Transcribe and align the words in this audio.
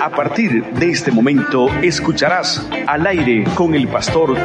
A 0.00 0.10
partir 0.10 0.64
de 0.64 0.90
este 0.90 1.10
momento 1.10 1.68
escucharás 1.82 2.68
al 2.86 3.06
aire 3.06 3.44
con 3.54 3.74
el 3.74 3.88
pastor 3.88 4.36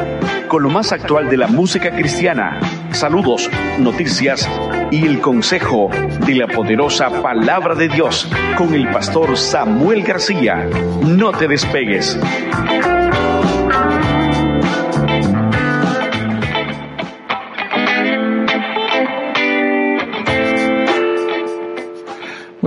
con 0.48 0.64
lo 0.64 0.68
más 0.68 0.90
actual 0.90 1.30
de 1.30 1.36
la 1.36 1.46
música 1.46 1.92
cristiana, 1.92 2.58
saludos, 2.90 3.48
noticias 3.78 4.50
y 4.90 5.06
el 5.06 5.20
consejo 5.20 5.90
de 6.26 6.34
la 6.34 6.48
poderosa 6.48 7.22
palabra 7.22 7.76
de 7.76 7.88
Dios 7.88 8.28
con 8.58 8.74
el 8.74 8.90
pastor 8.90 9.36
Samuel 9.36 10.02
García. 10.02 10.68
No 11.06 11.30
te 11.30 11.46
despegues. 11.46 12.18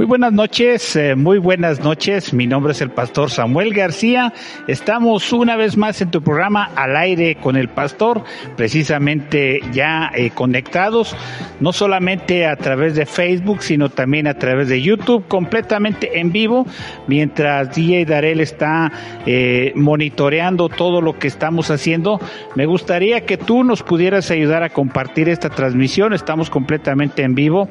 Muy 0.04 0.09
buenas 0.09 0.33
noches, 0.33 0.97
eh, 0.97 1.15
muy 1.15 1.38
buenas 1.38 1.79
noches. 1.79 2.33
Mi 2.33 2.46
nombre 2.46 2.73
es 2.73 2.82
el 2.82 2.89
pastor 2.89 3.32
Samuel 3.32 3.73
García. 3.73 4.33
Estamos 4.68 5.32
una 5.32 5.55
vez 5.55 5.78
más 5.78 6.01
en 6.01 6.11
tu 6.11 6.21
programa 6.21 6.69
Al 6.75 6.97
aire 6.97 7.36
con 7.36 7.55
el 7.55 7.69
pastor, 7.69 8.21
precisamente 8.57 9.61
ya 9.71 10.11
eh, 10.14 10.31
conectados, 10.31 11.15
no 11.61 11.71
solamente 11.71 12.45
a 12.45 12.57
través 12.57 12.95
de 12.95 13.05
Facebook, 13.05 13.64
sino 13.64 13.87
también 13.87 14.28
a 14.28 14.33
través 14.33 14.68
de 14.68 14.81
YouTube, 14.81 15.25
completamente 15.29 16.20
en 16.20 16.33
vivo, 16.33 16.67
mientras 17.07 17.73
DJ 17.73 18.04
Darel 18.04 18.42
está 18.42 18.92
eh, 19.25 19.71
monitoreando 19.73 20.67
todo 20.67 21.00
lo 21.00 21.17
que 21.17 21.29
estamos 21.29 21.71
haciendo. 21.71 22.20
Me 22.56 22.65
gustaría 22.65 23.21
que 23.21 23.37
tú 23.37 23.64
nos 23.64 23.83
pudieras 23.83 24.29
ayudar 24.31 24.64
a 24.64 24.70
compartir 24.70 25.29
esta 25.29 25.50
transmisión. 25.50 26.11
Estamos 26.11 26.50
completamente 26.50 27.23
en 27.23 27.36
vivo. 27.36 27.70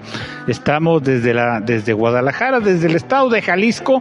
Estamos 0.49 1.03
desde 1.03 1.35
la 1.35 1.61
desde 1.61 1.93
Guadalajara 1.93 2.22
Guadalajara, 2.23 2.61
desde 2.61 2.87
el 2.87 2.95
estado 2.95 3.29
de 3.31 3.43
Jalisco, 3.43 4.01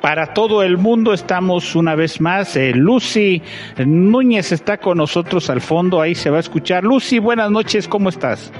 para 0.00 0.32
todo 0.32 0.62
el 0.62 0.78
mundo. 0.78 1.12
Estamos 1.12 1.76
una 1.76 1.94
vez 1.94 2.18
más. 2.18 2.56
Eh, 2.56 2.72
Lucy 2.74 3.42
Núñez 3.84 4.52
está 4.52 4.78
con 4.78 4.96
nosotros 4.96 5.50
al 5.50 5.60
fondo, 5.60 6.00
ahí 6.00 6.14
se 6.14 6.30
va 6.30 6.38
a 6.38 6.40
escuchar. 6.40 6.82
Lucy, 6.82 7.18
buenas 7.18 7.50
noches, 7.50 7.86
¿cómo 7.86 8.08
estás? 8.08 8.50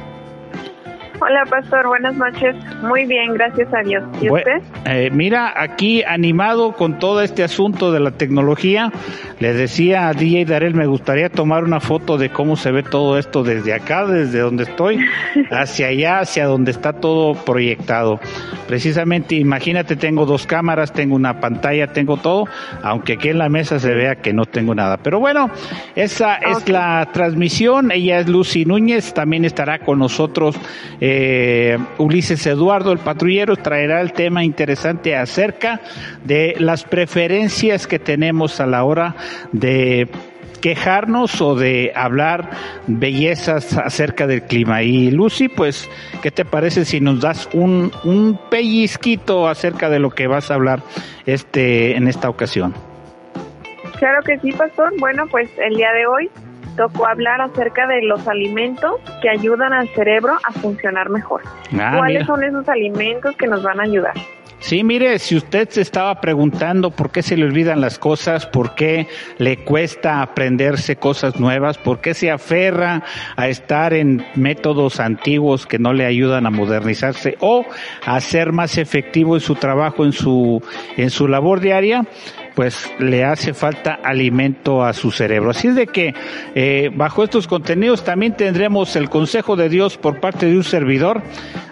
Hola, 1.20 1.44
pastor, 1.50 1.88
buenas 1.88 2.14
noches. 2.14 2.54
Muy 2.80 3.04
bien, 3.04 3.34
gracias 3.34 3.68
a 3.74 3.82
Dios. 3.82 4.04
¿Y 4.22 4.30
usted? 4.30 4.62
Eh, 4.84 5.10
mira, 5.12 5.52
aquí 5.56 6.04
animado 6.04 6.74
con 6.74 7.00
todo 7.00 7.22
este 7.22 7.42
asunto 7.42 7.90
de 7.90 7.98
la 7.98 8.12
tecnología, 8.12 8.92
le 9.40 9.52
decía 9.52 10.08
a 10.08 10.14
DJ 10.14 10.44
Darel, 10.44 10.74
me 10.74 10.86
gustaría 10.86 11.28
tomar 11.28 11.64
una 11.64 11.80
foto 11.80 12.18
de 12.18 12.30
cómo 12.30 12.54
se 12.54 12.70
ve 12.70 12.84
todo 12.84 13.18
esto 13.18 13.42
desde 13.42 13.74
acá, 13.74 14.06
desde 14.06 14.38
donde 14.38 14.62
estoy, 14.62 14.98
hacia 15.50 15.88
allá, 15.88 16.20
hacia 16.20 16.46
donde 16.46 16.70
está 16.70 16.92
todo 16.92 17.34
proyectado. 17.34 18.20
Precisamente, 18.68 19.34
imagínate, 19.34 19.96
tengo 19.96 20.24
dos 20.24 20.46
cámaras, 20.46 20.92
tengo 20.92 21.16
una 21.16 21.40
pantalla, 21.40 21.88
tengo 21.88 22.18
todo, 22.18 22.44
aunque 22.82 23.14
aquí 23.14 23.30
en 23.30 23.38
la 23.38 23.48
mesa 23.48 23.80
se 23.80 23.92
vea 23.92 24.16
que 24.16 24.32
no 24.32 24.44
tengo 24.44 24.72
nada. 24.74 24.98
Pero 24.98 25.18
bueno, 25.18 25.50
esa 25.96 26.36
es 26.36 26.68
la 26.68 27.08
transmisión. 27.12 27.90
Ella 27.90 28.20
es 28.20 28.28
Lucy 28.28 28.64
Núñez, 28.64 29.14
también 29.14 29.44
estará 29.44 29.80
con 29.80 29.98
nosotros. 29.98 30.54
Eh, 31.00 31.07
Ulises 31.98 32.46
Eduardo, 32.46 32.92
el 32.92 32.98
patrullero, 32.98 33.56
traerá 33.56 34.00
el 34.00 34.12
tema 34.12 34.44
interesante 34.44 35.16
acerca 35.16 35.80
de 36.24 36.56
las 36.58 36.84
preferencias 36.84 37.86
que 37.86 37.98
tenemos 37.98 38.60
a 38.60 38.66
la 38.66 38.84
hora 38.84 39.16
de 39.52 40.08
quejarnos 40.60 41.40
o 41.40 41.54
de 41.54 41.92
hablar 41.94 42.50
bellezas 42.86 43.76
acerca 43.76 44.26
del 44.26 44.42
clima. 44.42 44.82
Y 44.82 45.10
Lucy, 45.10 45.48
pues, 45.48 45.88
¿qué 46.22 46.30
te 46.30 46.44
parece 46.44 46.84
si 46.84 47.00
nos 47.00 47.20
das 47.20 47.48
un, 47.52 47.92
un 48.04 48.38
pellizquito 48.50 49.48
acerca 49.48 49.88
de 49.88 49.98
lo 49.98 50.10
que 50.10 50.26
vas 50.26 50.50
a 50.50 50.54
hablar 50.54 50.82
este 51.26 51.96
en 51.96 52.08
esta 52.08 52.28
ocasión? 52.28 52.74
Claro 53.98 54.22
que 54.24 54.38
sí, 54.38 54.52
pastor. 54.52 54.92
Bueno, 54.98 55.26
pues 55.30 55.50
el 55.58 55.76
día 55.76 55.92
de 55.92 56.06
hoy 56.06 56.30
tocó 56.78 57.06
hablar 57.06 57.40
acerca 57.40 57.86
de 57.88 58.02
los 58.02 58.26
alimentos 58.28 58.92
que 59.20 59.28
ayudan 59.28 59.72
al 59.72 59.88
cerebro 59.88 60.38
a 60.42 60.52
funcionar 60.52 61.10
mejor. 61.10 61.42
Ah, 61.78 61.94
¿Cuáles 61.98 62.24
son 62.24 62.44
esos 62.44 62.66
alimentos 62.68 63.36
que 63.36 63.48
nos 63.48 63.62
van 63.62 63.80
a 63.80 63.82
ayudar? 63.82 64.14
Sí, 64.60 64.82
mire, 64.82 65.18
si 65.20 65.36
usted 65.36 65.68
se 65.68 65.80
estaba 65.80 66.20
preguntando 66.20 66.90
por 66.90 67.10
qué 67.10 67.22
se 67.22 67.36
le 67.36 67.44
olvidan 67.44 67.80
las 67.80 67.98
cosas, 67.98 68.44
por 68.44 68.74
qué 68.74 69.06
le 69.38 69.58
cuesta 69.58 70.20
aprenderse 70.20 70.96
cosas 70.96 71.38
nuevas, 71.38 71.78
por 71.78 72.00
qué 72.00 72.12
se 72.12 72.30
aferra 72.30 73.04
a 73.36 73.48
estar 73.48 73.94
en 73.94 74.26
métodos 74.34 74.98
antiguos 74.98 75.64
que 75.64 75.78
no 75.78 75.92
le 75.92 76.06
ayudan 76.06 76.44
a 76.44 76.50
modernizarse 76.50 77.36
o 77.40 77.64
a 78.04 78.20
ser 78.20 78.52
más 78.52 78.78
efectivo 78.78 79.36
en 79.36 79.40
su 79.40 79.54
trabajo, 79.54 80.04
en 80.04 80.12
su, 80.12 80.60
en 80.96 81.10
su 81.10 81.28
labor 81.28 81.60
diaria, 81.60 82.04
pues 82.58 82.90
le 82.98 83.22
hace 83.22 83.54
falta 83.54 84.00
alimento 84.02 84.82
a 84.82 84.92
su 84.92 85.12
cerebro. 85.12 85.50
Así 85.50 85.68
es 85.68 85.76
de 85.76 85.86
que 85.86 86.12
eh, 86.56 86.90
bajo 86.92 87.22
estos 87.22 87.46
contenidos 87.46 88.02
también 88.02 88.36
tendremos 88.36 88.96
el 88.96 89.08
consejo 89.08 89.54
de 89.54 89.68
Dios 89.68 89.96
por 89.96 90.18
parte 90.18 90.46
de 90.46 90.56
un 90.56 90.64
servidor, 90.64 91.22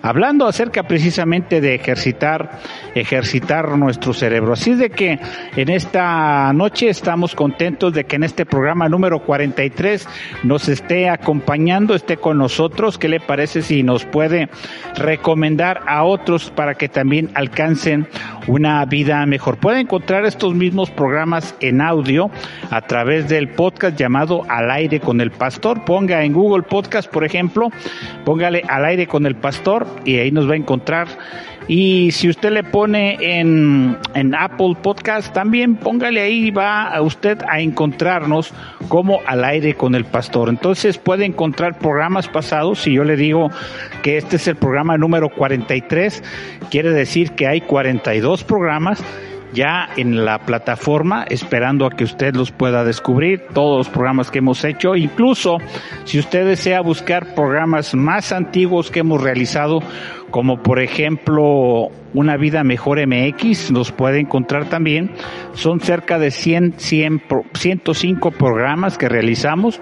hablando 0.00 0.46
acerca 0.46 0.84
precisamente 0.84 1.60
de 1.60 1.75
ejercitar, 1.75 2.60
ejercitar 2.94 3.76
nuestro 3.76 4.12
cerebro. 4.12 4.52
Así 4.52 4.70
es 4.70 4.78
de 4.78 4.91
que 4.91 5.19
en 5.56 5.70
esta 5.70 6.52
noche 6.52 6.88
estamos 6.88 7.34
contentos 7.34 7.92
de 7.92 8.04
que 8.04 8.14
en 8.14 8.22
este 8.22 8.46
programa 8.46 8.88
número 8.88 9.25
43 9.25 10.08
nos 10.44 10.69
esté 10.69 11.08
acompañando, 11.08 11.96
esté 11.96 12.16
con 12.16 12.38
nosotros. 12.38 12.96
¿Qué 12.96 13.08
le 13.08 13.19
parece 13.19 13.62
si 13.62 13.82
nos 13.82 14.04
puede 14.04 14.50
recomendar 14.94 15.80
a 15.88 16.04
otros 16.04 16.48
para 16.52 16.75
que 16.75 16.88
también 16.88 17.32
alcancen 17.34 18.06
una 18.46 18.84
vida 18.84 19.26
mejor? 19.26 19.56
Puede 19.56 19.80
encontrar 19.80 20.25
estos 20.25 20.54
mismos 20.54 20.75
programas 20.84 21.54
en 21.60 21.81
audio 21.81 22.31
a 22.70 22.82
través 22.82 23.28
del 23.28 23.48
podcast 23.48 23.97
llamado 23.98 24.42
Al 24.48 24.70
aire 24.70 25.00
con 25.00 25.20
el 25.20 25.31
pastor. 25.31 25.84
Ponga 25.84 26.22
en 26.22 26.32
Google 26.32 26.62
Podcast, 26.62 27.10
por 27.10 27.25
ejemplo, 27.25 27.70
póngale 28.25 28.62
Al 28.69 28.84
aire 28.84 29.06
con 29.06 29.25
el 29.25 29.37
pastor 29.37 29.87
y 30.04 30.19
ahí 30.19 30.31
nos 30.31 30.48
va 30.48 30.53
a 30.53 30.56
encontrar. 30.56 31.09
Y 31.69 32.12
si 32.12 32.28
usted 32.28 32.53
le 32.53 32.62
pone 32.62 33.16
en, 33.20 33.97
en 34.14 34.34
Apple 34.37 34.76
Podcast, 34.81 35.32
también 35.32 35.75
póngale 35.75 36.20
ahí, 36.20 36.53
va 36.53 36.84
a 36.84 37.03
usted 37.03 37.38
a 37.48 37.60
encontrarnos 37.60 38.53
como 38.88 39.19
al 39.26 39.44
aire 39.44 39.75
con 39.75 39.97
el 39.97 40.04
pastor. 40.04 40.48
Entonces 40.48 40.97
puede 40.97 41.25
encontrar 41.25 41.78
programas 41.78 42.28
pasados. 42.28 42.82
Si 42.82 42.93
yo 42.93 43.03
le 43.03 43.16
digo 43.16 43.50
que 44.03 44.16
este 44.16 44.37
es 44.37 44.47
el 44.47 44.54
programa 44.54 44.97
número 44.97 45.28
43, 45.28 46.22
quiere 46.70 46.91
decir 46.91 47.32
que 47.32 47.48
hay 47.48 47.62
42 47.62 48.44
programas 48.44 49.03
ya 49.56 49.89
en 49.97 50.25
la 50.25 50.39
plataforma, 50.39 51.25
esperando 51.28 51.87
a 51.87 51.91
que 51.91 52.05
usted 52.05 52.37
los 52.37 52.53
pueda 52.53 52.84
descubrir, 52.84 53.47
todos 53.55 53.78
los 53.78 53.89
programas 53.89 54.31
que 54.31 54.39
hemos 54.39 54.62
hecho, 54.65 54.94
incluso 54.94 55.56
si 56.05 56.19
usted 56.19 56.47
desea 56.47 56.81
buscar 56.83 57.34
programas 57.34 57.94
más 57.94 58.33
antiguos 58.33 58.91
que 58.91 59.00
hemos 59.00 59.22
realizado, 59.22 59.81
como 60.31 60.62
por 60.62 60.81
ejemplo 60.81 61.88
Una 62.14 62.37
Vida 62.37 62.64
Mejor 62.64 62.98
MX, 63.06 63.70
los 63.70 63.92
puede 63.92 64.20
encontrar 64.20 64.66
también. 64.66 65.10
Son 65.54 65.81
cerca 65.81 66.19
de 66.19 66.31
100, 66.31 66.75
100 66.76 67.22
105 67.54 68.31
programas 68.32 68.98
que 68.98 69.09
realizamos 69.09 69.81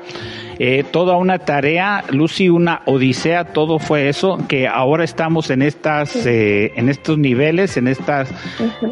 eh, 0.59 0.85
toda 0.89 1.17
una 1.17 1.39
tarea, 1.39 2.05
Lucy, 2.11 2.49
una 2.49 2.83
odisea, 2.87 3.47
todo 3.53 3.79
fue 3.79 4.09
eso, 4.09 4.39
que 4.49 4.69
ahora 4.69 5.03
estamos 5.05 5.51
en 5.51 5.63
estas, 5.63 6.27
eh, 6.27 6.73
en 6.77 6.89
estos 6.89 7.19
niveles, 7.19 7.77
en 7.77 7.89
estas 7.89 8.33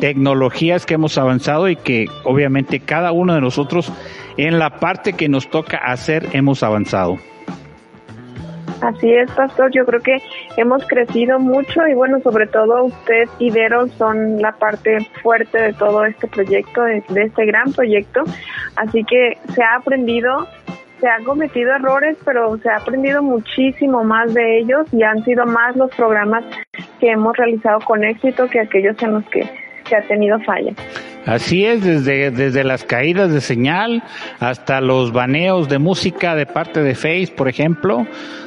tecnologías 0.01 0.87
que 0.87 0.95
hemos 0.95 1.19
avanzado 1.19 1.69
y 1.69 1.77
que 1.77 2.07
obviamente 2.25 2.81
cada 2.81 3.13
uno 3.13 3.35
de 3.35 3.41
nosotros 3.41 3.93
en 4.37 4.59
la 4.59 4.81
parte 4.81 5.13
que 5.13 5.29
nos 5.29 5.49
toca 5.51 5.79
hacer 5.79 6.29
hemos 6.33 6.63
avanzado. 6.63 7.19
Así 8.83 9.13
es, 9.13 9.31
pastor. 9.31 9.71
Yo 9.73 9.87
creo 9.87 10.01
que 10.01 10.17
hemos 10.57 10.85
crecido 10.87 11.39
mucho 11.39 11.87
y 11.87 11.95
bueno, 11.95 12.21
sobre 12.21 12.49
todo 12.49 12.85
usted 12.85 13.29
y 13.39 13.51
Vero 13.51 13.87
son 13.87 14.43
la 14.43 14.53
parte 14.53 14.99
fuerte 15.23 15.59
de 15.59 15.73
todo 15.73 16.05
este 16.05 16.27
proyecto, 16.27 16.83
de 16.83 17.03
este 17.23 17.47
gran 17.47 17.73
proyecto. 17.73 18.23
Así 18.77 19.05
que 19.05 19.39
se 19.55 19.63
ha 19.63 19.77
aprendido 19.77 20.49
se 21.03 21.09
han 21.09 21.25
cometido 21.25 21.75
errores, 21.75 22.17
pero 22.25 22.57
se 22.59 22.71
ha 22.71 22.77
aprendido 22.77 23.25
muchísimo 23.25 24.05
más 24.05 24.33
de 24.35 24.59
ellos 24.61 24.87
y 24.93 25.03
han 25.03 25.25
sido 25.25 25.45
más 25.47 25.75
los 25.75 25.91
programas 25.97 26.45
que 27.01 27.11
hemos 27.11 27.37
realizado 27.37 27.81
con 27.81 28.05
éxito 28.05 28.47
que 28.49 28.61
aquellos 28.61 29.03
en 29.03 29.15
los 29.15 29.25
que 29.25 29.43
se 29.85 29.97
ha 29.97 30.03
tenido 30.03 30.39
falla. 30.43 30.73
Así 31.27 31.65
es, 31.65 31.85
desde, 31.85 32.31
desde 32.31 32.65
las 32.65 32.85
caídas 32.85 33.33
de 33.33 33.41
señal 33.41 34.03
hasta 34.41 34.81
los 34.81 35.13
baneos 35.13 35.69
de 35.69 35.79
música 35.79 36.35
de 36.35 36.47
parte 36.47 36.83
de 36.83 36.95
Face, 36.95 37.33
por 37.37 37.49
ejemplo, 37.49 38.07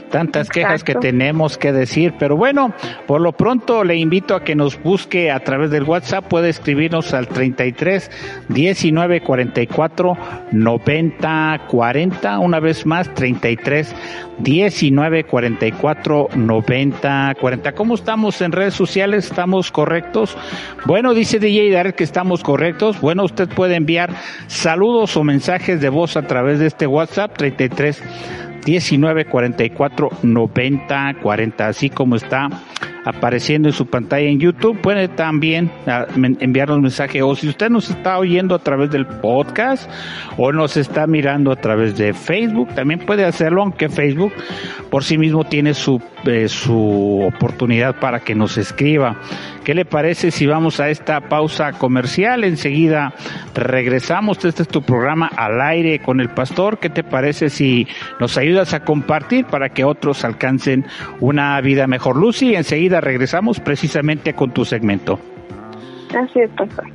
tantas 0.09 0.49
quejas 0.49 0.83
que 0.83 0.95
tenemos 0.95 1.57
que 1.57 1.71
decir, 1.71 2.13
pero 2.19 2.37
bueno, 2.37 2.73
por 3.05 3.21
lo 3.21 3.33
pronto 3.33 3.83
le 3.83 3.95
invito 3.95 4.35
a 4.35 4.43
que 4.43 4.55
nos 4.55 4.81
busque 4.81 5.31
a 5.31 5.39
través 5.41 5.71
del 5.71 5.83
WhatsApp, 5.83 6.25
puede 6.27 6.49
escribirnos 6.49 7.13
al 7.13 7.27
33 7.27 8.09
19 8.49 9.21
44 9.21 10.17
90 10.51 11.61
40, 11.67 12.39
una 12.39 12.59
vez 12.59 12.85
más 12.85 13.13
33 13.13 13.95
19 14.39 15.23
44 15.25 16.29
90 16.35 17.35
40. 17.39 17.71
¿Cómo 17.73 17.95
estamos 17.95 18.41
en 18.41 18.51
redes 18.51 18.73
sociales? 18.73 19.25
¿Estamos 19.25 19.71
correctos? 19.71 20.37
Bueno, 20.85 21.13
dice 21.13 21.39
DJ 21.39 21.71
Dar 21.71 21.95
que 21.95 22.03
estamos 22.03 22.43
correctos. 22.43 22.64
Bueno, 23.01 23.23
usted 23.23 23.47
puede 23.47 23.75
enviar 23.75 24.09
saludos 24.47 25.15
o 25.17 25.23
mensajes 25.23 25.81
de 25.81 25.89
voz 25.89 26.17
a 26.17 26.23
través 26.23 26.59
de 26.59 26.65
este 26.67 26.87
WhatsApp 26.87 27.37
33 27.37 28.01
19 28.65 29.25
44 29.25 30.09
90 30.23 31.15
40, 31.21 31.67
así 31.67 31.91
como 31.91 32.15
está 32.15 32.49
apareciendo 33.05 33.69
en 33.69 33.73
su 33.73 33.85
pantalla 33.85 34.27
en 34.27 34.39
YouTube. 34.39 34.81
Puede 34.81 35.07
también 35.07 35.71
ah, 35.85 36.07
enviarnos 36.15 36.81
mensaje 36.81 37.21
o 37.21 37.35
si 37.35 37.47
usted 37.47 37.69
nos 37.69 37.91
está 37.91 38.17
oyendo 38.17 38.55
a 38.55 38.59
través 38.59 38.89
del 38.89 39.05
podcast 39.05 39.87
o 40.37 40.51
nos 40.51 40.75
está 40.75 41.05
mirando 41.05 41.51
a 41.51 41.55
través 41.57 41.95
de 41.97 42.13
Facebook, 42.13 42.69
también 42.73 42.99
puede 42.99 43.25
hacerlo, 43.25 43.61
aunque 43.61 43.89
Facebook 43.89 44.33
por 44.89 45.03
sí 45.03 45.19
mismo 45.19 45.43
tiene 45.43 45.75
su, 45.75 46.01
eh, 46.27 46.47
su 46.47 47.21
oportunidad 47.25 47.99
para 47.99 48.19
que 48.19 48.35
nos 48.35 48.57
escriba. 48.57 49.17
¿Qué 49.63 49.73
le 49.73 49.85
parece 49.85 50.31
si 50.31 50.45
vamos 50.45 50.79
a 50.79 50.89
esta 50.89 51.21
pausa 51.21 51.71
comercial? 51.73 52.43
Enseguida 52.43 53.13
regresamos. 53.53 54.43
Este 54.43 54.63
es 54.63 54.67
tu 54.67 54.81
programa 54.81 55.29
al 55.35 55.61
aire 55.61 55.99
con 55.99 56.19
el 56.19 56.29
pastor. 56.29 56.79
¿Qué 56.79 56.89
te 56.89 57.03
parece 57.03 57.49
si 57.49 57.87
nos 58.19 58.37
ayudas 58.37 58.73
a 58.73 58.81
compartir 58.81 59.45
para 59.45 59.69
que 59.69 59.83
otros 59.83 60.23
alcancen 60.25 60.85
una 61.19 61.59
vida 61.61 61.87
mejor? 61.87 62.17
Lucy, 62.17 62.55
enseguida 62.55 63.01
regresamos 63.01 63.59
precisamente 63.59 64.33
con 64.33 64.51
tu 64.51 64.65
segmento. 64.65 65.19
Así 66.13 66.39
es, 66.39 66.49
pastor. 66.51 66.85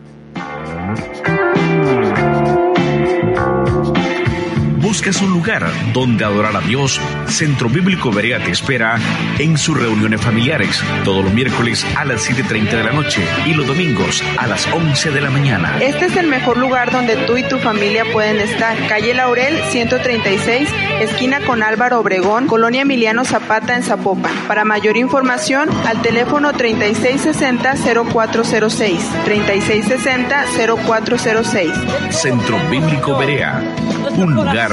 Buscas 4.90 5.22
un 5.22 5.30
lugar 5.30 5.70
donde 5.92 6.24
adorar 6.24 6.56
a 6.56 6.60
Dios, 6.62 7.00
Centro 7.28 7.68
Bíblico 7.68 8.10
Berea 8.10 8.42
te 8.42 8.50
espera 8.50 8.98
en 9.38 9.56
sus 9.56 9.78
reuniones 9.78 10.20
familiares 10.20 10.82
todos 11.04 11.22
los 11.22 11.32
miércoles 11.32 11.86
a 11.96 12.04
las 12.04 12.28
7.30 12.28 12.70
de 12.70 12.82
la 12.82 12.90
noche 12.90 13.22
y 13.46 13.54
los 13.54 13.68
domingos 13.68 14.20
a 14.36 14.48
las 14.48 14.66
11 14.66 15.12
de 15.12 15.20
la 15.20 15.30
mañana. 15.30 15.78
Este 15.80 16.06
es 16.06 16.16
el 16.16 16.26
mejor 16.26 16.56
lugar 16.56 16.90
donde 16.90 17.14
tú 17.24 17.36
y 17.36 17.44
tu 17.44 17.58
familia 17.58 18.04
pueden 18.12 18.40
estar. 18.40 18.76
Calle 18.88 19.14
Laurel 19.14 19.62
136, 19.70 20.68
esquina 21.00 21.38
con 21.46 21.62
Álvaro 21.62 22.00
Obregón, 22.00 22.48
Colonia 22.48 22.82
Emiliano 22.82 23.24
Zapata 23.24 23.76
en 23.76 23.84
Zapopan. 23.84 24.34
Para 24.48 24.64
mayor 24.64 24.96
información, 24.96 25.68
al 25.86 26.02
teléfono 26.02 26.52
3660-0406. 26.52 28.98
3660-0406. 29.24 32.10
Centro 32.10 32.58
Bíblico 32.68 33.16
Berea, 33.16 33.62
un 34.08 34.34
lugar 34.34 34.70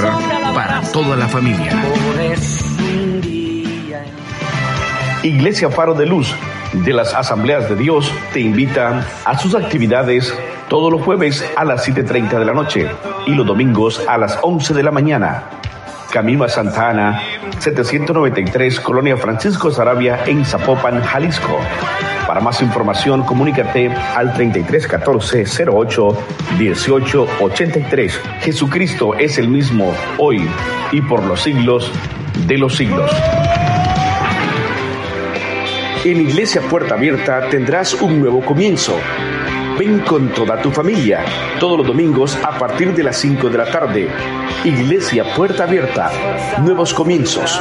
para 0.54 0.80
toda 0.92 1.16
la 1.16 1.28
familia. 1.28 1.70
Iglesia 5.22 5.70
Faro 5.70 5.94
de 5.94 6.06
Luz 6.06 6.34
de 6.72 6.92
las 6.92 7.14
Asambleas 7.14 7.68
de 7.68 7.76
Dios 7.76 8.12
te 8.32 8.40
invita 8.40 9.06
a 9.24 9.38
sus 9.38 9.54
actividades 9.54 10.34
todos 10.68 10.92
los 10.92 11.02
jueves 11.02 11.44
a 11.56 11.64
las 11.64 11.88
7.30 11.88 12.38
de 12.38 12.44
la 12.44 12.52
noche 12.52 12.90
y 13.26 13.34
los 13.34 13.46
domingos 13.46 14.02
a 14.06 14.18
las 14.18 14.38
11 14.42 14.74
de 14.74 14.82
la 14.82 14.90
mañana. 14.90 15.44
Camino 16.10 16.44
a 16.44 16.48
Santa 16.48 16.88
Ana, 16.88 17.20
793, 17.58 18.80
Colonia 18.80 19.16
Francisco 19.18 19.70
Sarabia, 19.70 20.24
en 20.26 20.44
Zapopan, 20.44 21.02
Jalisco. 21.02 21.58
Para 22.26 22.40
más 22.40 22.62
información, 22.62 23.24
comunícate 23.24 23.90
al 23.90 24.32
3314 24.32 25.66
08 25.70 26.08
18 26.58 27.26
83. 27.40 28.20
Jesucristo 28.40 29.14
es 29.14 29.38
el 29.38 29.48
mismo 29.48 29.92
hoy 30.16 30.48
y 30.92 31.02
por 31.02 31.22
los 31.24 31.42
siglos 31.42 31.92
de 32.46 32.56
los 32.56 32.74
siglos. 32.74 33.10
En 36.04 36.20
Iglesia 36.20 36.62
Puerta 36.62 36.94
Abierta 36.94 37.50
tendrás 37.50 37.92
un 37.94 38.20
nuevo 38.20 38.40
comienzo. 38.40 38.96
Ven 39.78 40.00
con 40.00 40.30
toda 40.30 40.60
tu 40.60 40.72
familia, 40.72 41.24
todos 41.60 41.78
los 41.78 41.86
domingos 41.86 42.36
a 42.42 42.58
partir 42.58 42.92
de 42.94 43.04
las 43.04 43.16
5 43.18 43.48
de 43.48 43.58
la 43.58 43.70
tarde. 43.70 44.08
Iglesia 44.64 45.24
Puerta 45.36 45.62
Abierta, 45.62 46.10
nuevos 46.64 46.92
comienzos. 46.92 47.60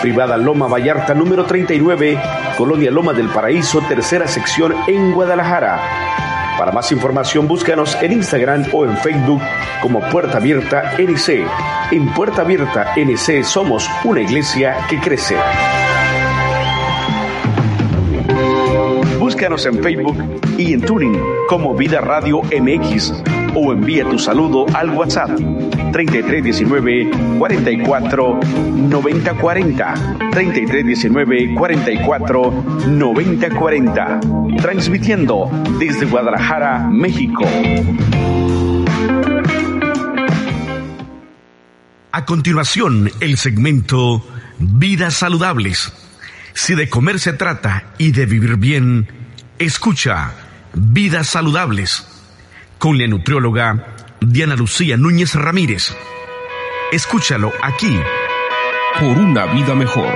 Privada 0.00 0.36
Loma 0.36 0.68
Vallarta 0.68 1.14
número 1.14 1.44
39, 1.46 2.16
Colonia 2.56 2.92
Loma 2.92 3.12
del 3.12 3.28
Paraíso, 3.28 3.80
tercera 3.80 4.28
sección 4.28 4.72
en 4.86 5.12
Guadalajara. 5.12 5.80
Para 6.56 6.70
más 6.70 6.92
información 6.92 7.48
búscanos 7.48 7.96
en 8.02 8.12
Instagram 8.12 8.66
o 8.72 8.84
en 8.84 8.96
Facebook 8.96 9.42
como 9.82 10.00
Puerta 10.10 10.38
Abierta 10.38 10.94
NC. 10.96 11.44
En 11.90 12.06
Puerta 12.14 12.42
Abierta 12.42 12.94
NC 12.96 13.42
somos 13.42 13.90
una 14.04 14.20
iglesia 14.20 14.76
que 14.88 15.00
crece. 15.00 15.36
Búscanos 19.38 19.66
en 19.66 19.80
Facebook 19.80 20.16
y 20.58 20.72
en 20.72 20.80
Tuning 20.80 21.16
como 21.48 21.76
Vida 21.76 22.00
Radio 22.00 22.40
MX 22.42 23.22
o 23.54 23.72
envía 23.72 24.02
tu 24.02 24.18
saludo 24.18 24.66
al 24.74 24.90
WhatsApp 24.90 25.30
3319 25.92 27.08
44 27.38 28.40
90 28.40 29.34
40 29.34 29.94
3319 30.32 31.54
44 31.54 32.64
90 32.88 33.50
40 33.50 34.20
transmitiendo 34.60 35.48
desde 35.78 36.06
Guadalajara, 36.06 36.88
México. 36.90 37.44
A 42.10 42.24
continuación, 42.24 43.08
el 43.20 43.36
segmento 43.36 44.26
Vidas 44.58 45.14
Saludables. 45.14 45.92
Si 46.54 46.74
de 46.74 46.88
comer 46.88 47.20
se 47.20 47.34
trata 47.34 47.84
y 47.98 48.10
de 48.10 48.26
vivir 48.26 48.56
bien, 48.56 49.17
escucha 49.58 50.34
Vidas 50.72 51.28
Saludables 51.28 52.06
con 52.78 52.96
la 52.96 53.08
nutrióloga 53.08 53.86
Diana 54.20 54.54
Lucía 54.54 54.96
Núñez 54.96 55.34
Ramírez. 55.34 55.96
Escúchalo 56.92 57.50
aquí. 57.62 57.98
Por 59.00 59.18
una 59.18 59.46
vida 59.46 59.74
mejor. 59.74 60.06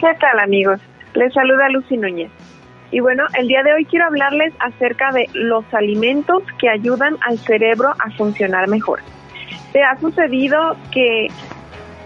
¿Qué 0.00 0.14
tal 0.20 0.40
amigos? 0.40 0.80
Les 1.14 1.32
saluda 1.34 1.68
Lucy 1.68 1.96
Núñez. 1.98 2.30
Y 2.92 3.00
bueno, 3.00 3.24
el 3.34 3.48
día 3.48 3.62
de 3.62 3.74
hoy 3.74 3.84
quiero 3.84 4.06
hablarles 4.06 4.54
acerca 4.60 5.12
de 5.12 5.28
los 5.34 5.64
alimentos 5.74 6.42
que 6.58 6.70
ayudan 6.70 7.16
al 7.26 7.38
cerebro 7.38 7.90
a 7.98 8.10
funcionar 8.12 8.68
mejor. 8.68 9.00
¿Te 9.72 9.82
ha 9.82 9.98
sucedido 10.00 10.76
que 10.92 11.28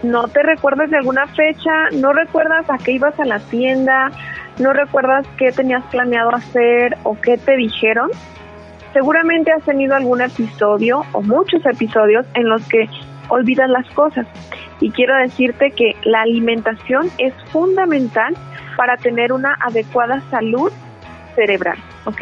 no 0.03 0.27
te 0.27 0.41
recuerdas 0.43 0.89
de 0.89 0.97
alguna 0.97 1.27
fecha, 1.27 1.89
no 1.93 2.13
recuerdas 2.13 2.69
a 2.69 2.77
qué 2.77 2.93
ibas 2.93 3.19
a 3.19 3.25
la 3.25 3.39
tienda, 3.39 4.11
no 4.59 4.73
recuerdas 4.73 5.25
qué 5.37 5.51
tenías 5.51 5.83
planeado 5.85 6.33
hacer 6.33 6.97
o 7.03 7.19
qué 7.19 7.37
te 7.37 7.55
dijeron, 7.55 8.09
seguramente 8.93 9.51
has 9.51 9.63
tenido 9.63 9.95
algún 9.95 10.21
episodio 10.21 11.03
o 11.13 11.21
muchos 11.21 11.65
episodios 11.65 12.25
en 12.33 12.49
los 12.49 12.67
que 12.67 12.89
olvidas 13.29 13.69
las 13.69 13.89
cosas. 13.91 14.27
Y 14.79 14.91
quiero 14.91 15.15
decirte 15.17 15.71
que 15.71 15.95
la 16.03 16.21
alimentación 16.21 17.09
es 17.17 17.33
fundamental 17.51 18.35
para 18.75 18.97
tener 18.97 19.31
una 19.31 19.55
adecuada 19.61 20.21
salud 20.31 20.71
cerebral, 21.35 21.77
¿ok? 22.05 22.21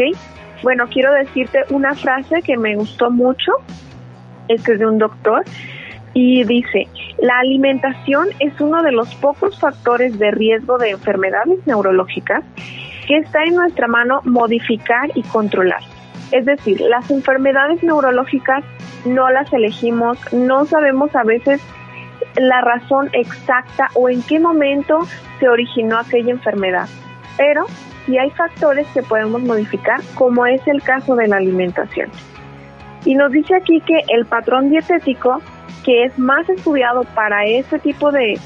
Bueno, 0.61 0.85
quiero 0.91 1.13
decirte 1.13 1.63
una 1.69 1.95
frase 1.95 2.41
que 2.41 2.57
me 2.57 2.75
gustó 2.75 3.09
mucho, 3.09 3.53
este 4.49 4.73
es 4.73 4.79
de 4.79 4.85
un 4.85 4.97
doctor, 4.97 5.45
y 6.13 6.43
dice, 6.43 6.87
la 7.19 7.39
alimentación 7.39 8.29
es 8.39 8.59
uno 8.59 8.81
de 8.81 8.91
los 8.91 9.13
pocos 9.15 9.59
factores 9.59 10.17
de 10.17 10.31
riesgo 10.31 10.77
de 10.77 10.91
enfermedades 10.91 11.65
neurológicas 11.65 12.43
que 13.07 13.17
está 13.17 13.43
en 13.43 13.55
nuestra 13.55 13.87
mano 13.87 14.21
modificar 14.23 15.09
y 15.15 15.23
controlar. 15.23 15.81
Es 16.31 16.45
decir, 16.45 16.79
las 16.81 17.09
enfermedades 17.09 17.81
neurológicas 17.83 18.63
no 19.05 19.29
las 19.29 19.51
elegimos, 19.51 20.17
no 20.33 20.65
sabemos 20.65 21.15
a 21.15 21.23
veces 21.23 21.61
la 22.35 22.61
razón 22.61 23.09
exacta 23.13 23.89
o 23.95 24.09
en 24.09 24.21
qué 24.23 24.39
momento 24.39 24.99
se 25.39 25.49
originó 25.49 25.97
aquella 25.97 26.31
enfermedad, 26.31 26.87
pero 27.37 27.65
sí 28.05 28.17
hay 28.17 28.29
factores 28.31 28.87
que 28.93 29.01
podemos 29.01 29.41
modificar, 29.41 30.01
como 30.15 30.45
es 30.45 30.65
el 30.67 30.81
caso 30.81 31.15
de 31.15 31.27
la 31.27 31.37
alimentación. 31.37 32.09
Y 33.05 33.15
nos 33.15 33.31
dice 33.31 33.55
aquí 33.55 33.81
que 33.81 34.03
el 34.09 34.25
patrón 34.25 34.69
dietético 34.69 35.41
que 35.83 36.05
es 36.05 36.17
más 36.17 36.47
estudiado 36.49 37.03
para 37.15 37.45
ese 37.45 37.79
tipo 37.79 38.11
de, 38.11 38.39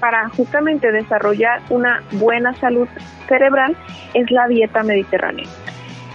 para 0.00 0.28
justamente 0.30 0.90
desarrollar 0.92 1.60
una 1.70 2.02
buena 2.12 2.54
salud 2.54 2.88
cerebral 3.28 3.76
es 4.14 4.30
la 4.30 4.48
dieta 4.48 4.82
mediterránea. 4.82 5.46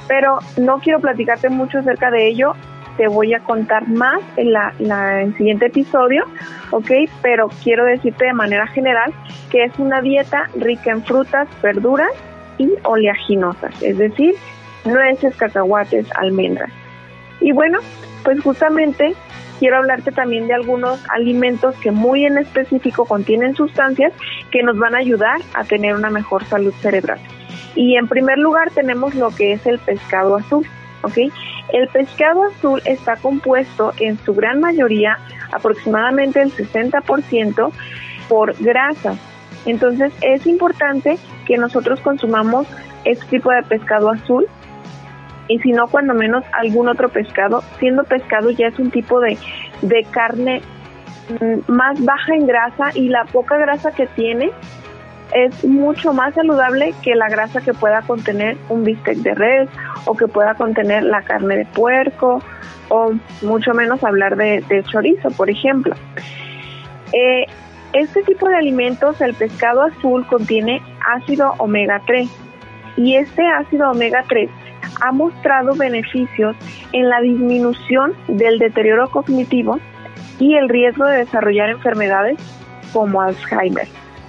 Pero 0.08 0.40
no 0.58 0.80
quiero 0.80 1.00
platicarte 1.00 1.50
mucho 1.50 1.80
acerca 1.80 2.12
de 2.12 2.28
ello, 2.28 2.54
te 2.98 3.08
voy 3.08 3.34
a 3.34 3.40
contar 3.40 3.88
más 3.88 4.22
en, 4.38 4.54
la, 4.54 4.74
el 5.22 5.36
siguiente 5.38 5.68
episodio, 5.68 6.26
¿ok? 6.72 6.92
Pero 7.22 7.50
quiero 7.64 7.86
decirte 7.86 8.26
de 8.26 8.34
manera 8.34 8.68
general 8.68 9.14
que 9.50 9.64
es 9.64 9.80
una 9.80 10.02
dieta 10.02 10.50
rica 10.56 10.92
en 10.92 11.04
frutas, 11.04 11.48
verduras 11.62 12.12
y 12.58 12.70
oleaginosas, 12.84 13.82
es 13.82 13.98
decir, 13.98 14.36
nueces, 14.86 15.36
cacahuates, 15.36 16.08
almendras. 16.16 16.70
Y 17.40 17.52
bueno, 17.52 17.80
pues 18.24 18.40
justamente 18.42 19.16
quiero 19.64 19.78
hablarte 19.78 20.12
también 20.12 20.46
de 20.48 20.54
algunos 20.54 21.00
alimentos 21.10 21.74
que 21.78 21.90
muy 21.90 22.26
en 22.26 22.38
específico 22.38 23.06
contienen 23.06 23.56
sustancias 23.56 24.12
que 24.52 24.62
nos 24.62 24.78
van 24.78 24.94
a 24.94 24.98
ayudar 24.98 25.40
a 25.54 25.64
tener 25.64 25.96
una 25.96 26.10
mejor 26.10 26.44
salud 26.44 26.74
cerebral. 26.82 27.18
Y 27.74 27.96
en 27.96 28.10
primer 28.10 28.40
lugar 28.40 28.72
tenemos 28.72 29.16
lo 29.16 29.30
que 29.30 29.54
es 29.54 29.66
el 29.66 29.80
pescado 29.80 30.36
azul. 30.36 30.68
¿ok? 31.04 31.18
El 31.72 31.88
pescado 31.88 32.44
azul 32.44 32.82
está 32.84 33.16
compuesto 33.16 33.94
en 34.02 34.18
su 34.26 34.34
gran 34.34 34.60
mayoría, 34.60 35.18
aproximadamente 35.54 36.42
el 36.42 36.52
60%, 36.52 37.72
por 38.28 38.62
grasas. 38.62 39.18
Entonces 39.66 40.12
es 40.20 40.46
importante 40.46 41.18
que 41.46 41.56
nosotros 41.56 42.02
consumamos 42.02 42.68
este 43.06 43.26
tipo 43.28 43.50
de 43.50 43.64
pescado 43.64 44.10
azul 44.10 44.46
y 45.48 45.60
si 45.60 45.72
no, 45.72 45.88
cuando 45.88 46.14
menos 46.14 46.44
algún 46.54 46.88
otro 46.88 47.10
pescado. 47.10 47.64
Siendo 47.80 48.04
pescado 48.04 48.50
ya 48.52 48.68
es 48.68 48.80
un 48.80 48.92
tipo 48.92 49.20
de, 49.20 49.38
de 49.82 50.06
carne 50.12 50.62
mm, 51.40 51.72
más 51.72 52.04
baja 52.04 52.36
en 52.36 52.48
grasa 52.48 52.92
y 52.94 53.10
la 53.10 53.26
poca 53.26 53.58
grasa 53.58 53.92
que 53.92 54.08
tiene 54.08 54.52
es 55.34 55.64
mucho 55.66 56.14
más 56.14 56.36
saludable 56.36 56.94
que 57.02 57.16
la 57.16 57.28
grasa 57.28 57.62
que 57.62 57.74
pueda 57.74 58.02
contener 58.04 58.56
un 58.70 58.84
bistec 58.84 59.18
de 59.18 59.34
res 59.34 59.70
o 60.06 60.16
que 60.16 60.28
pueda 60.28 60.54
contener 60.56 61.04
la 61.04 61.24
carne 61.24 61.58
de 61.58 61.66
puerco 61.66 62.42
o 62.90 63.14
mucho 63.42 63.74
menos 63.74 64.04
hablar 64.04 64.36
de, 64.36 64.84
chorizo, 64.92 65.32
por 65.32 65.50
ejemplo. 65.50 65.96
Eh, 67.14 67.46
este 67.94 68.24
tipo 68.24 68.48
de 68.48 68.56
alimentos, 68.56 69.22
el 69.22 69.34
pescado 69.34 69.84
azul, 69.84 70.26
contiene 70.28 70.82
ácido 71.16 71.54
omega 71.58 72.02
3 72.06 72.30
y 72.98 73.16
este 73.16 73.48
ácido 73.48 73.92
omega 73.92 74.24
3 74.28 74.50
ha 75.02 75.12
mostrado 75.12 75.76
beneficios 75.76 76.56
en 76.92 77.10
la 77.10 77.22
disminución 77.22 78.14
del 78.28 78.60
deterioro 78.60 79.10
cognitivo 79.10 79.80
y 80.40 80.56
el 80.56 80.70
riesgo 80.70 81.06
de 81.06 81.20
desarrollar 81.20 81.70
enfermedades 81.70 82.38
como 82.92 83.22
Alzheimer. 83.22 83.88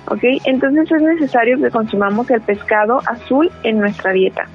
¿ok? 0.08 0.22
Entonces 0.44 0.90
es 0.90 1.02
necesario 1.02 1.58
que 1.58 1.70
consumamos 1.70 2.30
el 2.30 2.40
pescado 2.40 3.00
azul 3.06 3.50
en 3.62 3.78
nuestra 3.78 4.12
dieta. 4.12 4.46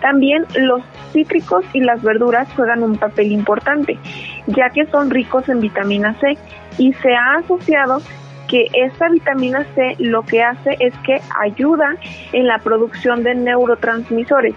También 0.00 0.44
los 0.56 0.82
cítricos 1.12 1.64
y 1.72 1.80
las 1.80 2.02
verduras 2.02 2.48
juegan 2.54 2.82
un 2.82 2.96
papel 2.96 3.32
importante, 3.32 3.98
ya 4.46 4.70
que 4.70 4.86
son 4.86 5.10
ricos 5.10 5.48
en 5.48 5.60
vitamina 5.60 6.14
C 6.20 6.38
y 6.78 6.92
se 6.94 7.14
ha 7.14 7.34
asociado 7.38 8.00
que 8.48 8.66
esta 8.72 9.08
vitamina 9.08 9.64
C 9.74 9.94
lo 9.98 10.22
que 10.22 10.42
hace 10.42 10.76
es 10.80 10.94
que 11.04 11.20
ayuda 11.38 11.96
en 12.32 12.46
la 12.46 12.58
producción 12.58 13.22
de 13.22 13.34
neurotransmisores. 13.34 14.54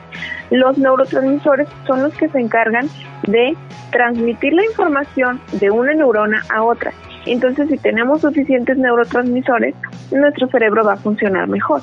Los 0.49 0.77
neurotransmisores 0.77 1.67
son 1.85 2.03
los 2.03 2.13
que 2.15 2.29
se 2.29 2.39
encargan 2.39 2.87
de 3.27 3.55
transmitir 3.91 4.53
la 4.53 4.65
información 4.65 5.39
de 5.53 5.69
una 5.69 5.93
neurona 5.93 6.43
a 6.49 6.63
otra 6.63 6.93
entonces, 7.25 7.69
si 7.69 7.77
tenemos 7.77 8.21
suficientes 8.21 8.77
neurotransmisores, 8.77 9.75
nuestro 10.11 10.47
cerebro 10.47 10.83
va 10.83 10.93
a 10.93 10.97
funcionar 10.97 11.47
mejor. 11.47 11.81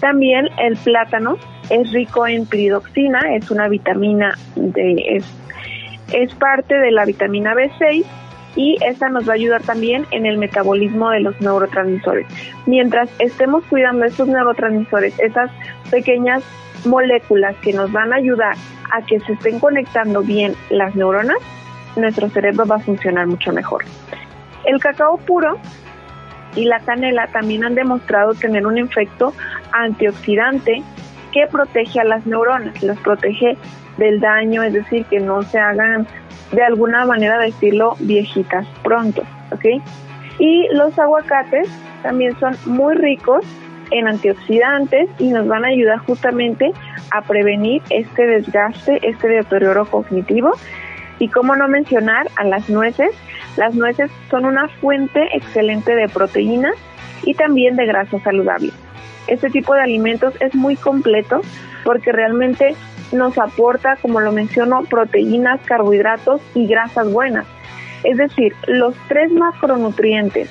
También 0.00 0.48
el 0.58 0.76
plátano 0.76 1.36
es 1.70 1.92
rico 1.92 2.26
en 2.26 2.46
piridoxina, 2.46 3.34
es 3.34 3.50
una 3.50 3.68
vitamina 3.68 4.36
de 4.56 5.22
es, 6.12 6.34
parte 6.36 6.74
de 6.74 6.90
la 6.90 7.04
vitamina 7.04 7.54
B6 7.54 8.04
y 8.58 8.76
esta 8.84 9.08
nos 9.08 9.26
va 9.26 9.34
a 9.34 9.36
ayudar 9.36 9.62
también 9.62 10.04
en 10.10 10.26
el 10.26 10.36
metabolismo 10.36 11.10
de 11.10 11.20
los 11.20 11.40
neurotransmisores. 11.40 12.26
Mientras 12.66 13.08
estemos 13.20 13.62
cuidando 13.70 14.04
esos 14.04 14.26
neurotransmisores, 14.26 15.16
esas 15.20 15.48
pequeñas 15.92 16.42
moléculas 16.84 17.54
que 17.62 17.72
nos 17.72 17.92
van 17.92 18.12
a 18.12 18.16
ayudar 18.16 18.56
a 18.92 19.00
que 19.02 19.20
se 19.20 19.34
estén 19.34 19.60
conectando 19.60 20.22
bien 20.22 20.56
las 20.70 20.96
neuronas, 20.96 21.38
nuestro 21.94 22.28
cerebro 22.30 22.66
va 22.66 22.76
a 22.76 22.80
funcionar 22.80 23.28
mucho 23.28 23.52
mejor. 23.52 23.84
El 24.64 24.80
cacao 24.80 25.18
puro 25.18 25.56
y 26.56 26.64
la 26.64 26.80
canela 26.80 27.28
también 27.28 27.62
han 27.62 27.76
demostrado 27.76 28.34
tener 28.34 28.66
un 28.66 28.76
efecto 28.76 29.34
antioxidante 29.70 30.82
que 31.32 31.46
protege 31.46 32.00
a 32.00 32.04
las 32.04 32.26
neuronas, 32.26 32.82
las 32.82 32.98
protege 32.98 33.56
del 33.98 34.20
daño, 34.20 34.62
es 34.62 34.72
decir, 34.72 35.04
que 35.06 35.20
no 35.20 35.42
se 35.42 35.58
hagan 35.58 36.06
de 36.52 36.62
alguna 36.62 37.04
manera 37.04 37.38
decirlo 37.38 37.96
viejitas 38.00 38.66
pronto, 38.82 39.22
¿ok? 39.52 39.82
Y 40.38 40.68
los 40.72 40.98
aguacates 40.98 41.68
también 42.02 42.38
son 42.38 42.56
muy 42.64 42.94
ricos 42.94 43.44
en 43.90 44.06
antioxidantes 44.06 45.08
y 45.18 45.28
nos 45.28 45.46
van 45.46 45.64
a 45.64 45.68
ayudar 45.68 45.98
justamente 45.98 46.72
a 47.10 47.22
prevenir 47.22 47.82
este 47.90 48.26
desgaste, 48.26 49.00
este 49.02 49.28
deterioro 49.28 49.86
cognitivo. 49.86 50.52
Y 51.18 51.28
cómo 51.28 51.56
no 51.56 51.66
mencionar 51.66 52.28
a 52.36 52.44
las 52.44 52.68
nueces, 52.68 53.10
las 53.56 53.74
nueces 53.74 54.10
son 54.30 54.44
una 54.44 54.68
fuente 54.68 55.36
excelente 55.36 55.96
de 55.96 56.08
proteínas 56.08 56.74
y 57.24 57.34
también 57.34 57.74
de 57.74 57.86
grasa 57.86 58.20
saludable. 58.20 58.70
Este 59.26 59.50
tipo 59.50 59.74
de 59.74 59.82
alimentos 59.82 60.34
es 60.40 60.54
muy 60.54 60.76
completo 60.76 61.40
porque 61.84 62.12
realmente 62.12 62.76
nos 63.12 63.38
aporta, 63.38 63.96
como 64.00 64.20
lo 64.20 64.32
menciono, 64.32 64.82
proteínas, 64.84 65.60
carbohidratos 65.64 66.40
y 66.54 66.66
grasas 66.66 67.10
buenas. 67.12 67.46
Es 68.04 68.16
decir, 68.16 68.54
los 68.66 68.94
tres 69.08 69.32
macronutrientes 69.32 70.50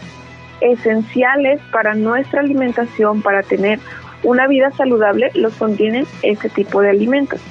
esenciales 0.61 1.61
para 1.71 1.93
nuestra 1.93 2.41
alimentación, 2.41 3.21
para 3.21 3.43
tener 3.43 3.79
una 4.23 4.47
vida 4.47 4.71
saludable, 4.71 5.31
los 5.35 5.55
contienen 5.55 6.05
este 6.23 6.49
tipo 6.49 6.81
de 6.81 6.89
alimentos. 6.89 7.41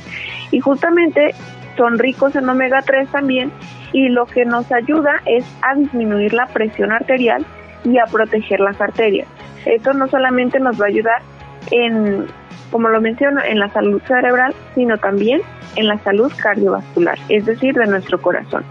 Y 0.51 0.61
justamente 0.61 1.35
son 1.77 1.99
ricos 1.99 2.35
en 2.37 2.49
omega 2.49 2.83
3 2.83 3.09
también 3.11 3.53
y 3.93 4.09
lo 4.09 4.27
que 4.27 4.45
nos 4.45 4.71
ayuda 4.73 5.23
es 5.27 5.45
a 5.63 5.75
disminuir 5.75 6.33
la 6.35 6.47
presión 6.47 6.93
arterial 6.93 7.45
y 7.85 7.99
a 7.99 8.07
proteger 8.07 8.61
las 8.61 8.81
arterias. 8.81 9.29
Esto 9.65 9.93
no 9.93 10.09
solamente 10.09 10.59
nos 10.61 10.81
va 10.81 10.87
a 10.87 10.89
ayudar 10.89 11.23
en, 11.71 12.27
como 12.71 12.89
lo 12.89 13.01
menciono, 13.01 13.41
en 13.43 13.59
la 13.59 13.69
salud 13.71 14.01
cerebral, 14.07 14.55
sino 14.75 14.99
también 14.99 15.41
en 15.77 15.89
la 15.89 15.99
salud 15.99 16.33
cardiovascular, 16.37 17.19
es 17.29 17.47
decir, 17.47 17.75
de 17.75 17.87
nuestro 17.87 18.21
corazón. 18.21 18.65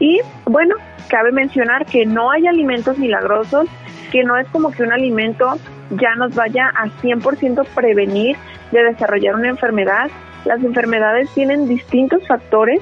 Y 0.00 0.20
bueno, 0.46 0.74
cabe 1.08 1.32
mencionar 1.32 1.86
que 1.86 2.06
no 2.06 2.30
hay 2.30 2.46
alimentos 2.46 2.98
milagrosos, 2.98 3.68
que 4.10 4.24
no 4.24 4.36
es 4.36 4.46
como 4.48 4.70
que 4.70 4.82
un 4.82 4.92
alimento 4.92 5.56
ya 5.90 6.14
nos 6.16 6.34
vaya 6.34 6.70
a 6.74 6.86
100% 6.86 7.66
prevenir 7.74 8.36
de 8.72 8.82
desarrollar 8.82 9.34
una 9.34 9.48
enfermedad, 9.48 10.10
las 10.44 10.62
enfermedades 10.62 11.30
tienen 11.34 11.68
distintos 11.68 12.26
factores 12.26 12.80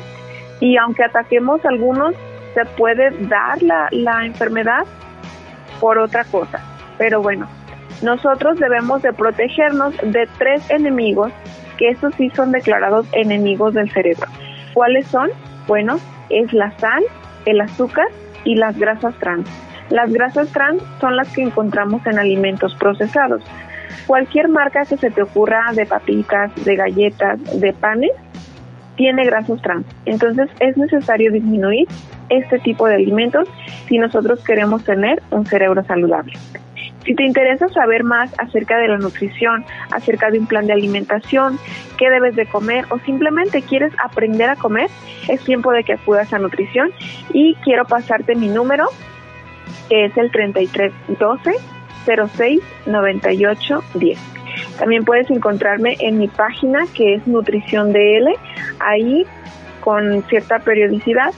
y 0.60 0.76
aunque 0.76 1.04
ataquemos 1.04 1.64
algunos, 1.64 2.14
se 2.54 2.64
puede 2.76 3.10
dar 3.28 3.62
la, 3.62 3.88
la 3.90 4.26
enfermedad 4.26 4.84
por 5.80 5.98
otra 5.98 6.24
cosa. 6.24 6.60
Pero 6.98 7.22
bueno, 7.22 7.48
nosotros 8.02 8.58
debemos 8.58 9.02
de 9.02 9.12
protegernos 9.12 9.94
de 10.02 10.28
tres 10.38 10.68
enemigos 10.70 11.32
que 11.78 11.88
estos 11.88 12.14
sí 12.16 12.30
son 12.34 12.52
declarados 12.52 13.06
enemigos 13.12 13.74
del 13.74 13.90
cerebro. 13.90 14.26
¿Cuáles 14.74 15.06
son? 15.06 15.30
Bueno, 15.66 15.98
es 16.30 16.52
la 16.52 16.76
sal, 16.78 17.02
el 17.46 17.60
azúcar 17.60 18.06
y 18.44 18.56
las 18.56 18.78
grasas 18.78 19.14
trans. 19.18 19.48
Las 19.90 20.12
grasas 20.12 20.48
trans 20.52 20.82
son 21.00 21.16
las 21.16 21.32
que 21.32 21.42
encontramos 21.42 22.04
en 22.06 22.18
alimentos 22.18 22.74
procesados 22.76 23.42
cualquier 24.06 24.48
marca 24.48 24.84
que 24.84 24.96
se 24.96 25.10
te 25.10 25.22
ocurra 25.22 25.72
de 25.74 25.86
papitas, 25.86 26.52
de 26.64 26.76
galletas, 26.76 27.60
de 27.60 27.72
panes, 27.72 28.10
tiene 28.96 29.24
grasas 29.24 29.60
trans. 29.62 29.86
Entonces 30.04 30.50
es 30.60 30.76
necesario 30.76 31.32
disminuir 31.32 31.88
este 32.28 32.58
tipo 32.58 32.86
de 32.86 32.96
alimentos 32.96 33.48
si 33.88 33.98
nosotros 33.98 34.42
queremos 34.44 34.84
tener 34.84 35.22
un 35.30 35.46
cerebro 35.46 35.82
saludable. 35.84 36.32
Si 37.04 37.14
te 37.14 37.24
interesa 37.24 37.68
saber 37.68 38.04
más 38.04 38.32
acerca 38.38 38.78
de 38.78 38.88
la 38.88 38.98
nutrición, 38.98 39.64
acerca 39.90 40.30
de 40.30 40.38
un 40.38 40.46
plan 40.46 40.66
de 40.66 40.72
alimentación, 40.72 41.58
qué 41.98 42.10
debes 42.10 42.36
de 42.36 42.46
comer 42.46 42.84
o 42.90 42.98
simplemente 43.00 43.62
quieres 43.62 43.92
aprender 44.02 44.48
a 44.50 44.56
comer, 44.56 44.88
es 45.28 45.42
tiempo 45.44 45.72
de 45.72 45.82
que 45.84 45.94
acudas 45.94 46.32
a 46.32 46.38
nutrición 46.38 46.92
y 47.32 47.54
quiero 47.56 47.84
pasarte 47.84 48.34
mi 48.34 48.48
número, 48.48 48.86
que 49.88 50.06
es 50.06 50.16
el 50.16 50.30
3312 50.30 51.52
06 52.36 52.60
98 52.86 53.84
10. 53.94 54.18
También 54.78 55.04
puedes 55.04 55.30
encontrarme 55.30 55.96
en 56.00 56.18
mi 56.18 56.28
página 56.28 56.84
que 56.94 57.14
es 57.14 57.26
Nutrición 57.26 57.92
DL. 57.92 58.34
Ahí 58.80 59.26
con 59.80 60.22
cierta 60.28 60.58
periodicidad 60.60 61.32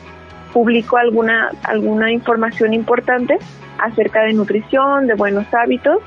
publico 0.55 0.97
alguna, 0.97 1.51
alguna 1.65 2.11
información 2.11 2.73
importante 2.73 3.37
acerca 3.79 4.23
de 4.23 4.33
nutrición, 4.33 5.07
de 5.07 5.15
buenos 5.15 5.53
hábitos 5.53 5.99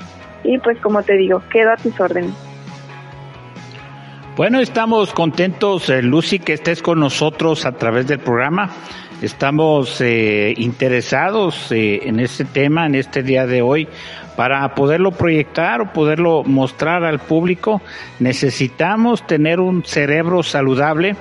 y 0.43 0.57
pues 0.57 0.79
como 0.79 1.03
te 1.03 1.17
digo, 1.17 1.43
quedo 1.51 1.73
a 1.73 1.75
tus 1.75 1.99
órdenes. 1.99 2.33
Bueno, 4.37 4.59
estamos 4.59 5.13
contentos, 5.13 5.89
eh, 5.89 6.01
Lucy, 6.01 6.39
que 6.39 6.53
estés 6.53 6.81
con 6.81 6.99
nosotros 6.99 7.65
a 7.65 7.71
través 7.73 8.07
del 8.07 8.19
programa. 8.19 8.69
Estamos 9.21 9.99
eh, 9.99 10.53
interesados 10.57 11.71
eh, 11.71 12.01
en 12.03 12.19
este 12.19 12.45
tema, 12.45 12.85
en 12.85 12.93
este 12.93 13.23
día 13.23 13.47
de 13.47 13.63
hoy, 13.63 13.87
para 14.35 14.75
poderlo 14.75 15.09
proyectar 15.09 15.81
o 15.81 15.91
poderlo 15.91 16.43
mostrar 16.43 17.03
al 17.03 17.17
público. 17.17 17.81
Necesitamos 18.19 19.25
tener 19.25 19.59
un 19.59 19.83
cerebro 19.83 20.43
saludable. 20.43 21.15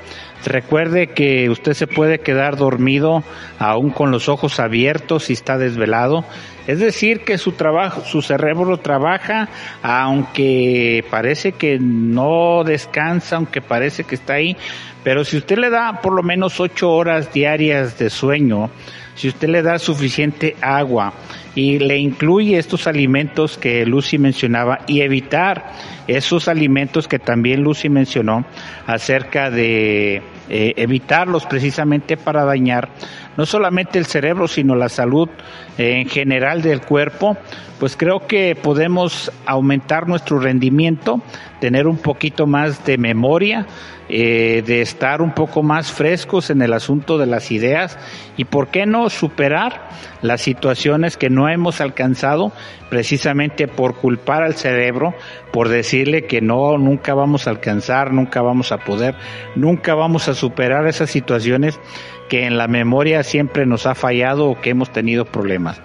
Recuerde 0.44 1.08
que 1.08 1.50
usted 1.50 1.72
se 1.72 1.86
puede 1.86 2.20
quedar 2.20 2.56
dormido 2.56 3.24
aún 3.58 3.90
con 3.90 4.10
los 4.10 4.28
ojos 4.28 4.60
abiertos 4.60 5.24
si 5.24 5.32
está 5.32 5.58
desvelado. 5.58 6.24
Es 6.66 6.78
decir, 6.78 7.20
que 7.20 7.38
su 7.38 7.52
trabajo, 7.52 8.02
su 8.04 8.22
cerebro 8.22 8.78
trabaja, 8.78 9.48
aunque 9.82 11.04
parece 11.10 11.52
que 11.52 11.78
no 11.80 12.64
descansa, 12.64 13.36
aunque 13.36 13.60
parece 13.60 14.04
que 14.04 14.16
está 14.16 14.34
ahí, 14.34 14.56
pero 15.04 15.24
si 15.24 15.36
usted 15.36 15.58
le 15.58 15.70
da 15.70 16.00
por 16.00 16.12
lo 16.12 16.22
menos 16.22 16.58
ocho 16.58 16.90
horas 16.90 17.32
diarias 17.32 17.98
de 17.98 18.10
sueño, 18.10 18.70
si 19.14 19.28
usted 19.28 19.48
le 19.48 19.62
da 19.62 19.78
suficiente 19.78 20.56
agua 20.60 21.12
y 21.56 21.78
le 21.78 21.96
incluye 21.98 22.58
estos 22.58 22.86
alimentos 22.86 23.56
que 23.56 23.84
Lucy 23.86 24.18
mencionaba 24.18 24.80
y 24.86 25.00
evitar 25.00 25.72
esos 26.06 26.48
alimentos 26.48 27.08
que 27.08 27.18
también 27.18 27.62
Lucy 27.62 27.88
mencionó 27.88 28.44
acerca 28.86 29.50
de 29.50 30.22
eh, 30.48 30.74
evitarlos 30.76 31.46
precisamente 31.46 32.18
para 32.18 32.44
dañar 32.44 32.90
no 33.36 33.46
solamente 33.46 33.98
el 33.98 34.06
cerebro, 34.06 34.48
sino 34.48 34.74
la 34.74 34.88
salud 34.88 35.28
en 35.78 36.08
general 36.08 36.62
del 36.62 36.80
cuerpo, 36.80 37.36
pues 37.78 37.96
creo 37.96 38.26
que 38.26 38.54
podemos 38.54 39.30
aumentar 39.44 40.08
nuestro 40.08 40.38
rendimiento, 40.38 41.20
tener 41.60 41.86
un 41.86 41.98
poquito 41.98 42.46
más 42.46 42.84
de 42.86 42.96
memoria, 42.98 43.66
eh, 44.08 44.62
de 44.64 44.82
estar 44.82 45.20
un 45.20 45.32
poco 45.32 45.64
más 45.64 45.90
frescos 45.90 46.50
en 46.50 46.62
el 46.62 46.72
asunto 46.72 47.18
de 47.18 47.26
las 47.26 47.50
ideas 47.50 47.98
y 48.36 48.44
por 48.44 48.68
qué 48.68 48.86
no 48.86 49.10
superar 49.10 49.88
las 50.22 50.42
situaciones 50.42 51.16
que 51.16 51.28
no 51.28 51.48
hemos 51.48 51.80
alcanzado 51.80 52.52
precisamente 52.88 53.66
por 53.66 53.96
culpar 53.96 54.44
al 54.44 54.54
cerebro, 54.54 55.14
por 55.52 55.68
decirle 55.68 56.26
que 56.26 56.40
no, 56.40 56.78
nunca 56.78 57.14
vamos 57.14 57.48
a 57.48 57.50
alcanzar, 57.50 58.12
nunca 58.12 58.42
vamos 58.42 58.70
a 58.70 58.78
poder, 58.78 59.16
nunca 59.56 59.96
vamos 59.96 60.28
a 60.28 60.34
superar 60.34 60.86
esas 60.86 61.10
situaciones 61.10 61.80
que 62.28 62.46
en 62.46 62.58
la 62.58 62.68
memoria 62.68 63.22
siempre 63.22 63.66
nos 63.66 63.86
ha 63.86 63.94
fallado 63.94 64.46
o 64.46 64.60
que 64.60 64.70
hemos 64.70 64.92
tenido 64.92 65.24
problemas. 65.24 65.80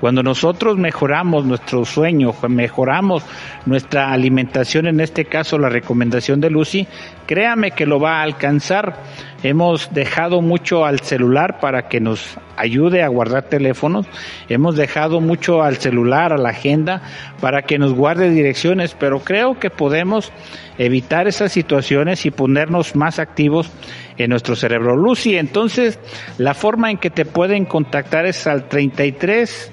Cuando 0.00 0.22
nosotros 0.22 0.76
mejoramos 0.76 1.46
nuestro 1.46 1.84
sueño, 1.86 2.34
mejoramos 2.48 3.24
nuestra 3.64 4.12
alimentación, 4.12 4.86
en 4.86 5.00
este 5.00 5.24
caso 5.24 5.56
la 5.56 5.70
recomendación 5.70 6.42
de 6.42 6.50
Lucy, 6.50 6.86
créame 7.26 7.70
que 7.70 7.86
lo 7.86 7.98
va 7.98 8.18
a 8.18 8.22
alcanzar. 8.22 9.02
Hemos 9.42 9.94
dejado 9.94 10.42
mucho 10.42 10.84
al 10.84 11.00
celular 11.00 11.58
para 11.58 11.88
que 11.88 12.00
nos 12.00 12.38
ayude 12.56 13.02
a 13.02 13.08
guardar 13.08 13.44
teléfonos. 13.44 14.06
Hemos 14.48 14.76
dejado 14.76 15.20
mucho 15.22 15.62
al 15.62 15.76
celular, 15.76 16.32
a 16.32 16.38
la 16.38 16.50
agenda, 16.50 17.02
para 17.40 17.62
que 17.62 17.78
nos 17.78 17.94
guarde 17.94 18.30
direcciones, 18.30 18.94
pero 18.98 19.20
creo 19.20 19.58
que 19.58 19.70
podemos 19.70 20.32
evitar 20.76 21.28
esas 21.28 21.52
situaciones 21.52 22.26
y 22.26 22.30
ponernos 22.30 22.94
más 22.94 23.18
activos 23.18 23.70
en 24.18 24.30
nuestro 24.30 24.56
cerebro. 24.56 24.96
Lucy, 24.96 25.36
entonces 25.36 25.98
la 26.38 26.54
forma 26.54 26.90
en 26.90 26.98
que 26.98 27.10
te 27.10 27.24
pueden 27.24 27.64
contactar 27.64 28.26
es 28.26 28.46
al 28.46 28.68
33 28.68 29.72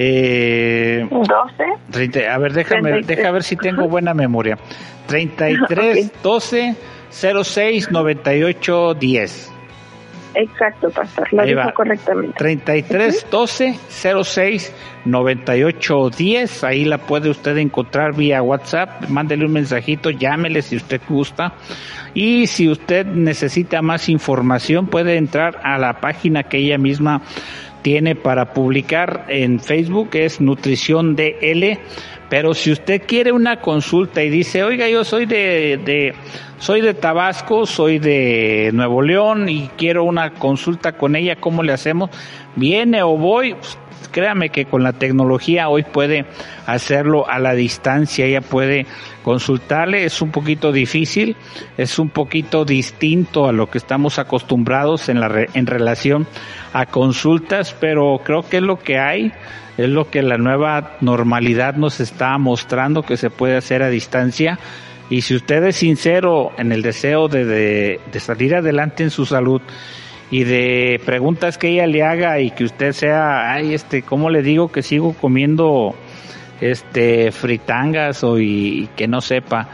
eh, 0.00 1.08
12 1.10 2.28
a 2.28 2.38
ver, 2.38 2.52
déjame, 2.52 3.02
deja 3.02 3.32
ver 3.32 3.42
si 3.42 3.56
tengo 3.56 3.88
buena 3.88 4.14
memoria. 4.14 4.56
33 5.08 6.12
12 6.22 6.76
06 7.10 7.90
98 7.90 8.94
10. 8.94 9.52
Exacto, 10.34 10.90
pastor, 10.90 11.32
lo 11.32 11.44
dijo 11.44 11.74
correctamente. 11.74 12.34
33 12.36 13.26
12 13.30 13.78
06 13.88 14.74
98 15.04 16.10
10, 16.16 16.64
ahí 16.64 16.84
la 16.84 16.98
puede 16.98 17.30
usted 17.30 17.56
encontrar 17.56 18.14
vía 18.14 18.42
WhatsApp, 18.42 19.08
mándele 19.08 19.46
un 19.46 19.52
mensajito, 19.52 20.10
llámele 20.10 20.62
si 20.62 20.76
usted 20.76 21.00
gusta. 21.08 21.54
Y 22.14 22.46
si 22.46 22.68
usted 22.68 23.06
necesita 23.06 23.82
más 23.82 24.08
información, 24.08 24.86
puede 24.86 25.16
entrar 25.16 25.60
a 25.62 25.78
la 25.78 26.00
página 26.00 26.42
que 26.44 26.58
ella 26.58 26.78
misma 26.78 27.22
tiene 27.82 28.14
para 28.14 28.52
publicar 28.52 29.26
en 29.28 29.60
Facebook, 29.60 30.10
es 30.12 30.40
Nutrición 30.40 31.16
DL. 31.16 31.78
Pero 32.28 32.54
si 32.54 32.72
usted 32.72 33.02
quiere 33.06 33.32
una 33.32 33.60
consulta 33.60 34.22
y 34.22 34.28
dice, 34.28 34.62
oiga, 34.62 34.88
yo 34.88 35.04
soy 35.04 35.24
de, 35.24 35.80
de, 35.82 36.14
soy 36.58 36.82
de 36.82 36.94
Tabasco, 36.94 37.64
soy 37.64 37.98
de 37.98 38.70
Nuevo 38.74 39.00
León 39.00 39.48
y 39.48 39.68
quiero 39.78 40.04
una 40.04 40.34
consulta 40.34 40.92
con 40.92 41.16
ella, 41.16 41.36
¿cómo 41.36 41.62
le 41.62 41.72
hacemos? 41.72 42.10
Viene 42.54 43.02
o 43.02 43.16
voy, 43.16 43.54
pues, 43.54 43.78
créame 44.12 44.50
que 44.50 44.66
con 44.66 44.82
la 44.82 44.92
tecnología 44.92 45.68
hoy 45.68 45.84
puede 45.84 46.26
hacerlo 46.66 47.28
a 47.28 47.38
la 47.38 47.54
distancia, 47.54 48.26
ella 48.26 48.40
puede 48.40 48.86
consultarle, 49.22 50.04
es 50.04 50.20
un 50.20 50.30
poquito 50.30 50.72
difícil, 50.72 51.36
es 51.76 51.98
un 51.98 52.10
poquito 52.10 52.64
distinto 52.64 53.46
a 53.46 53.52
lo 53.52 53.70
que 53.70 53.78
estamos 53.78 54.18
acostumbrados 54.18 55.08
en, 55.08 55.20
la 55.20 55.46
en 55.54 55.66
relación 55.66 56.26
a 56.72 56.86
consultas, 56.86 57.74
pero 57.78 58.20
creo 58.24 58.42
que 58.42 58.58
es 58.58 58.62
lo 58.62 58.78
que 58.78 58.98
hay, 58.98 59.32
es 59.78 59.88
lo 59.88 60.10
que 60.10 60.22
la 60.22 60.36
nueva 60.36 60.96
normalidad 61.00 61.76
nos 61.76 62.00
está 62.00 62.36
mostrando 62.36 63.02
que 63.02 63.16
se 63.16 63.30
puede 63.30 63.56
hacer 63.56 63.82
a 63.82 63.88
distancia. 63.88 64.58
Y 65.08 65.22
si 65.22 65.36
usted 65.36 65.64
es 65.64 65.76
sincero 65.76 66.50
en 66.58 66.72
el 66.72 66.82
deseo 66.82 67.28
de, 67.28 67.44
de, 67.44 68.20
salir 68.20 68.54
adelante 68.54 69.04
en 69.04 69.10
su 69.10 69.24
salud, 69.24 69.62
y 70.30 70.44
de 70.44 71.00
preguntas 71.06 71.56
que 71.56 71.68
ella 71.68 71.86
le 71.86 72.02
haga 72.02 72.38
y 72.40 72.50
que 72.50 72.64
usted 72.64 72.92
sea, 72.92 73.50
ay, 73.50 73.72
este, 73.72 74.02
¿cómo 74.02 74.28
le 74.28 74.42
digo 74.42 74.70
que 74.70 74.82
sigo 74.82 75.14
comiendo 75.14 75.94
este 76.60 77.30
fritangas 77.32 78.24
o 78.24 78.38
y, 78.38 78.88
que 78.96 79.08
no 79.08 79.20
sepa? 79.20 79.68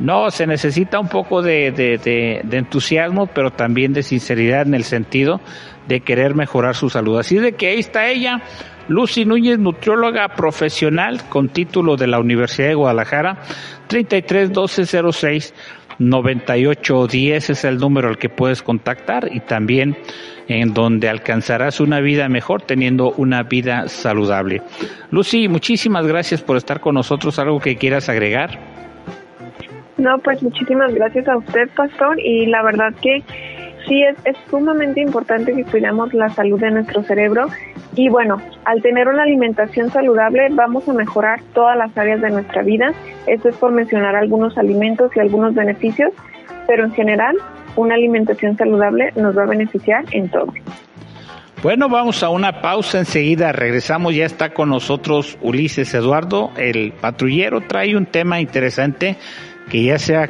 No, 0.00 0.30
se 0.30 0.46
necesita 0.46 0.98
un 0.98 1.08
poco 1.08 1.42
de, 1.42 1.72
de, 1.72 1.98
de, 2.44 2.56
entusiasmo, 2.56 3.26
pero 3.26 3.50
también 3.50 3.92
de 3.92 4.02
sinceridad 4.02 4.66
en 4.66 4.74
el 4.74 4.84
sentido 4.84 5.40
de 5.88 6.00
querer 6.00 6.34
mejorar 6.34 6.74
su 6.74 6.90
salud. 6.90 7.18
Así 7.18 7.36
de 7.36 7.52
que 7.52 7.68
ahí 7.68 7.78
está 7.78 8.08
ella, 8.08 8.42
Lucy 8.88 9.24
Núñez, 9.24 9.58
nutrióloga 9.58 10.28
profesional 10.28 11.28
con 11.28 11.48
título 11.48 11.96
de 11.96 12.06
la 12.06 12.18
Universidad 12.20 12.68
de 12.68 12.74
Guadalajara, 12.74 13.38
331206 13.88 15.54
9810 15.98 17.50
es 17.50 17.64
el 17.64 17.78
número 17.78 18.08
al 18.08 18.18
que 18.18 18.28
puedes 18.28 18.62
contactar 18.62 19.28
y 19.32 19.40
también 19.40 19.96
en 20.48 20.74
donde 20.74 21.08
alcanzarás 21.08 21.80
una 21.80 22.00
vida 22.00 22.28
mejor 22.28 22.62
teniendo 22.62 23.12
una 23.16 23.42
vida 23.42 23.88
saludable. 23.88 24.62
Lucy, 25.10 25.48
muchísimas 25.48 26.06
gracias 26.06 26.42
por 26.42 26.56
estar 26.56 26.80
con 26.80 26.94
nosotros. 26.94 27.38
¿Algo 27.38 27.58
que 27.58 27.76
quieras 27.76 28.08
agregar? 28.08 28.50
No, 29.98 30.18
pues 30.22 30.42
muchísimas 30.42 30.94
gracias 30.94 31.26
a 31.26 31.38
usted, 31.38 31.68
pastor, 31.74 32.20
y 32.20 32.46
la 32.46 32.62
verdad 32.62 32.94
que 33.00 33.22
sí 33.86 34.02
es, 34.02 34.36
sumamente 34.50 35.00
importante 35.00 35.52
que 35.54 35.64
cuidemos 35.64 36.12
la 36.12 36.28
salud 36.30 36.60
de 36.60 36.70
nuestro 36.70 37.02
cerebro 37.02 37.48
y 37.94 38.08
bueno, 38.08 38.40
al 38.64 38.82
tener 38.82 39.08
una 39.08 39.22
alimentación 39.22 39.90
saludable 39.90 40.48
vamos 40.50 40.88
a 40.88 40.92
mejorar 40.92 41.40
todas 41.54 41.76
las 41.76 41.96
áreas 41.96 42.20
de 42.20 42.30
nuestra 42.30 42.62
vida. 42.62 42.92
Esto 43.26 43.48
es 43.48 43.56
por 43.56 43.72
mencionar 43.72 44.16
algunos 44.16 44.58
alimentos 44.58 45.10
y 45.16 45.20
algunos 45.20 45.54
beneficios, 45.54 46.12
pero 46.66 46.84
en 46.84 46.92
general 46.92 47.36
una 47.76 47.94
alimentación 47.94 48.56
saludable 48.56 49.12
nos 49.16 49.36
va 49.36 49.44
a 49.44 49.46
beneficiar 49.46 50.04
en 50.12 50.28
todo. 50.28 50.52
Bueno, 51.62 51.88
vamos 51.88 52.22
a 52.22 52.28
una 52.28 52.60
pausa 52.60 52.98
enseguida, 52.98 53.50
regresamos, 53.50 54.14
ya 54.14 54.26
está 54.26 54.52
con 54.52 54.68
nosotros 54.68 55.38
Ulises 55.40 55.94
Eduardo, 55.94 56.50
el 56.56 56.92
patrullero, 56.92 57.62
trae 57.62 57.96
un 57.96 58.06
tema 58.06 58.40
interesante 58.40 59.16
que 59.70 59.82
ya 59.82 59.98
sea 59.98 60.28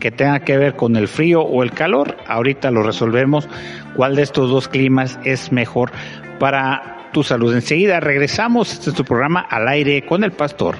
que 0.00 0.10
tenga 0.10 0.40
que 0.40 0.56
ver 0.56 0.74
con 0.74 0.96
el 0.96 1.08
frío 1.08 1.42
o 1.42 1.62
el 1.62 1.72
calor, 1.72 2.16
ahorita 2.26 2.70
lo 2.70 2.82
resolvemos, 2.82 3.48
cuál 3.94 4.16
de 4.16 4.22
estos 4.22 4.50
dos 4.50 4.68
climas 4.68 5.18
es 5.24 5.52
mejor 5.52 5.92
para 6.38 7.10
tu 7.12 7.22
salud. 7.22 7.54
Enseguida 7.54 8.00
regresamos, 8.00 8.72
este 8.72 8.90
es 8.90 8.96
tu 8.96 9.04
programa 9.04 9.40
al 9.40 9.68
aire 9.68 10.04
con 10.04 10.24
el 10.24 10.32
pastor. 10.32 10.76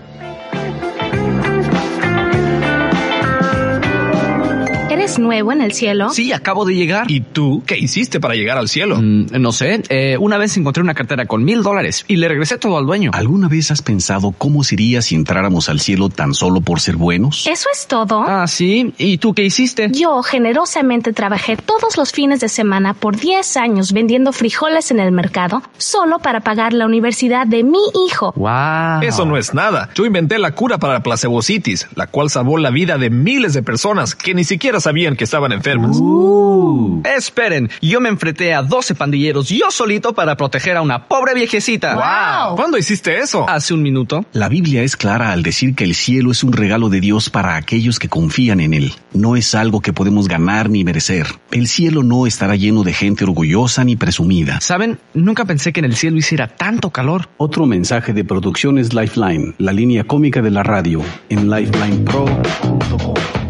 ¿Vives 5.13 5.19
nuevo 5.19 5.53
en 5.53 5.61
el 5.61 5.73
cielo? 5.73 6.09
Sí, 6.11 6.33
acabo 6.33 6.65
de 6.65 6.75
llegar. 6.75 7.11
¿Y 7.11 7.21
tú 7.21 7.63
qué 7.67 7.77
hiciste 7.77 8.19
para 8.19 8.35
llegar 8.35 8.57
al 8.57 8.69
cielo? 8.69 8.97
Mm, 8.97 9.27
no 9.41 9.53
sé, 9.53 9.83
eh, 9.91 10.17
una 10.19 10.39
vez 10.39 10.57
encontré 10.57 10.83
una 10.83 10.95
cartera 10.95 11.27
con 11.27 11.45
mil 11.45 11.63
dólares 11.63 12.07
y 12.09 12.17
le 12.17 12.29
regresé 12.29 12.57
todo 12.57 12.79
al 12.79 12.87
dueño. 12.87 13.11
¿Alguna 13.13 13.49
vez 13.49 13.71
has 13.71 13.83
pensado 13.83 14.33
cómo 14.33 14.65
sería 14.65 15.03
si 15.03 15.15
entráramos 15.15 15.69
al 15.69 15.81
cielo 15.81 16.09
tan 16.09 16.33
solo 16.33 16.63
por 16.63 16.81
ser 16.81 16.97
buenos? 16.97 17.47
¿Eso 17.47 17.69
es 17.75 17.87
todo? 17.87 18.23
Ah, 18.27 18.47
sí. 18.47 18.95
¿Y 18.97 19.19
tú 19.19 19.35
qué 19.35 19.45
hiciste? 19.45 19.91
Yo 19.93 20.23
generosamente 20.23 21.13
trabajé 21.13 21.57
todos 21.57 21.99
los 21.99 22.13
fines 22.13 22.41
de 22.41 22.49
semana 22.49 22.95
por 22.95 23.19
10 23.19 23.57
años 23.59 23.93
vendiendo 23.93 24.33
frijoles 24.33 24.91
en 24.93 25.01
el 25.01 25.13
mercado 25.13 25.63
solo 25.77 26.21
para 26.21 26.41
pagar 26.41 26.73
la 26.73 26.87
universidad 26.87 27.47
de 27.47 27.65
mi 27.65 27.81
hijo. 28.07 28.33
Wow. 28.37 29.03
Eso 29.03 29.27
no 29.27 29.37
es 29.37 29.53
nada. 29.53 29.91
Yo 29.95 30.07
inventé 30.07 30.39
la 30.39 30.53
cura 30.53 30.79
para 30.79 30.95
la 30.95 31.03
placebocitis, 31.03 31.89
la 31.97 32.07
cual 32.07 32.31
salvó 32.31 32.57
la 32.57 32.71
vida 32.71 32.97
de 32.97 33.11
miles 33.11 33.53
de 33.53 33.63
personas 33.63 34.15
que 34.15 34.35
ni 34.35 34.45
siquiera 34.45 34.81
sabían 34.81 35.02
que 35.11 35.25
estaban 35.25 35.51
enfermas. 35.53 35.97
Uh. 36.01 37.03
Esperen, 37.05 37.69
yo 37.81 38.01
me 38.01 38.09
enfrenté 38.09 38.55
a 38.55 38.63
12 38.63 38.95
pandilleros 38.95 39.49
yo 39.49 39.71
solito 39.71 40.15
para 40.15 40.37
proteger 40.37 40.77
a 40.77 40.83
una 40.83 41.09
pobre 41.09 41.35
viejecita. 41.35 41.95
Wow. 41.95 42.57
¿Cuándo 42.57 42.79
hiciste 42.79 43.19
eso? 43.19 43.49
Hace 43.49 43.75
un 43.75 43.83
minuto. 43.83 44.25
La 44.33 44.49
Biblia 44.49 44.83
es 44.83 44.97
clara 44.97 45.33
al 45.33 45.43
decir 45.43 45.75
que 45.75 45.85
el 45.85 45.95
cielo 45.95 46.31
es 46.31 46.45
un 46.45 46.53
regalo 46.53 46.89
de 46.89 47.01
Dios 47.01 47.31
para 47.31 47.57
aquellos 47.57 47.99
que 47.99 48.09
confían 48.09 48.61
en 48.61 48.75
él. 48.75 48.93
No 49.13 49.35
es 49.37 49.55
algo 49.55 49.81
que 49.81 49.93
podemos 49.93 50.29
ganar 50.29 50.71
ni 50.71 50.85
merecer. 50.85 51.27
El 51.51 51.67
cielo 51.67 52.03
no 52.03 52.27
estará 52.27 52.55
lleno 52.55 52.85
de 52.85 52.93
gente 52.93 53.25
orgullosa 53.25 53.83
ni 53.85 53.97
presumida. 53.97 54.61
¿Saben? 54.61 54.99
Nunca 55.15 55.45
pensé 55.45 55.73
que 55.73 55.81
en 55.81 55.87
el 55.87 55.97
cielo 55.97 56.17
hiciera 56.19 56.47
tanto 56.47 56.91
calor. 56.91 57.29
Otro 57.37 57.67
mensaje 57.67 58.13
de 58.13 58.25
Producciones 58.25 58.95
Lifeline, 58.95 59.55
la 59.59 59.73
línea 59.73 60.05
cómica 60.05 60.41
de 60.41 60.51
la 60.51 60.63
radio, 60.63 61.03
en 61.29 61.51
lifelinepro.com. 61.51 63.42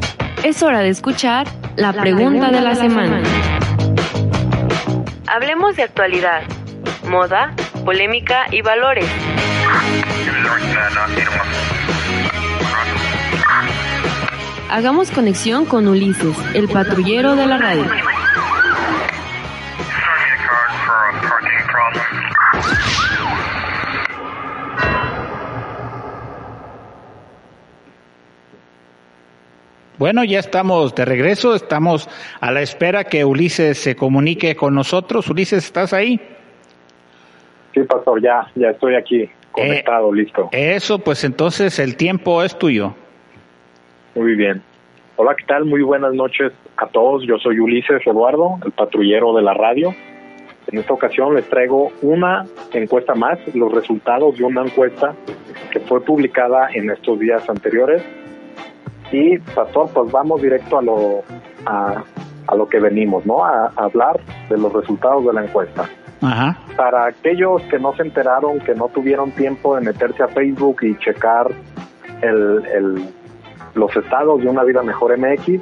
Es 0.44 0.60
hora 0.60 0.80
de 0.80 0.88
escuchar 0.88 1.46
la, 1.76 1.92
pregunta, 1.92 2.50
de 2.50 2.60
la, 2.60 2.74
semana. 2.74 3.22
Hablemos 5.28 5.76
de 5.76 5.84
actualidad, 5.84 6.42
moda, 7.08 7.54
polémica 7.84 8.46
y 8.50 8.60
valores. 8.60 9.06
Hagamos 14.68 15.12
conexión 15.12 15.64
con 15.64 15.86
Ulises, 15.86 16.36
el 16.54 16.68
patrullero 16.68 17.36
de 17.36 17.46
la 17.46 17.58
radio. 17.58 18.11
Bueno, 30.02 30.24
ya 30.24 30.40
estamos 30.40 30.96
de 30.96 31.04
regreso, 31.04 31.54
estamos 31.54 32.10
a 32.40 32.50
la 32.50 32.60
espera 32.60 33.04
que 33.04 33.24
Ulises 33.24 33.78
se 33.78 33.94
comunique 33.94 34.56
con 34.56 34.74
nosotros. 34.74 35.30
Ulises, 35.30 35.64
¿estás 35.64 35.92
ahí? 35.92 36.20
Sí, 37.72 37.84
pastor, 37.84 38.20
ya, 38.20 38.50
ya 38.56 38.70
estoy 38.70 38.96
aquí, 38.96 39.30
conectado, 39.52 40.12
listo. 40.12 40.48
Eso, 40.50 40.98
pues 40.98 41.22
entonces 41.22 41.78
el 41.78 41.96
tiempo 41.96 42.42
es 42.42 42.58
tuyo. 42.58 42.96
Muy 44.16 44.34
bien. 44.34 44.60
Hola, 45.14 45.36
¿qué 45.38 45.44
tal? 45.46 45.66
Muy 45.66 45.82
buenas 45.82 46.12
noches 46.14 46.50
a 46.78 46.88
todos. 46.88 47.22
Yo 47.24 47.38
soy 47.38 47.60
Ulises 47.60 48.04
Eduardo, 48.04 48.58
el 48.64 48.72
patrullero 48.72 49.32
de 49.36 49.42
la 49.42 49.54
radio. 49.54 49.94
En 50.66 50.78
esta 50.80 50.94
ocasión 50.94 51.36
les 51.36 51.48
traigo 51.48 51.92
una 52.02 52.44
encuesta 52.72 53.14
más, 53.14 53.38
los 53.54 53.72
resultados 53.72 54.36
de 54.36 54.42
una 54.42 54.62
encuesta 54.62 55.14
que 55.70 55.78
fue 55.78 56.00
publicada 56.04 56.70
en 56.74 56.90
estos 56.90 57.20
días 57.20 57.48
anteriores. 57.48 58.02
Y, 59.10 59.38
pastor, 59.38 59.90
pues 59.92 60.10
vamos 60.10 60.40
directo 60.40 60.78
a 60.78 60.82
lo, 60.82 61.22
a, 61.66 62.02
a 62.46 62.54
lo 62.54 62.68
que 62.68 62.80
venimos, 62.80 63.26
¿no? 63.26 63.44
A, 63.44 63.66
a 63.76 63.84
hablar 63.84 64.20
de 64.48 64.56
los 64.56 64.72
resultados 64.72 65.24
de 65.26 65.32
la 65.32 65.44
encuesta. 65.44 65.88
Ajá. 66.22 66.56
Para 66.76 67.06
aquellos 67.06 67.62
que 67.62 67.78
no 67.78 67.94
se 67.94 68.02
enteraron, 68.02 68.60
que 68.60 68.74
no 68.74 68.88
tuvieron 68.88 69.32
tiempo 69.32 69.74
de 69.74 69.82
meterse 69.82 70.22
a 70.22 70.28
Facebook 70.28 70.78
y 70.82 70.96
checar 70.98 71.48
el, 72.22 72.64
el, 72.72 73.08
los 73.74 73.94
estados 73.96 74.40
de 74.40 74.48
una 74.48 74.62
vida 74.62 74.82
mejor 74.82 75.18
MX, 75.18 75.60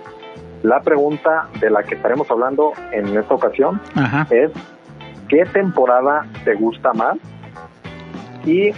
la 0.62 0.80
pregunta 0.80 1.48
de 1.60 1.70
la 1.70 1.82
que 1.82 1.94
estaremos 1.94 2.30
hablando 2.30 2.72
en 2.92 3.16
esta 3.16 3.34
ocasión 3.34 3.80
Ajá. 3.94 4.26
es 4.30 4.52
¿qué 5.30 5.44
temporada 5.46 6.26
te 6.44 6.54
gusta 6.54 6.92
más? 6.92 7.16
Y 8.44 8.68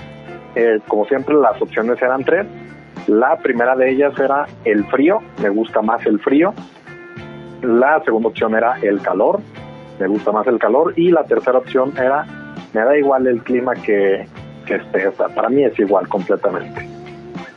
eh, 0.54 0.78
como 0.86 1.06
siempre 1.06 1.34
las 1.34 1.60
opciones 1.60 2.00
eran 2.00 2.22
tres. 2.24 2.46
La 3.06 3.36
primera 3.38 3.74
de 3.76 3.90
ellas 3.90 4.18
era 4.18 4.46
el 4.64 4.84
frío, 4.86 5.20
me 5.42 5.48
gusta 5.48 5.82
más 5.82 6.04
el 6.06 6.20
frío. 6.20 6.54
La 7.62 8.02
segunda 8.04 8.28
opción 8.28 8.54
era 8.54 8.78
el 8.80 9.00
calor, 9.00 9.40
me 9.98 10.06
gusta 10.06 10.32
más 10.32 10.46
el 10.46 10.58
calor. 10.58 10.94
Y 10.96 11.10
la 11.10 11.24
tercera 11.24 11.58
opción 11.58 11.92
era, 11.96 12.26
me 12.72 12.80
da 12.80 12.96
igual 12.96 13.26
el 13.26 13.42
clima 13.42 13.74
que, 13.74 14.26
que 14.66 14.76
esté. 14.76 15.08
O 15.08 15.12
sea, 15.12 15.28
para 15.28 15.48
mí 15.48 15.64
es 15.64 15.78
igual 15.78 16.08
completamente. 16.08 16.86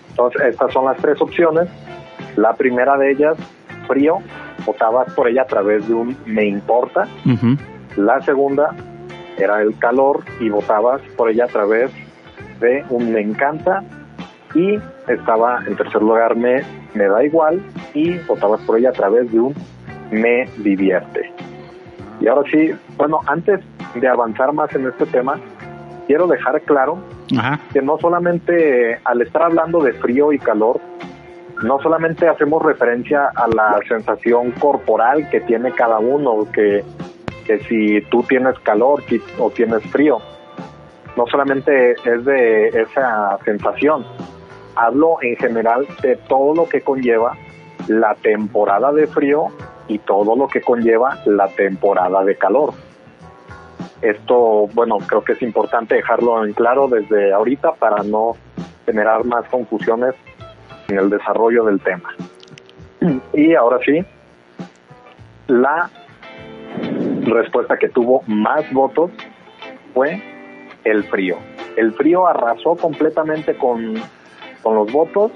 Entonces, 0.10 0.42
estas 0.48 0.72
son 0.72 0.86
las 0.86 0.98
tres 0.98 1.22
opciones. 1.22 1.68
La 2.36 2.54
primera 2.54 2.98
de 2.98 3.12
ellas, 3.12 3.38
frío, 3.88 4.20
votabas 4.66 5.14
por 5.14 5.28
ella 5.28 5.44
a 5.44 5.48
través 5.48 5.88
de 5.88 5.94
un 5.94 6.18
me 6.26 6.46
importa. 6.46 7.08
La 7.98 8.22
segunda 8.22 8.74
era 9.38 9.62
el 9.62 9.78
calor 9.78 10.24
y 10.40 10.50
votabas 10.50 11.02
por 11.18 11.30
ella 11.30 11.46
a 11.46 11.48
través 11.48 11.92
de 12.60 12.84
un 12.90 13.12
me 13.12 13.22
encanta. 13.22 13.84
Y 14.56 14.80
estaba 15.08 15.60
en 15.68 15.76
tercer 15.76 16.02
lugar 16.02 16.36
me, 16.36 16.64
me 16.94 17.08
da 17.08 17.24
igual 17.24 17.62
y 17.94 18.18
votabas 18.20 18.62
por 18.62 18.80
ella 18.80 18.90
a 18.90 18.94
través 18.94 19.32
de 19.32 19.40
un 19.40 19.54
me 20.12 20.46
divierte. 20.58 21.32
Y 22.22 22.28
ahora 22.28 22.50
sí, 22.50 22.72
bueno, 22.98 23.20
antes 23.28 23.60
de 23.94 24.08
avanzar 24.08 24.54
más 24.54 24.74
en 24.74 24.88
este 24.88 25.06
tema, 25.08 25.40
quiero 26.08 26.28
dejar 26.28 26.62
claro 26.62 27.00
Ajá. 27.38 27.60
que 27.74 27.82
no 27.82 27.98
solamente 27.98 29.00
al 29.04 29.22
estar 29.22 29.44
hablando 29.44 29.82
de 29.84 29.94
frío 29.94 30.32
y 30.32 30.40
calor, 30.40 30.80
no 31.64 31.80
solamente 31.82 32.28
hacemos 32.28 32.64
referencia 32.64 33.30
a 33.36 33.48
la 33.48 33.80
sensación 33.88 34.52
corporal 34.52 35.30
que 35.30 35.42
tiene 35.42 35.72
cada 35.72 36.00
uno, 36.00 36.48
que, 36.52 36.84
que 37.46 37.60
si 37.60 38.02
tú 38.10 38.24
tienes 38.24 38.58
calor 38.60 39.04
o 39.40 39.50
tienes 39.52 39.84
frío, 39.92 40.20
no 41.16 41.26
solamente 41.28 41.94
es 41.94 42.26
de 42.26 42.68
esa 42.68 43.38
sensación, 43.46 44.06
hablo 44.76 45.18
en 45.22 45.36
general 45.38 45.88
de 46.02 46.16
todo 46.16 46.54
lo 46.54 46.70
que 46.70 46.82
conlleva 46.82 47.38
la 47.88 48.16
temporada 48.16 48.92
de 48.92 49.08
frío 49.08 49.48
y 49.88 50.00
todo 50.00 50.36
lo 50.36 50.48
que 50.48 50.62
conlleva 50.62 51.20
la 51.26 51.48
temporada 51.48 52.24
de 52.24 52.36
calor. 52.36 52.74
Esto, 54.02 54.68
bueno, 54.74 54.98
creo 55.00 55.24
que 55.24 55.34
es 55.34 55.42
importante 55.42 55.96
dejarlo 55.96 56.46
en 56.46 56.54
claro 56.54 56.88
desde 56.88 57.34
ahorita 57.34 57.74
para 57.74 58.04
no 58.04 58.36
generar 58.86 59.24
más 59.26 59.48
confusiones 59.50 60.16
en 60.88 61.00
el 61.00 61.10
desarrollo 61.10 61.66
del 61.66 61.80
tema. 61.80 62.10
Y 63.34 63.54
ahora 63.56 63.80
sí, 63.86 64.04
la 65.48 65.90
respuesta 67.24 67.78
que 67.78 67.90
tuvo 67.90 68.24
más 68.28 68.72
votos 68.74 69.12
fue 69.94 70.22
el 70.84 71.04
frío. 71.06 71.38
El 71.76 71.94
frío 71.94 72.28
arrasó 72.28 72.76
completamente 72.76 73.56
con, 73.56 73.96
con 74.66 74.74
los 74.76 74.92
votos, 74.92 75.32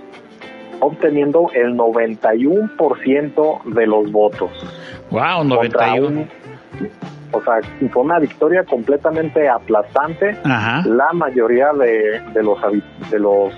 obteniendo 0.79 1.51
el 1.53 1.75
91% 1.77 3.61
de 3.63 3.85
los 3.85 4.11
votos. 4.11 4.49
Wow, 5.11 5.47
Contra 5.47 5.87
91. 5.87 6.07
un- 6.07 6.27
o 7.31 7.41
sea, 7.43 7.59
fue 7.91 8.01
una 8.01 8.17
victoria 8.17 8.63
completamente 8.63 9.47
aplastante. 9.47 10.35
Ajá. 10.43 10.81
La 10.87 11.13
mayoría 11.13 11.71
de, 11.73 12.19
de 12.33 12.41
los 12.43 12.57
de 13.11 13.19
los 13.19 13.53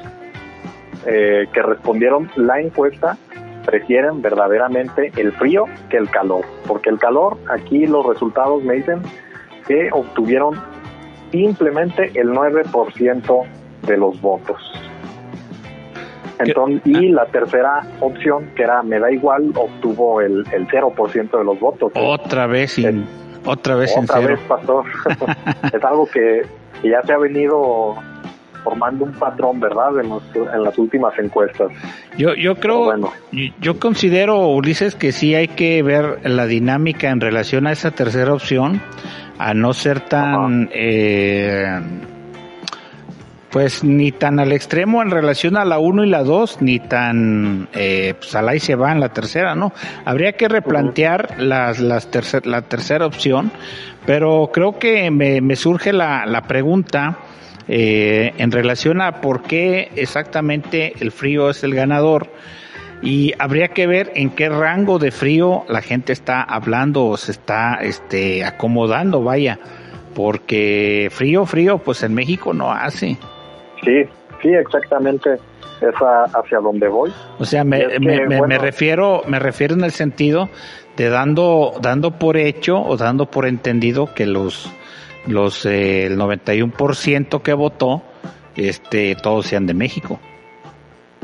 eh, 1.06 1.48
que 1.54 1.62
respondieron 1.62 2.30
la 2.36 2.60
encuesta 2.60 3.18
prefieren 3.66 4.22
verdaderamente 4.22 5.14
el 5.16 5.32
frío 5.32 5.66
que 5.90 5.96
el 5.98 6.10
calor, 6.10 6.44
porque 6.68 6.90
el 6.90 7.00
calor 7.00 7.38
aquí 7.50 7.88
los 7.88 8.06
resultados 8.06 8.62
me 8.62 8.74
dicen 8.74 9.02
que 9.68 9.88
obtuvieron 9.94 10.56
simplemente 11.32 12.12
el 12.20 12.32
9% 12.32 13.46
de 13.88 13.98
los 13.98 14.20
votos. 14.20 14.58
Entonces, 16.48 16.82
y 16.86 17.10
la 17.10 17.26
tercera 17.26 17.82
opción, 18.00 18.50
que 18.56 18.64
era 18.64 18.82
me 18.84 19.00
da 19.00 19.12
igual, 19.12 19.52
obtuvo 19.56 20.22
el, 20.22 20.44
el 20.52 20.68
0% 20.68 21.38
de 21.38 21.44
los 21.44 21.60
votos. 21.60 21.92
Otra 21.96 22.48
vez 22.48 22.72
sin, 22.74 23.06
otra 23.46 23.76
vez 23.76 23.94
Otra 23.98 24.20
vez, 24.20 24.40
pastor. 24.42 24.86
es 25.74 25.84
algo 25.84 26.06
que, 26.08 26.42
que 26.82 26.90
ya 26.90 27.02
se 27.04 27.14
ha 27.14 27.18
venido 27.18 27.96
formando 28.64 29.06
un 29.06 29.14
patrón, 29.14 29.60
¿verdad? 29.60 30.00
En, 30.00 30.10
los- 30.10 30.24
en 30.36 30.64
las 30.64 30.78
últimas 30.78 31.18
encuestas. 31.18 31.72
Yo, 32.18 32.36
yo 32.36 32.56
creo, 32.56 32.84
bueno. 32.86 33.12
yo, 33.32 33.46
yo 33.60 33.80
considero, 33.80 34.48
Ulises, 34.50 34.96
que 34.96 35.12
sí 35.12 35.34
hay 35.34 35.48
que 35.48 35.82
ver 35.82 36.20
la 36.30 36.46
dinámica 36.46 37.10
en 37.10 37.20
relación 37.22 37.66
a 37.66 37.72
esa 37.72 37.90
tercera 37.92 38.32
opción, 38.34 38.80
a 39.40 39.56
no 39.56 39.74
ser 39.74 40.02
tan, 40.02 40.70
eh, 40.74 41.66
Pues 43.52 43.84
ni 43.84 44.12
tan 44.12 44.40
al 44.40 44.54
extremo 44.54 45.02
en 45.02 45.12
relación 45.12 45.58
a 45.58 45.66
la 45.66 45.78
1 45.78 46.06
y 46.06 46.10
la 46.10 46.24
2, 46.24 46.62
ni 46.62 46.80
tan 46.80 47.68
eh, 47.74 48.14
pues 48.18 48.34
al 48.34 48.48
ahí 48.48 48.60
se 48.60 48.76
va 48.76 48.92
en 48.94 49.02
la 49.02 49.10
tercera, 49.10 49.56
¿no? 49.56 49.74
Habría 50.06 50.34
que 50.34 50.48
replantear 50.48 51.36
las, 51.38 51.80
las 51.80 52.10
tercer, 52.10 52.48
la 52.48 52.62
tercera 52.62 53.06
opción, 53.06 53.52
pero 54.06 54.52
creo 54.54 54.80
que 54.80 55.12
me, 55.12 55.42
me 55.42 55.58
surge 55.58 55.92
la, 55.92 56.26
la 56.26 56.44
pregunta 56.44 57.18
eh, 57.68 58.34
en 58.38 58.52
relación 58.52 59.02
a 59.02 59.22
por 59.22 59.44
qué 59.44 59.92
exactamente 59.96 60.94
el 61.00 61.12
frío 61.12 61.50
es 61.50 61.64
el 61.64 61.76
ganador 61.76 62.30
y 63.02 63.34
habría 63.40 63.70
que 63.70 63.88
ver 63.88 64.12
en 64.16 64.30
qué 64.32 64.50
rango 64.50 65.00
de 65.00 65.12
frío 65.12 65.64
la 65.68 65.82
gente 65.82 66.14
está 66.14 66.42
hablando 66.42 67.06
o 67.06 67.18
se 67.18 67.32
está 67.32 67.76
este 67.76 68.44
acomodando, 68.44 69.24
vaya, 69.24 69.60
porque 70.14 71.10
frío, 71.12 71.46
frío, 71.46 71.78
pues 71.78 72.04
en 72.04 72.14
México 72.14 72.54
no 72.54 72.72
hace. 72.72 73.18
Sí, 73.84 74.04
sí, 74.42 74.50
exactamente. 74.50 75.38
Es 75.82 75.96
hacia 75.96 76.60
donde 76.60 76.88
voy. 76.88 77.12
O 77.40 77.46
sea, 77.46 77.64
me, 77.64 78.00
me, 78.00 78.58
refiero, 78.60 79.24
me 79.28 79.40
refiero 79.40 79.74
en 79.74 79.84
el 79.84 79.92
sentido 79.92 80.48
de 80.96 81.10
dando, 81.10 81.74
dando 81.82 82.12
por 82.12 82.38
hecho 82.38 82.80
o 82.80 82.98
dando 82.98 83.26
por 83.26 83.48
entendido 83.48 84.14
que 84.14 84.28
los, 84.28 84.72
los, 85.26 85.66
eh, 85.66 86.06
el 86.06 86.20
91% 86.20 87.42
que 87.42 87.54
votó, 87.54 88.04
este, 88.56 89.16
todos 89.16 89.48
sean 89.48 89.66
de 89.66 89.74
México. 89.74 90.20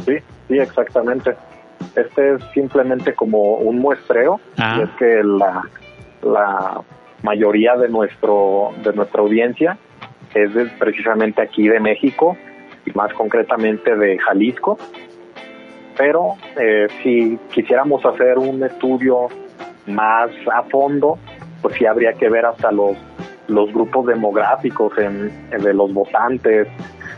Sí, 0.06 0.18
sí, 0.48 0.58
exactamente. 0.58 1.36
Este 1.96 2.34
es 2.34 2.42
simplemente 2.56 3.14
como 3.14 3.58
un 3.58 3.78
muestreo, 3.78 4.40
y 4.58 4.82
es 4.82 4.90
que 4.98 5.22
la, 5.24 5.62
la 6.24 6.82
mayoría 7.22 7.76
de 7.76 7.90
nuestro, 7.90 8.72
de 8.84 8.92
nuestra 8.94 9.22
audiencia 9.22 9.78
es 10.34 10.52
precisamente 10.80 11.42
aquí 11.42 11.68
de 11.68 11.80
México 11.80 12.38
más 12.96 13.14
concretamente 13.14 13.96
de 13.96 14.18
Jalisco. 14.20 14.78
Pero 15.98 16.36
eh, 16.60 16.88
si 17.02 17.40
quisiéramos 17.52 18.06
hacer 18.06 18.38
un 18.38 18.64
estudio 18.64 19.28
más 19.88 20.30
a 20.54 20.64
fondo, 20.64 21.18
pues 21.62 21.76
sí 21.78 21.86
habría 21.86 22.14
que 22.14 22.30
ver 22.30 22.46
hasta 22.46 22.72
los, 22.72 22.96
los 23.48 23.72
grupos 23.74 24.06
demográficos 24.06 24.94
de 24.96 25.74
los 25.74 25.94
votantes, 25.94 26.68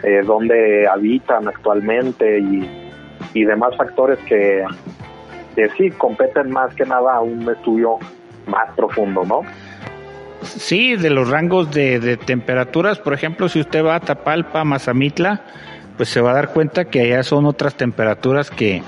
eh, 0.03 0.21
dónde 0.25 0.87
habitan 0.87 1.47
actualmente 1.47 2.39
y, 2.39 2.89
y 3.33 3.43
demás 3.43 3.75
factores 3.75 4.19
que, 4.19 4.63
que 5.55 5.69
sí 5.71 5.91
competen 5.91 6.51
más 6.51 6.73
que 6.75 6.85
nada 6.85 7.15
a 7.15 7.21
un 7.21 7.49
estudio 7.49 7.97
más 8.47 8.73
profundo, 8.75 9.25
¿no? 9.25 9.41
Sí, 10.41 10.95
de 10.95 11.09
los 11.09 11.29
rangos 11.29 11.71
de, 11.71 11.99
de, 11.99 12.17
temperaturas, 12.17 12.99
por 12.99 13.13
ejemplo, 13.13 13.49
si 13.49 13.59
usted 13.59 13.83
va 13.83 13.95
a 13.95 13.99
Tapalpa, 13.99 14.63
Mazamitla, 14.63 15.41
pues 15.97 16.09
se 16.09 16.21
va 16.21 16.31
a 16.31 16.33
dar 16.33 16.53
cuenta 16.53 16.85
que 16.85 17.01
allá 17.01 17.23
son 17.23 17.45
otras 17.45 17.75
temperaturas 17.75 18.49
que, 18.49 18.81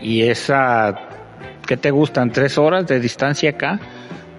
y 0.00 0.22
esa, 0.22 0.94
¿qué 1.66 1.76
te 1.76 1.90
gustan? 1.90 2.30
Tres 2.30 2.56
horas 2.56 2.86
de 2.86 3.00
distancia 3.00 3.50
acá, 3.50 3.78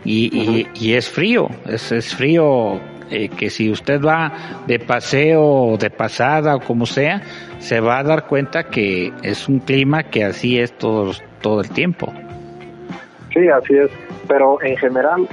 y, 0.04 0.66
y, 0.74 0.94
es 0.94 1.10
frío, 1.10 1.50
es, 1.66 1.92
es 1.92 2.16
frío 2.16 2.80
eh, 3.12 3.30
que 3.30 3.50
si 3.50 3.70
usted 3.70 4.02
va 4.02 4.32
de 4.66 4.80
paseo, 4.80 5.78
de 5.78 5.90
pasada 5.90 6.56
o 6.56 6.62
como 6.62 6.86
sea, 6.86 7.22
se 7.60 7.80
va 7.80 8.00
a 8.00 8.04
dar 8.04 8.26
cuenta 8.26 8.64
que 8.64 9.12
es 9.24 9.48
un 9.48 9.60
clima 9.60 10.04
que 10.04 10.24
así 10.24 10.58
es 10.58 10.76
todo, 10.78 11.12
todo 11.42 11.62
el 11.62 11.70
tiempo. 11.70 12.12
Sí, 13.34 13.48
así 13.50 13.76
es, 13.76 13.92
pero 14.28 14.62
en 14.64 14.78
general 14.78 15.28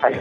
hay 0.00 0.14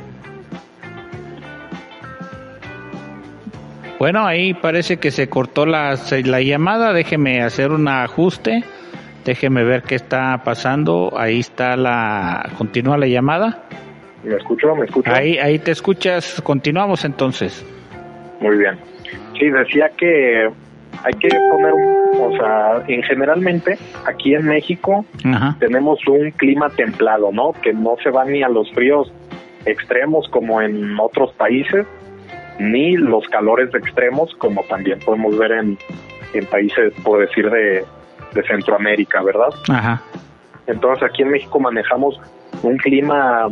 Bueno, 4.02 4.26
ahí 4.26 4.56
parece 4.56 4.98
que 4.98 5.12
se 5.12 5.30
cortó 5.30 5.68
la, 5.68 5.96
la 6.26 6.42
llamada. 6.42 6.92
Déjeme 6.92 7.44
hacer 7.44 7.70
un 7.70 7.88
ajuste. 7.88 8.64
Déjeme 9.24 9.64
ver 9.64 9.84
qué 9.84 9.94
está 9.94 10.42
pasando. 10.44 11.14
Ahí 11.16 11.40
está 11.40 11.76
la. 11.78 12.50
Continúa 12.58 12.98
la 12.98 13.06
llamada. 13.06 13.62
¿Me 14.24 14.38
escucho? 14.38 14.76
¿Me 14.76 14.86
escucho? 14.86 15.12
Ahí, 15.14 15.38
ahí 15.38 15.60
te 15.60 15.70
escuchas. 15.70 16.42
Continuamos 16.42 17.06
entonces. 17.06 17.64
Muy 18.40 18.58
bien. 18.58 18.80
Sí, 19.38 19.52
decía 19.52 19.92
que 19.96 20.50
hay 21.04 21.14
que 21.20 21.30
poner, 21.52 21.74
o 22.20 22.32
sea, 22.38 22.84
en 22.88 23.04
generalmente 23.04 23.78
aquí 24.08 24.34
en 24.34 24.48
México 24.48 25.06
tenemos 25.60 26.00
un 26.08 26.32
clima 26.32 26.72
templado, 26.72 27.32
¿no? 27.32 27.54
Que 27.62 27.72
no 27.72 27.98
se 28.02 28.10
va 28.10 28.26
ni 28.26 28.42
a 28.42 28.50
los 28.50 28.72
fríos 28.72 29.14
extremos 29.68 30.28
como 30.30 30.60
en 30.60 31.00
otros 31.00 31.34
países, 31.34 31.86
ni 32.60 32.96
los 32.96 33.28
calores 33.30 33.74
extremos 33.74 34.34
como 34.36 34.64
también 34.64 35.00
podemos 35.00 35.38
ver 35.38 35.52
en, 35.52 35.78
en 36.34 36.46
países, 36.46 36.94
por 37.04 37.20
decir, 37.20 37.50
de, 37.50 37.86
de 38.34 38.44
Centroamérica, 38.44 39.22
¿verdad? 39.22 39.50
Ajá. 39.70 40.02
Entonces 40.68 41.04
aquí 41.04 41.24
en 41.24 41.32
México 41.32 41.60
manejamos 41.60 42.20
un 42.64 42.78
clima 42.78 43.48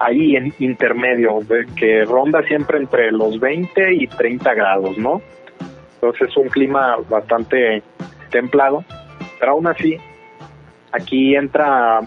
ahí 0.00 0.36
en 0.36 0.52
intermedio, 0.58 1.40
que 1.76 2.04
ronda 2.04 2.42
siempre 2.42 2.78
entre 2.78 3.12
los 3.12 3.38
20 3.40 3.94
y 3.94 4.06
30 4.06 4.54
grados, 4.54 4.96
¿no? 4.98 5.20
Entonces 5.94 6.28
es 6.28 6.36
un 6.36 6.48
clima 6.48 6.96
bastante 7.08 7.82
templado, 8.30 8.84
pero 9.40 9.52
aún 9.52 9.66
así, 9.66 9.96
aquí 10.92 11.34
entra 11.34 12.00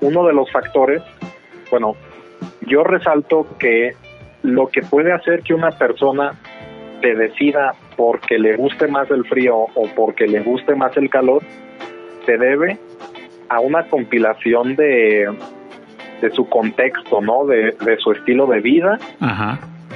uno 0.00 0.26
de 0.26 0.32
los 0.32 0.50
factores, 0.50 1.02
bueno, 1.70 1.94
yo 2.62 2.82
resalto 2.84 3.46
que 3.58 3.94
lo 4.42 4.68
que 4.68 4.82
puede 4.82 5.12
hacer 5.12 5.42
que 5.42 5.54
una 5.54 5.70
persona 5.70 6.32
se 7.00 7.14
decida 7.14 7.74
porque 7.96 8.38
le 8.38 8.56
guste 8.56 8.88
más 8.88 9.10
el 9.10 9.24
frío 9.24 9.56
o 9.56 9.88
porque 9.94 10.26
le 10.26 10.40
guste 10.40 10.74
más 10.74 10.96
el 10.96 11.08
calor, 11.08 11.42
se 12.26 12.36
debe 12.36 12.78
a 13.48 13.60
una 13.60 13.86
compilación 13.88 14.76
de, 14.76 15.26
de 16.20 16.30
su 16.30 16.48
contexto, 16.48 17.20
¿no? 17.20 17.46
De, 17.46 17.74
su 17.98 18.12
estilo 18.12 18.46
de 18.46 18.60
vida. 18.60 18.98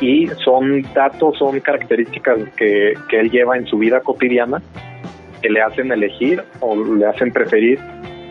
Y 0.00 0.26
son 0.44 0.82
datos, 0.94 1.38
son 1.38 1.60
características 1.60 2.38
que, 2.56 2.94
que 3.08 3.20
él 3.20 3.30
lleva 3.30 3.56
en 3.56 3.66
su 3.66 3.78
vida 3.78 4.00
cotidiana 4.00 4.60
que 5.40 5.50
le 5.50 5.60
hacen 5.60 5.92
elegir 5.92 6.42
o 6.60 6.74
le 6.74 7.06
hacen 7.06 7.30
preferir 7.30 7.78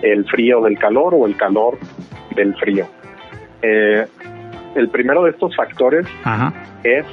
el 0.01 0.25
frío 0.25 0.61
del 0.61 0.79
calor 0.79 1.13
o 1.13 1.27
el 1.27 1.37
calor 1.37 1.77
del 2.35 2.55
frío. 2.55 2.87
Eh, 3.61 4.05
el 4.75 4.89
primero 4.89 5.23
de 5.23 5.31
estos 5.31 5.55
factores 5.55 6.05
es 6.83 7.05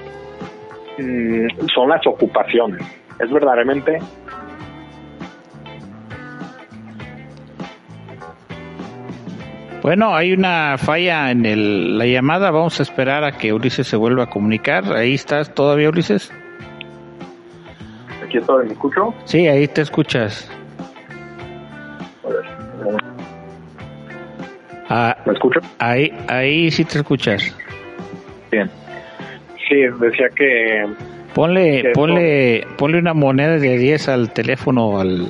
mm, 0.98 1.66
son 1.74 1.88
las 1.88 2.06
ocupaciones. 2.06 2.82
Es 3.18 3.30
verdaderamente 3.30 3.98
Bueno, 9.82 10.14
hay 10.14 10.32
una 10.34 10.76
falla 10.76 11.30
en 11.30 11.46
el, 11.46 11.96
la 11.96 12.04
llamada. 12.04 12.50
Vamos 12.50 12.78
a 12.80 12.82
esperar 12.82 13.24
a 13.24 13.32
que 13.32 13.54
Ulises 13.54 13.86
se 13.86 13.96
vuelva 13.96 14.24
a 14.24 14.26
comunicar. 14.26 14.92
Ahí 14.92 15.14
estás 15.14 15.54
todavía, 15.54 15.88
Ulises. 15.88 16.30
Aquí 18.22 18.36
estoy, 18.36 18.66
¿me 18.66 18.72
escucho? 18.72 19.14
Sí, 19.24 19.48
ahí 19.48 19.66
te 19.68 19.80
escuchas. 19.80 20.50
Ah, 24.90 25.16
¿Me 25.24 25.32
escucho? 25.34 25.60
Ahí, 25.78 26.12
ahí 26.26 26.68
sí 26.72 26.84
te 26.84 26.98
escuchas. 26.98 27.56
Bien. 28.50 28.68
Sí, 29.68 29.76
decía 30.00 30.28
que... 30.34 30.84
Ponle, 31.32 31.92
ponle, 31.94 32.66
ponle 32.76 32.98
una 32.98 33.14
moneda 33.14 33.56
de 33.56 33.78
10 33.78 34.08
al 34.08 34.32
teléfono, 34.32 34.98
al 34.98 35.28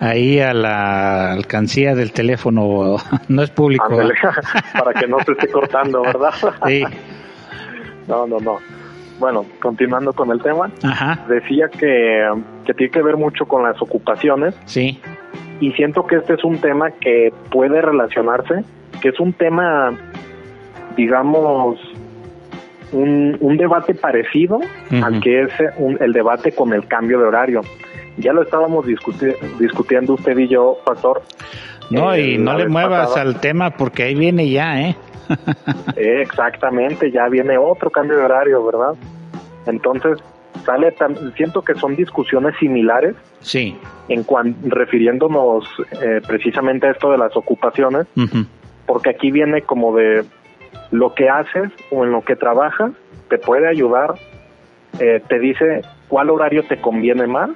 ahí 0.00 0.40
a 0.40 0.54
la 0.54 1.32
alcancía 1.32 1.94
del 1.94 2.12
teléfono, 2.12 2.96
no 3.28 3.42
es 3.42 3.50
público. 3.50 3.88
para 4.72 4.94
que 4.98 5.06
no 5.06 5.20
se 5.20 5.32
esté 5.32 5.48
cortando, 5.48 6.00
¿verdad? 6.00 6.32
Sí. 6.66 6.82
No, 8.08 8.26
no, 8.26 8.38
no. 8.40 8.58
Bueno, 9.18 9.44
continuando 9.60 10.14
con 10.14 10.30
el 10.30 10.42
tema, 10.42 10.70
decía 11.28 11.68
que, 11.68 12.26
que 12.64 12.74
tiene 12.74 12.90
que 12.90 13.02
ver 13.02 13.16
mucho 13.16 13.44
con 13.46 13.62
las 13.62 13.80
ocupaciones. 13.80 14.54
Sí 14.64 14.98
y 15.60 15.72
siento 15.72 16.06
que 16.06 16.16
este 16.16 16.34
es 16.34 16.44
un 16.44 16.58
tema 16.58 16.90
que 16.90 17.32
puede 17.50 17.80
relacionarse, 17.80 18.64
que 19.00 19.08
es 19.10 19.20
un 19.20 19.32
tema, 19.32 19.96
digamos, 20.96 21.78
un, 22.92 23.36
un 23.40 23.56
debate 23.56 23.94
parecido 23.94 24.60
al 25.02 25.20
que 25.20 25.42
es 25.42 25.52
el 26.00 26.12
debate 26.12 26.52
con 26.52 26.72
el 26.72 26.86
cambio 26.86 27.18
de 27.18 27.26
horario. 27.26 27.60
Ya 28.16 28.32
lo 28.32 28.42
estábamos 28.42 28.86
discutiendo 28.86 30.14
usted 30.14 30.38
y 30.38 30.48
yo, 30.48 30.78
Pastor. 30.84 31.22
No, 31.90 32.16
y 32.16 32.34
eh, 32.34 32.38
no 32.38 32.56
le 32.56 32.68
muevas 32.68 33.16
al 33.16 33.40
tema 33.40 33.70
porque 33.70 34.04
ahí 34.04 34.14
viene 34.14 34.48
ya, 34.48 34.80
¿eh? 34.80 34.96
Exactamente, 35.96 37.10
ya 37.10 37.28
viene 37.28 37.58
otro 37.58 37.90
cambio 37.90 38.16
de 38.16 38.24
horario, 38.24 38.64
¿verdad? 38.64 38.94
Entonces, 39.66 40.18
sale 40.64 40.94
siento 41.36 41.62
que 41.62 41.74
son 41.74 41.96
discusiones 41.96 42.54
similares. 42.58 43.14
Sí. 43.44 43.76
En 44.08 44.24
cuan, 44.24 44.56
refiriéndonos 44.64 45.64
eh, 46.02 46.20
precisamente 46.26 46.86
a 46.86 46.90
esto 46.90 47.10
de 47.10 47.18
las 47.18 47.36
ocupaciones, 47.36 48.06
porque 48.86 49.10
aquí 49.10 49.30
viene 49.30 49.62
como 49.62 49.94
de 49.94 50.24
lo 50.90 51.14
que 51.14 51.28
haces 51.28 51.70
o 51.90 52.04
en 52.04 52.12
lo 52.12 52.22
que 52.22 52.36
trabajas 52.36 52.92
te 53.28 53.38
puede 53.38 53.68
ayudar, 53.68 54.14
eh, 54.98 55.22
te 55.28 55.38
dice 55.38 55.82
cuál 56.08 56.30
horario 56.30 56.62
te 56.64 56.80
conviene 56.80 57.26
más, 57.26 57.50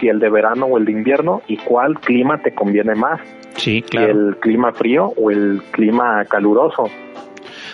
si 0.00 0.08
el 0.08 0.18
de 0.18 0.30
verano 0.30 0.66
o 0.66 0.78
el 0.78 0.84
de 0.84 0.92
invierno, 0.92 1.42
y 1.46 1.56
cuál 1.56 1.98
clima 2.00 2.38
te 2.38 2.54
conviene 2.54 2.94
más. 2.94 3.20
Sí, 3.56 3.84
Si 3.90 3.96
el 3.96 4.36
clima 4.40 4.72
frío 4.72 5.12
o 5.16 5.30
el 5.30 5.62
clima 5.70 6.24
caluroso. 6.26 6.88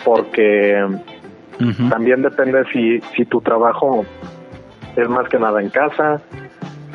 Porque 0.03 0.85
también 1.89 2.21
depende 2.21 2.63
si, 2.71 2.99
si 3.15 3.25
tu 3.25 3.41
trabajo 3.41 4.05
es 4.95 5.09
más 5.09 5.27
que 5.29 5.39
nada 5.39 5.61
en 5.61 5.69
casa, 5.69 6.21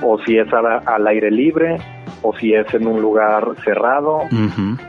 o 0.03 0.19
si 0.25 0.39
es 0.39 0.53
al, 0.53 0.67
al 0.87 1.07
aire 1.07 1.31
libre, 1.31 1.77
o 2.23 2.35
si 2.37 2.53
es 2.55 2.73
en 2.75 2.87
un 2.87 3.01
lugar 3.01 3.47
cerrado, 3.65 4.21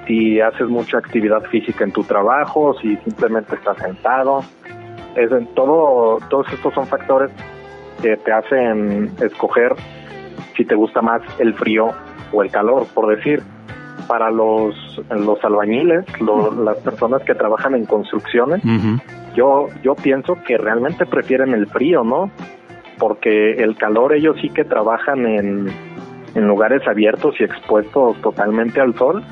si 0.07 0.39
haces 0.41 0.67
mucha 0.67 0.97
actividad 0.97 1.41
física 1.43 1.83
en 1.83 1.91
tu 1.91 2.03
trabajo, 2.03 2.73
si 2.81 2.95
simplemente 2.97 3.55
estás 3.55 3.77
sentado. 3.77 4.41
Es 5.15 5.31
en 5.31 5.47
todo, 5.55 6.19
todos 6.29 6.51
estos 6.53 6.73
son 6.73 6.85
factores 6.87 7.31
que 8.01 8.15
te 8.17 8.31
hacen 8.31 9.11
escoger 9.21 9.75
si 10.55 10.65
te 10.65 10.75
gusta 10.75 11.01
más 11.01 11.21
el 11.39 11.53
frío 11.53 11.89
o 12.31 12.43
el 12.43 12.51
calor, 12.51 12.85
por 12.93 13.15
decir. 13.15 13.41
Para 14.07 14.31
los, 14.31 14.73
los 15.11 15.43
albañiles, 15.43 16.03
lo- 16.19 16.51
las 16.63 16.77
personas 16.77 17.21
que 17.23 17.35
trabajan 17.35 17.75
en 17.75 17.85
construcciones, 17.85 18.59
yo, 19.35 19.67
yo 19.83 19.93
pienso 19.93 20.35
que 20.47 20.57
realmente 20.57 21.05
prefieren 21.05 21.53
el 21.53 21.67
frío, 21.67 22.03
¿no? 22.03 22.31
Porque 22.99 23.53
el 23.53 23.75
calor 23.77 24.13
ellos 24.13 24.35
sí 24.41 24.49
que 24.49 24.63
trabajan 24.65 25.25
en, 25.25 25.67
en 26.35 26.47
lugares 26.47 26.85
abiertos 26.87 27.35
y 27.39 27.43
expuestos 27.45 28.19
totalmente 28.21 28.79
al 28.81 28.93
sol. 28.95 29.23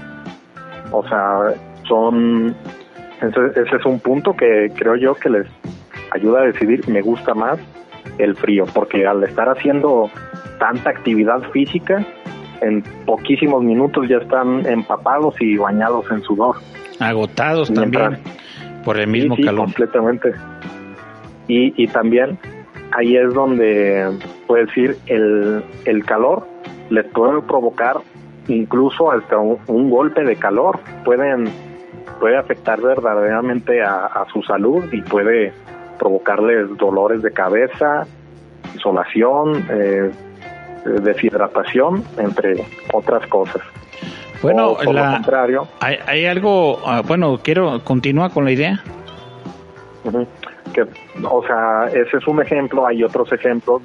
O 0.91 1.08
sea, 1.08 1.53
son... 1.88 2.56
Ese, 3.21 3.62
ese 3.62 3.75
es 3.77 3.86
un 3.86 3.99
punto 3.99 4.34
que 4.36 4.71
creo 4.75 4.95
yo 4.95 5.15
que 5.15 5.30
les 5.30 5.47
ayuda 6.12 6.41
a 6.41 6.45
decidir, 6.45 6.88
me 6.88 7.01
gusta 7.01 7.34
más 7.34 7.60
el 8.19 8.36
frío, 8.36 8.65
porque 8.73 9.06
al 9.06 9.23
estar 9.23 9.49
haciendo 9.49 10.10
tanta 10.60 10.91
actividad 10.91 11.41
física, 11.51 12.06
en 12.62 12.82
poquísimos 13.06 13.63
minutos 13.63 14.08
ya 14.08 14.17
están 14.17 14.65
empapados 14.65 15.36
y 15.41 15.58
bañados 15.58 16.10
en 16.12 16.21
sudor. 16.21 16.56
Agotados 16.99 17.69
Mientras- 17.71 18.13
también 18.21 18.84
por 18.86 18.97
el 18.99 19.08
mismo 19.08 19.36
Sí, 19.36 19.41
sí, 19.41 19.47
calor. 19.47 19.65
completamente. 19.65 20.32
Y, 21.47 21.73
y 21.84 21.88
también 21.88 22.38
ahí 22.91 23.15
es 23.17 23.34
donde 23.34 24.10
puede 24.47 24.65
decir 24.65 24.97
el, 25.08 25.63
el 25.86 26.06
calor 26.06 26.47
les 26.89 27.06
puede 27.08 27.41
provocar 27.41 27.97
incluso 28.47 29.12
hasta 29.12 29.38
un, 29.38 29.58
un 29.67 29.89
golpe 29.89 30.23
de 30.23 30.36
calor. 30.38 30.80
Pueden 31.04 31.50
puede 32.19 32.38
afectar 32.38 32.82
verdaderamente 32.82 33.84
a, 33.84 34.06
a 34.06 34.26
su 34.32 34.41
salud 34.43 34.86
y 34.91 35.02
puede 35.02 35.52
provocarles 36.00 36.76
dolores 36.78 37.21
de 37.21 37.32
cabeza, 37.32 38.08
insolación, 38.73 39.65
eh, 39.69 40.10
deshidratación, 41.02 42.04
entre 42.17 42.65
otras 42.93 43.28
cosas. 43.28 43.62
Bueno, 44.41 44.69
O, 44.71 44.78
por 44.78 44.93
la- 44.95 45.08
lo 45.08 45.13
contrario, 45.15 45.67
Hay, 45.82 45.97
hay 46.08 46.26
algo, 46.26 46.80
ah, 46.86 47.02
bueno, 47.06 47.39
quiero, 47.43 47.84
continúa 47.84 48.30
con 48.30 48.45
la 48.45 48.52
idea. 48.52 48.82
Que 50.78 50.86
o 51.24 51.44
sea 51.46 51.88
ese 51.88 52.18
es 52.18 52.28
un 52.28 52.42
ejemplo 52.42 52.86
hay 52.86 53.04
otros 53.04 53.32
ejemplos 53.32 53.82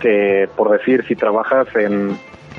que 0.00 0.48
por 0.56 0.70
decir 0.70 1.04
si 1.06 1.16
trabajas 1.16 1.66
en, 1.74 2.16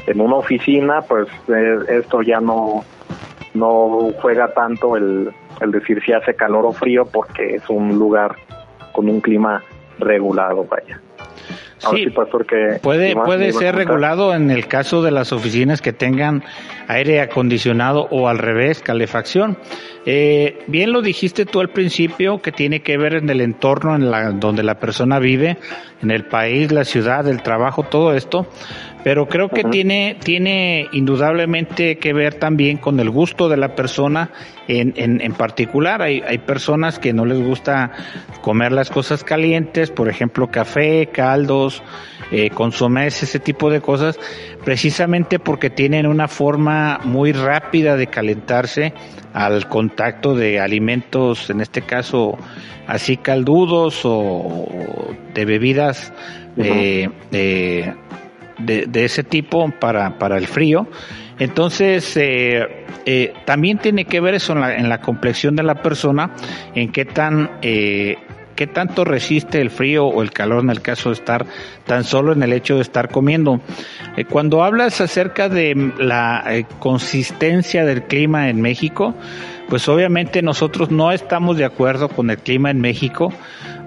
en 0.07 0.21
una 0.21 0.37
oficina 0.37 1.01
pues 1.01 1.27
eh, 1.47 1.77
esto 1.89 2.21
ya 2.21 2.39
no 2.39 2.83
no 3.53 4.11
juega 4.21 4.53
tanto 4.53 4.95
el, 4.97 5.31
el 5.59 5.71
decir 5.71 6.01
si 6.03 6.11
hace 6.11 6.33
calor 6.33 6.65
o 6.65 6.71
frío 6.71 7.05
porque 7.05 7.55
es 7.55 7.69
un 7.69 7.99
lugar 7.99 8.35
con 8.93 9.07
un 9.07 9.21
clima 9.21 9.61
regulado 9.99 10.65
vaya 10.65 10.99
Ahora 11.83 11.97
Sí, 11.97 12.03
sí, 12.03 12.09
pastor, 12.11 12.45
que 12.45 12.79
Puede, 12.83 13.09
¿qué 13.09 13.15
más 13.15 13.27
me 13.27 13.37
puede 13.37 13.51
ser 13.53 13.75
regulado 13.75 14.35
en 14.35 14.51
el 14.51 14.67
caso 14.67 15.01
de 15.01 15.09
las 15.09 15.33
oficinas 15.33 15.81
que 15.81 15.91
tengan 15.91 16.43
aire 16.87 17.21
acondicionado 17.21 18.07
o 18.11 18.27
al 18.27 18.37
revés, 18.37 18.83
calefacción. 18.83 19.57
Eh, 20.05 20.63
bien 20.67 20.91
lo 20.91 21.01
dijiste 21.01 21.45
tú 21.45 21.59
al 21.59 21.69
principio, 21.69 22.41
que 22.41 22.51
tiene 22.51 22.81
que 22.81 22.97
ver 22.97 23.13
en 23.13 23.29
el 23.29 23.39
entorno 23.39 23.95
en 23.95 24.09
la, 24.09 24.31
donde 24.31 24.63
la 24.63 24.79
persona 24.79 25.19
vive, 25.19 25.57
en 26.01 26.09
el 26.09 26.25
país, 26.25 26.71
la 26.71 26.85
ciudad, 26.85 27.27
el 27.27 27.43
trabajo, 27.43 27.83
todo 27.83 28.15
esto. 28.15 28.47
Pero 29.03 29.27
creo 29.27 29.49
que 29.49 29.63
tiene, 29.63 30.17
tiene 30.23 30.87
indudablemente 30.91 31.97
que 31.97 32.13
ver 32.13 32.35
también 32.35 32.77
con 32.77 32.99
el 32.99 33.09
gusto 33.09 33.49
de 33.49 33.57
la 33.57 33.75
persona 33.75 34.29
en, 34.67 34.93
en, 34.95 35.21
en 35.21 35.33
particular. 35.33 36.01
Hay, 36.01 36.21
hay 36.21 36.37
personas 36.39 36.99
que 36.99 37.13
no 37.13 37.25
les 37.25 37.39
gusta 37.39 37.91
comer 38.41 38.71
las 38.71 38.89
cosas 38.89 39.23
calientes, 39.23 39.89
por 39.89 40.07
ejemplo, 40.07 40.51
café, 40.51 41.09
caldos, 41.11 41.81
eh, 42.31 42.49
ese 43.05 43.39
tipo 43.39 43.69
de 43.69 43.81
cosas, 43.81 44.19
precisamente 44.63 45.39
porque 45.39 45.69
tienen 45.69 46.07
una 46.07 46.27
forma 46.27 46.99
muy 47.03 47.31
rápida 47.31 47.95
de 47.95 48.07
calentarse 48.07 48.93
al 49.33 49.67
contacto 49.67 50.35
de 50.35 50.59
alimentos, 50.59 51.49
en 51.49 51.61
este 51.61 51.81
caso 51.81 52.37
así 52.87 53.17
caldudos 53.17 54.01
o 54.03 54.67
de 55.33 55.45
bebidas 55.45 56.11
eh, 56.57 57.09
eh, 57.31 57.93
de, 58.57 58.85
de 58.87 59.05
ese 59.05 59.23
tipo 59.23 59.71
para, 59.79 60.17
para 60.17 60.37
el 60.37 60.47
frío. 60.47 60.87
Entonces, 61.39 62.15
eh, 62.17 62.85
eh, 63.05 63.33
también 63.45 63.79
tiene 63.79 64.05
que 64.05 64.19
ver 64.19 64.35
eso 64.35 64.53
en 64.53 64.61
la, 64.61 64.75
en 64.75 64.89
la 64.89 65.01
complexión 65.01 65.55
de 65.55 65.63
la 65.63 65.73
persona, 65.73 66.35
en 66.75 66.91
qué 66.91 67.03
tan, 67.03 67.49
eh, 67.63 68.17
qué 68.61 68.67
tanto 68.67 69.03
resiste 69.03 69.59
el 69.59 69.71
frío 69.71 70.05
o 70.05 70.21
el 70.21 70.29
calor 70.29 70.63
en 70.63 70.69
el 70.69 70.83
caso 70.83 71.09
de 71.09 71.13
estar 71.13 71.47
tan 71.87 72.03
solo 72.03 72.31
en 72.31 72.43
el 72.43 72.53
hecho 72.53 72.75
de 72.75 72.83
estar 72.83 73.09
comiendo. 73.09 73.59
Eh, 74.17 74.25
cuando 74.25 74.63
hablas 74.63 75.01
acerca 75.01 75.49
de 75.49 75.91
la 75.97 76.43
eh, 76.45 76.65
consistencia 76.77 77.85
del 77.85 78.03
clima 78.03 78.49
en 78.49 78.61
México, 78.61 79.15
pues 79.67 79.89
obviamente 79.89 80.43
nosotros 80.43 80.91
no 80.91 81.11
estamos 81.11 81.57
de 81.57 81.65
acuerdo 81.65 82.07
con 82.07 82.29
el 82.29 82.37
clima 82.37 82.69
en 82.69 82.81
México 82.81 83.33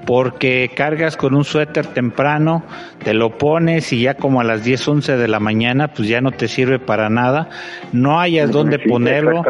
porque 0.07 0.71
cargas 0.75 1.17
con 1.17 1.35
un 1.35 1.45
suéter 1.45 1.87
temprano, 1.87 2.63
te 3.03 3.15
lo 3.15 3.39
pones 3.39 3.93
y 3.93 4.03
ya 4.03 4.15
como 4.15 4.41
a 4.41 4.45
las 4.45 4.65
10, 4.65 4.89
11 4.89 5.17
de 5.17 5.29
la 5.29 5.41
mañana, 5.41 5.89
pues 5.89 6.09
ya 6.09 6.21
no 6.21 6.31
te 6.31 6.49
sirve 6.49 6.79
para 6.79 7.09
nada, 7.09 7.49
no 7.93 8.21
hayas 8.21 8.51
dónde 8.51 8.79
Sí, 8.83 8.89
ponerlo, 8.89 9.43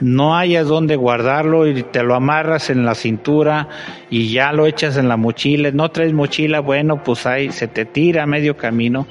no 0.00 0.36
hayas 0.36 0.66
dónde 0.66 0.96
guardarlo 0.96 1.66
y 1.66 1.82
te 1.82 2.02
lo 2.02 2.14
amarras 2.14 2.70
en 2.70 2.84
la 2.84 2.94
cintura 2.94 3.68
y 4.08 4.32
ya 4.32 4.52
lo 4.52 4.66
echas 4.66 4.96
en 4.96 5.08
la 5.08 5.16
mochila, 5.16 5.70
no 5.72 5.90
traes 5.90 6.12
mochila, 6.12 6.60
bueno, 6.60 7.02
pues 7.02 7.26
ahí 7.26 7.50
se 7.50 7.68
te 7.68 7.84
tira 7.84 8.22
a 8.22 8.26
medio 8.26 8.56
camino. 8.56 9.06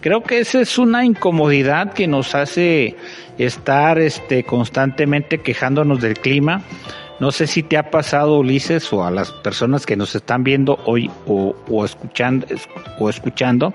Creo 0.00 0.22
que 0.22 0.38
esa 0.38 0.60
es 0.60 0.78
una 0.78 1.04
incomodidad 1.04 1.92
que 1.92 2.06
nos 2.06 2.36
hace 2.36 2.94
estar 3.36 3.98
este 3.98 4.44
constantemente 4.44 5.38
quejándonos 5.38 6.00
del 6.00 6.14
clima. 6.14 6.62
No 7.20 7.32
sé 7.32 7.46
si 7.46 7.62
te 7.62 7.76
ha 7.76 7.90
pasado, 7.90 8.38
Ulises, 8.38 8.92
o 8.92 9.04
a 9.04 9.10
las 9.10 9.32
personas 9.32 9.86
que 9.86 9.96
nos 9.96 10.14
están 10.14 10.44
viendo 10.44 10.78
hoy 10.84 11.10
o, 11.26 11.54
o 11.68 11.84
escuchando, 11.84 12.46
o 12.98 13.10
escuchando, 13.10 13.74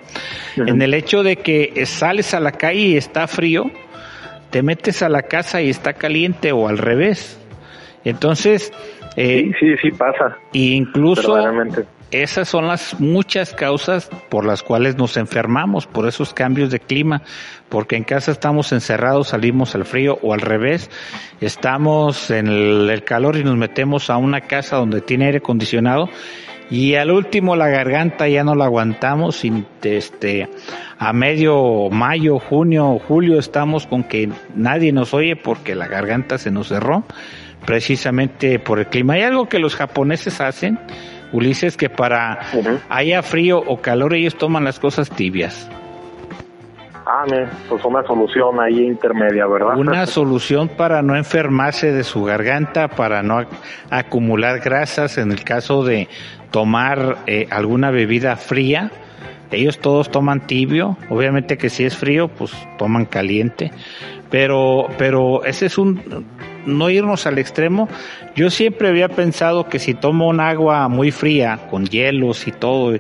en 0.56 0.82
el 0.82 0.94
hecho 0.94 1.24
de 1.24 1.36
que 1.38 1.86
sales 1.86 2.34
a 2.34 2.40
la 2.40 2.54
calle 2.54 2.80
y 2.80 2.98
está 2.98 3.28
frío, 3.28 3.70
te 4.50 4.64
metes 4.64 5.02
a 5.04 5.10
la 5.10 5.24
casa 5.24 5.62
y 5.62 5.70
está 5.70 5.94
caliente 5.94 6.52
o 6.52 6.68
al 6.68 6.78
revés. 6.78 7.40
Entonces, 8.06 8.72
eh, 9.16 9.52
sí, 9.60 9.66
sí, 9.76 9.76
sí 9.82 9.92
pasa. 9.92 10.38
y 10.52 10.76
incluso. 10.76 11.36
Esas 12.14 12.48
son 12.48 12.68
las 12.68 13.00
muchas 13.00 13.54
causas 13.54 14.10
por 14.30 14.46
las 14.46 14.62
cuales 14.62 14.98
nos 14.98 15.18
enfermamos, 15.18 15.88
por 15.88 16.08
esos 16.08 16.34
cambios 16.34 16.70
de 16.70 16.80
clima, 16.80 17.24
porque 17.70 17.96
en 17.96 18.04
casa 18.04 18.32
estamos 18.32 18.72
encerrados, 18.72 19.30
salimos 19.30 19.74
al 19.74 19.86
frío 19.86 20.20
o 20.22 20.34
al 20.34 20.42
revés, 20.42 20.92
estamos 21.42 22.30
en 22.30 22.48
el, 22.48 23.04
calor 23.04 23.36
y 23.38 23.44
nos 23.44 23.58
metemos 23.58 24.10
a 24.10 24.18
una 24.18 24.42
casa 24.42 24.76
donde 24.76 25.02
tiene 25.02 25.26
aire 25.26 25.40
acondicionado 25.40 26.08
y 26.70 26.96
al 26.96 27.12
último 27.12 27.56
la 27.56 27.68
garganta 27.68 28.28
ya 28.28 28.44
no 28.44 28.56
la 28.56 28.66
aguantamos 28.66 29.44
y 29.44 29.66
este 29.82 30.48
a 30.98 31.12
medio 31.12 31.90
mayo, 31.90 32.40
junio 32.40 33.00
julio 33.08 33.40
estamos 33.40 33.86
con 33.86 34.04
que 34.04 34.30
nadie 34.56 34.92
nos 34.92 35.14
oye 35.14 35.36
porque 35.36 35.76
la 35.76 35.88
garganta 35.88 36.38
se 36.38 36.52
nos 36.52 36.70
cerró 36.70 37.04
precisamente 37.66 38.60
por 38.60 38.80
el 38.80 38.88
clima. 38.88 39.14
Hay 39.14 39.24
algo 39.24 39.48
que 39.48 39.60
los 39.60 39.76
japoneses 39.76 40.42
hacen, 40.42 40.80
Ulises, 41.34 41.76
que 41.76 41.90
para 41.90 42.40
haya 42.90 43.22
frío 43.22 43.60
o 43.60 43.82
calor 43.82 44.14
ellos 44.14 44.36
toman 44.38 44.64
las 44.64 44.80
cosas 44.80 45.10
tibias. 45.10 45.70
Ah, 47.06 47.26
pues 47.68 47.84
una 47.84 48.02
solución 48.04 48.62
ahí 48.62 48.86
intermedia, 48.86 49.46
¿verdad? 49.46 49.78
Una 49.78 50.06
solución 50.06 50.70
para 50.70 51.02
no 51.02 51.18
enfermarse 51.18 51.92
de 51.92 52.06
su 52.06 52.24
garganta, 52.24 52.88
para 52.88 53.22
no 53.24 53.42
ac- 53.42 53.48
acumular 53.90 54.60
grasas 54.62 55.18
en 55.18 55.32
el 55.34 55.44
caso 55.44 55.84
de 55.84 56.08
tomar 56.52 57.18
eh, 57.28 57.48
alguna 57.52 57.92
bebida 57.92 58.38
fría. 58.38 58.90
Ellos 59.52 59.80
todos 59.80 60.10
toman 60.10 60.48
tibio, 60.48 60.98
obviamente 61.10 61.58
que 61.58 61.70
si 61.70 61.84
es 61.84 61.96
frío, 61.98 62.30
pues 62.30 62.54
toman 62.78 63.06
caliente. 63.06 63.72
Pero, 64.32 64.88
pero 64.98 65.44
ese 65.44 65.66
es 65.68 65.78
un, 65.78 66.02
no 66.66 66.90
irnos 66.90 67.26
al 67.28 67.38
extremo. 67.38 67.88
Yo 68.36 68.50
siempre 68.50 68.90
había 68.90 69.10
pensado 69.10 69.68
que 69.68 69.80
si 69.80 69.94
tomo 69.94 70.28
un 70.28 70.40
agua 70.40 70.88
muy 70.88 71.12
fría, 71.12 71.60
con 71.70 71.86
hielos 71.86 72.48
y 72.48 72.52
todo, 72.52 72.98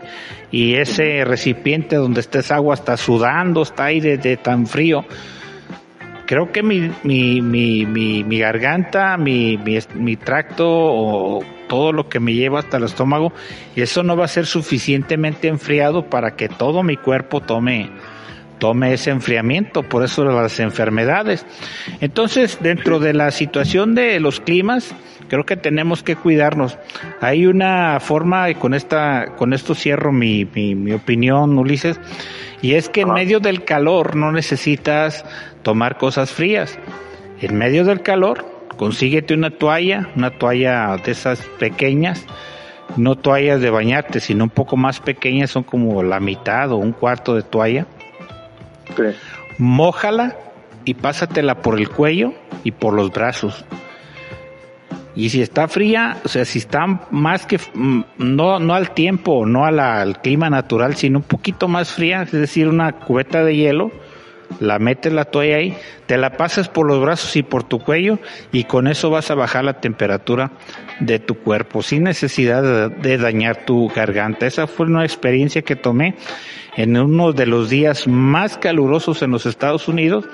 y 0.52 0.76
ese 0.76 1.26
recipiente 1.26 1.96
donde 1.96 2.22
está 2.22 2.40
esa 2.40 2.56
agua 2.56 2.76
está 2.76 2.98
sudando, 2.98 3.64
está 3.64 3.86
ahí 3.86 4.00
de, 4.00 4.38
tan 4.38 4.68
frío, 4.68 5.06
creo 6.26 6.52
que 6.52 6.62
mi, 6.64 6.92
mi, 7.04 7.42
mi, 7.42 7.86
mi, 7.86 8.40
garganta, 8.40 9.18
mi, 9.18 9.58
tracto 10.24 10.68
o 10.68 11.44
todo 11.68 11.92
lo 11.92 12.08
que 12.08 12.20
me 12.20 12.34
lleva 12.34 12.60
hasta 12.60 12.78
el 12.78 12.84
estómago, 12.84 13.34
eso 13.76 14.04
no 14.04 14.16
va 14.16 14.26
a 14.26 14.28
ser 14.28 14.46
suficientemente 14.46 15.48
enfriado 15.48 16.10
para 16.10 16.36
que 16.36 16.50
todo 16.50 16.84
mi 16.84 16.98
cuerpo 16.98 17.42
tome, 17.42 17.90
tome 18.60 18.94
ese 18.94 19.12
enfriamiento, 19.12 19.84
por 19.84 20.04
eso 20.04 20.24
las 20.26 20.60
enfermedades. 20.60 21.46
Entonces, 22.02 22.60
dentro 22.62 23.00
de 23.00 23.14
la 23.14 23.32
situación 23.32 23.96
de 23.96 24.20
los 24.20 24.40
climas, 24.40 24.96
creo 25.28 25.46
que 25.46 25.58
tenemos 25.58 26.04
que 26.04 26.16
cuidarnos. 26.16 26.78
Hay 27.22 27.46
una 27.46 28.00
forma, 28.00 28.50
y 28.50 28.56
con 28.56 28.74
esta, 28.74 29.36
con 29.36 29.54
esto 29.54 29.76
cierro 29.76 30.12
mi, 30.12 30.46
mi, 30.46 30.76
mi 30.76 30.94
opinión, 30.94 31.58
Ulises, 31.58 32.00
y 32.62 32.76
es 32.76 32.90
que 32.90 33.02
en 33.02 33.12
medio 33.12 33.40
del 33.40 33.66
calor 33.66 34.16
no 34.16 34.32
necesitas 34.32 35.26
tomar 35.64 35.98
cosas 35.98 36.32
frías. 36.32 36.80
En 37.42 37.58
medio 37.58 37.84
del 37.84 38.02
calor 38.02 38.46
consíguete 38.78 39.34
una 39.34 39.52
toalla, 39.52 40.10
una 40.16 40.32
toalla 40.32 40.96
de 41.04 41.12
esas 41.12 41.42
pequeñas, 41.60 42.26
no 42.98 43.16
toallas 43.16 43.62
de 43.62 43.70
bañarte, 43.70 44.20
sino 44.20 44.46
un 44.46 44.50
poco 44.50 44.78
más 44.78 45.00
pequeñas, 45.00 45.52
son 45.52 45.64
como 45.64 46.04
la 46.04 46.20
mitad 46.20 46.72
o 46.72 46.78
un 46.78 46.92
cuarto 46.92 47.36
de 47.36 47.42
toalla. 47.42 47.86
Mójala 49.58 50.36
y 50.86 50.96
pásatela 50.96 51.62
por 51.62 51.80
el 51.80 51.90
cuello 51.90 52.34
y 52.64 52.72
por 52.72 52.94
los 52.94 53.12
brazos. 53.12 53.66
Y 55.16 55.30
si 55.30 55.42
está 55.42 55.68
fría, 55.68 56.18
o 56.24 56.28
sea, 56.28 56.44
si 56.44 56.58
está 56.58 56.88
más 57.12 57.46
que, 57.46 57.60
mm, 57.74 58.02
no, 58.18 58.60
no 58.60 58.74
al 58.74 58.92
tiempo, 58.92 59.46
no 59.46 59.66
al 59.66 60.22
clima 60.22 60.50
natural, 60.50 60.96
sino 60.96 61.20
un 61.20 61.24
poquito 61.24 61.68
más 61.68 61.92
fría, 61.92 62.24
es 62.24 62.32
decir, 62.32 62.68
una 62.68 62.94
cubeta 62.94 63.44
de 63.44 63.56
hielo, 63.56 63.92
la 64.60 64.80
metes 64.80 65.14
la 65.14 65.26
toalla 65.26 65.58
ahí, 65.58 65.78
te 66.06 66.18
la 66.18 66.38
pasas 66.38 66.70
por 66.70 66.88
los 66.88 67.02
brazos 67.02 67.36
y 67.36 67.44
por 67.44 67.64
tu 67.64 67.80
cuello 67.80 68.20
y 68.52 68.66
con 68.66 68.88
eso 68.88 69.10
vas 69.10 69.32
a 69.32 69.36
bajar 69.36 69.64
la 69.64 69.80
temperatura 69.80 70.52
de 71.00 71.20
tu 71.20 71.36
cuerpo 71.36 71.82
sin 71.82 72.04
necesidad 72.04 72.90
de, 72.90 73.18
dañar 73.18 73.66
tu 73.66 73.90
garganta. 73.90 74.46
Esa 74.46 74.68
fue 74.68 74.86
una 74.86 75.04
experiencia 75.04 75.62
que 75.62 75.76
tomé 75.76 76.16
en 76.76 76.98
uno 76.98 77.34
de 77.34 77.46
los 77.46 77.70
días 77.70 78.08
más 78.08 78.58
calurosos 78.58 79.22
en 79.22 79.32
los 79.32 79.46
Estados 79.46 79.88
Unidos. 79.88 80.26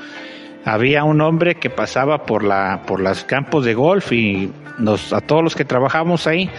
Había 0.65 1.03
un 1.03 1.21
hombre 1.21 1.55
que 1.55 1.69
pasaba 1.69 2.25
por 2.25 2.43
la 2.43 2.83
por 2.85 2.99
los 2.99 3.23
campos 3.23 3.65
de 3.65 3.73
golf 3.73 4.11
y 4.11 4.51
nos 4.77 5.13
a 5.13 5.21
todos 5.21 5.43
los 5.43 5.55
que 5.55 5.65
trabajamos 5.65 6.27
ahí 6.27 6.49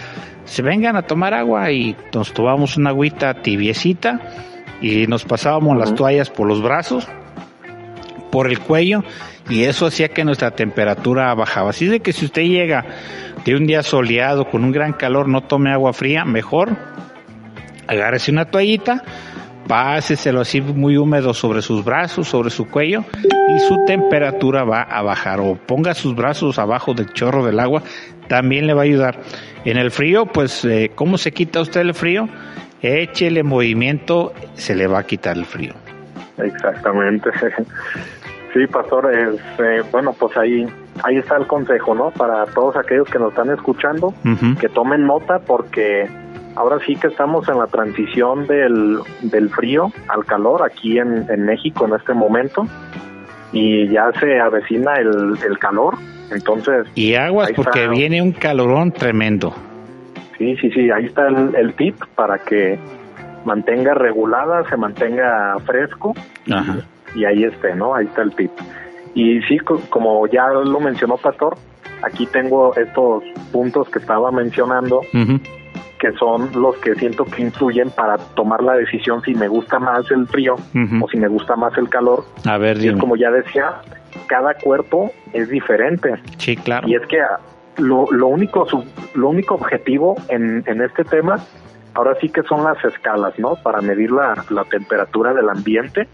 se 0.45 0.61
vengan 0.61 0.95
a 0.95 1.03
tomar 1.03 1.33
agua 1.33 1.71
y 1.71 1.95
nos 2.13 2.33
tomamos 2.33 2.77
una 2.77 2.89
agüita 2.89 3.41
tibiecita 3.41 4.19
y 4.81 5.07
nos 5.07 5.23
pasábamos 5.23 5.77
las 5.77 5.93
toallas 5.93 6.29
por 6.29 6.47
los 6.47 6.61
brazos 6.61 7.07
por 8.31 8.47
el 8.47 8.59
cuello 8.59 9.03
y 9.49 9.63
eso 9.63 9.85
hacía 9.85 10.09
que 10.09 10.23
nuestra 10.23 10.51
temperatura 10.51 11.33
bajaba. 11.35 11.71
Así 11.71 11.87
de 11.87 11.99
que 11.99 12.13
si 12.13 12.25
usted 12.25 12.43
llega 12.43 12.85
de 13.45 13.55
un 13.55 13.67
día 13.67 13.83
soleado 13.83 14.49
con 14.49 14.63
un 14.63 14.71
gran 14.71 14.93
calor, 14.93 15.27
no 15.27 15.41
tome 15.41 15.71
agua 15.71 15.93
fría, 15.93 16.25
mejor 16.25 16.77
agárrese 17.87 18.31
una 18.31 18.45
toallita, 18.45 19.03
páseselo 19.67 20.41
así 20.41 20.61
muy 20.61 20.97
húmedo 20.97 21.33
sobre 21.33 21.61
sus 21.61 21.83
brazos, 21.83 22.27
sobre 22.27 22.49
su 22.49 22.67
cuello 22.67 23.03
y 23.55 23.59
su 23.59 23.85
temperatura 23.85 24.63
va 24.63 24.81
a 24.81 25.01
bajar 25.01 25.41
o 25.41 25.55
ponga 25.55 25.93
sus 25.93 26.15
brazos 26.15 26.57
abajo 26.57 26.93
del 26.93 27.11
chorro 27.13 27.45
del 27.45 27.59
agua, 27.59 27.83
también 28.27 28.65
le 28.65 28.73
va 28.73 28.81
a 28.81 28.85
ayudar. 28.85 29.19
En 29.65 29.77
el 29.77 29.91
frío, 29.91 30.25
pues, 30.25 30.63
eh, 30.65 30.91
¿cómo 30.95 31.17
se 31.17 31.31
quita 31.31 31.61
usted 31.61 31.81
el 31.81 31.93
frío? 31.93 32.27
Échele 32.81 33.43
movimiento, 33.43 34.33
se 34.53 34.75
le 34.75 34.87
va 34.87 34.99
a 34.99 35.03
quitar 35.03 35.37
el 35.37 35.45
frío. 35.45 35.73
Exactamente. 36.37 37.29
Sí, 38.53 38.67
pastor, 38.67 39.11
eh, 39.13 39.81
bueno, 39.91 40.13
pues 40.17 40.35
ahí 40.37 40.65
ahí 41.03 41.17
está 41.17 41.37
el 41.37 41.47
consejo, 41.47 41.95
¿no? 41.95 42.11
Para 42.11 42.45
todos 42.47 42.75
aquellos 42.75 43.07
que 43.09 43.19
nos 43.19 43.29
están 43.29 43.49
escuchando, 43.49 44.13
que 44.59 44.69
tomen 44.69 45.05
nota 45.05 45.39
porque 45.39 46.07
ahora 46.55 46.77
sí 46.85 46.95
que 46.95 47.07
estamos 47.07 47.47
en 47.47 47.57
la 47.57 47.67
transición 47.67 48.45
del, 48.47 48.99
del 49.21 49.49
frío 49.49 49.91
al 50.09 50.25
calor 50.25 50.63
aquí 50.63 50.97
en, 50.97 51.25
en 51.29 51.45
México 51.45 51.85
en 51.87 51.93
este 51.93 52.13
momento 52.13 52.67
y 53.53 53.87
ya 53.89 54.11
se 54.19 54.39
avecina 54.39 54.95
el, 54.95 55.37
el 55.45 55.57
calor, 55.59 55.95
entonces... 56.31 56.87
Y 56.95 57.15
aguas 57.15 57.51
porque 57.55 57.87
viene 57.87 58.21
un 58.21 58.31
calorón 58.31 58.91
tremendo. 58.91 59.53
Sí, 60.37 60.55
sí, 60.57 60.71
sí, 60.71 60.89
ahí 60.89 61.05
está 61.05 61.27
el, 61.27 61.55
el 61.55 61.73
tip 61.73 61.95
para 62.15 62.39
que 62.39 62.79
mantenga 63.45 63.93
regulada, 63.93 64.67
se 64.69 64.77
mantenga 64.77 65.57
fresco 65.65 66.13
Ajá 66.49 66.77
y 67.15 67.25
ahí 67.25 67.43
esté, 67.43 67.75
¿no? 67.75 67.95
Ahí 67.95 68.05
está 68.05 68.21
el 68.21 68.35
tip. 68.35 68.51
Y 69.13 69.41
sí, 69.43 69.57
como 69.89 70.27
ya 70.27 70.47
lo 70.49 70.79
mencionó 70.79 71.17
Pastor, 71.17 71.57
aquí 72.03 72.25
tengo 72.27 72.75
estos 72.75 73.23
puntos 73.51 73.89
que 73.89 73.99
estaba 73.99 74.31
mencionando, 74.31 75.01
que 75.99 76.11
son 76.13 76.49
los 76.53 76.77
que 76.77 76.95
siento 76.95 77.25
que 77.25 77.41
influyen 77.41 77.89
para 77.91 78.17
tomar 78.17 78.63
la 78.63 78.73
decisión 78.73 79.21
si 79.21 79.35
me 79.35 79.47
gusta 79.47 79.79
más 79.79 80.09
el 80.11 80.27
frío 80.27 80.55
o 81.01 81.09
si 81.09 81.17
me 81.17 81.27
gusta 81.27 81.55
más 81.55 81.77
el 81.77 81.89
calor. 81.89 82.23
A 82.45 82.57
ver, 82.57 82.77
y 82.77 82.87
es 82.87 82.95
como 82.97 83.15
ya 83.15 83.29
decía, 83.31 83.81
cada 84.27 84.53
cuerpo 84.55 85.11
es 85.33 85.49
diferente. 85.49 86.15
Sí, 86.37 86.55
claro. 86.55 86.87
Y 86.87 86.95
es 86.95 87.05
que 87.07 87.19
lo, 87.77 88.11
lo 88.11 88.27
único 88.27 88.65
lo 89.13 89.29
único 89.29 89.55
objetivo 89.55 90.15
en, 90.29 90.63
en 90.67 90.81
este 90.81 91.03
tema 91.03 91.37
ahora 91.93 92.15
sí 92.21 92.29
que 92.29 92.43
son 92.43 92.63
las 92.63 92.83
escalas, 92.85 93.37
¿no? 93.37 93.55
Para 93.55 93.81
medir 93.81 94.11
la, 94.11 94.45
la 94.49 94.63
temperatura 94.65 95.33
del 95.33 95.49
ambiente 95.49 96.07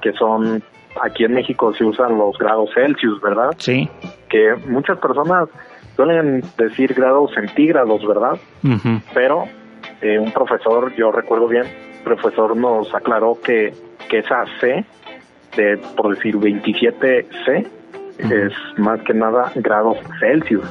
que 0.00 0.12
son, 0.12 0.62
aquí 1.02 1.24
en 1.24 1.34
México 1.34 1.72
se 1.74 1.84
usan 1.84 2.18
los 2.18 2.36
grados 2.38 2.70
Celsius, 2.74 3.20
¿verdad? 3.20 3.50
Sí. 3.58 3.88
Que 4.28 4.54
muchas 4.66 4.98
personas 4.98 5.48
suelen 5.96 6.42
decir 6.56 6.94
grados 6.94 7.32
centígrados, 7.34 8.06
¿verdad? 8.06 8.38
Pero 9.14 9.44
eh, 10.00 10.18
un 10.18 10.32
profesor, 10.32 10.94
yo 10.94 11.10
recuerdo 11.10 11.48
bien, 11.48 11.64
profesor 12.04 12.56
nos 12.56 12.94
aclaró 12.94 13.38
que, 13.42 13.72
que 14.08 14.18
esa 14.18 14.44
C, 14.60 14.84
de, 15.56 15.78
por 15.96 16.14
decir 16.14 16.36
27C, 16.36 17.66
es 18.18 18.52
más 18.78 19.00
que 19.02 19.14
nada 19.14 19.52
grados 19.56 19.98
Celsius. 20.20 20.64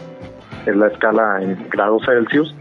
Es 0.66 0.76
la 0.76 0.88
escala 0.88 1.42
en 1.42 1.58
grados 1.70 2.04
Celsius, 2.06 2.54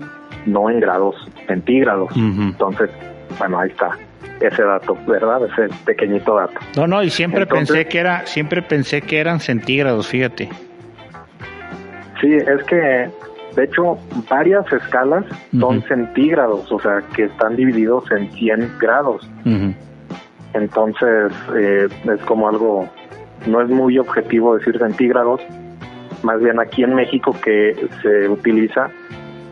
no 0.46 0.70
en 0.70 0.80
grados 0.80 1.16
centígrados. 1.46 2.10
Entonces, 2.16 2.90
bueno, 3.38 3.58
ahí 3.58 3.70
está 3.70 3.96
ese 4.41 4.62
dato, 4.62 4.97
¿verdad? 5.07 5.41
Ese 5.47 5.74
pequeñito 5.84 6.37
dato. 6.37 6.61
No, 6.76 6.87
no, 6.87 7.03
y 7.03 7.11
siempre 7.11 7.47
pensé 7.47 7.87
que 7.87 7.99
era, 7.99 8.26
siempre 8.26 8.62
pensé 8.62 9.03
que 9.03 9.18
eran 9.18 9.41
centígrados, 9.41 10.09
fíjate. 10.09 10.49
Sí, 12.20 12.34
es 12.34 12.62
que 12.64 13.11
de 13.55 13.64
hecho 13.64 13.99
varias 14.28 14.70
escalas 14.72 15.24
son 15.59 15.82
centígrados, 15.82 16.70
o 16.70 16.80
sea, 16.80 17.03
que 17.14 17.24
están 17.24 17.57
divididos 17.57 18.11
en 18.11 18.30
100 18.32 18.78
grados. 18.78 19.28
Entonces, 20.55 21.32
eh, 21.55 21.89
es 22.05 22.20
como 22.22 22.49
algo, 22.49 22.89
no 23.47 23.61
es 23.61 23.68
muy 23.68 23.99
objetivo 23.99 24.57
decir 24.57 24.78
centígrados, 24.78 25.41
más 26.22 26.41
bien 26.41 26.59
aquí 26.59 26.82
en 26.82 26.95
México 26.95 27.34
que 27.43 27.76
se 28.03 28.28
utiliza 28.28 28.91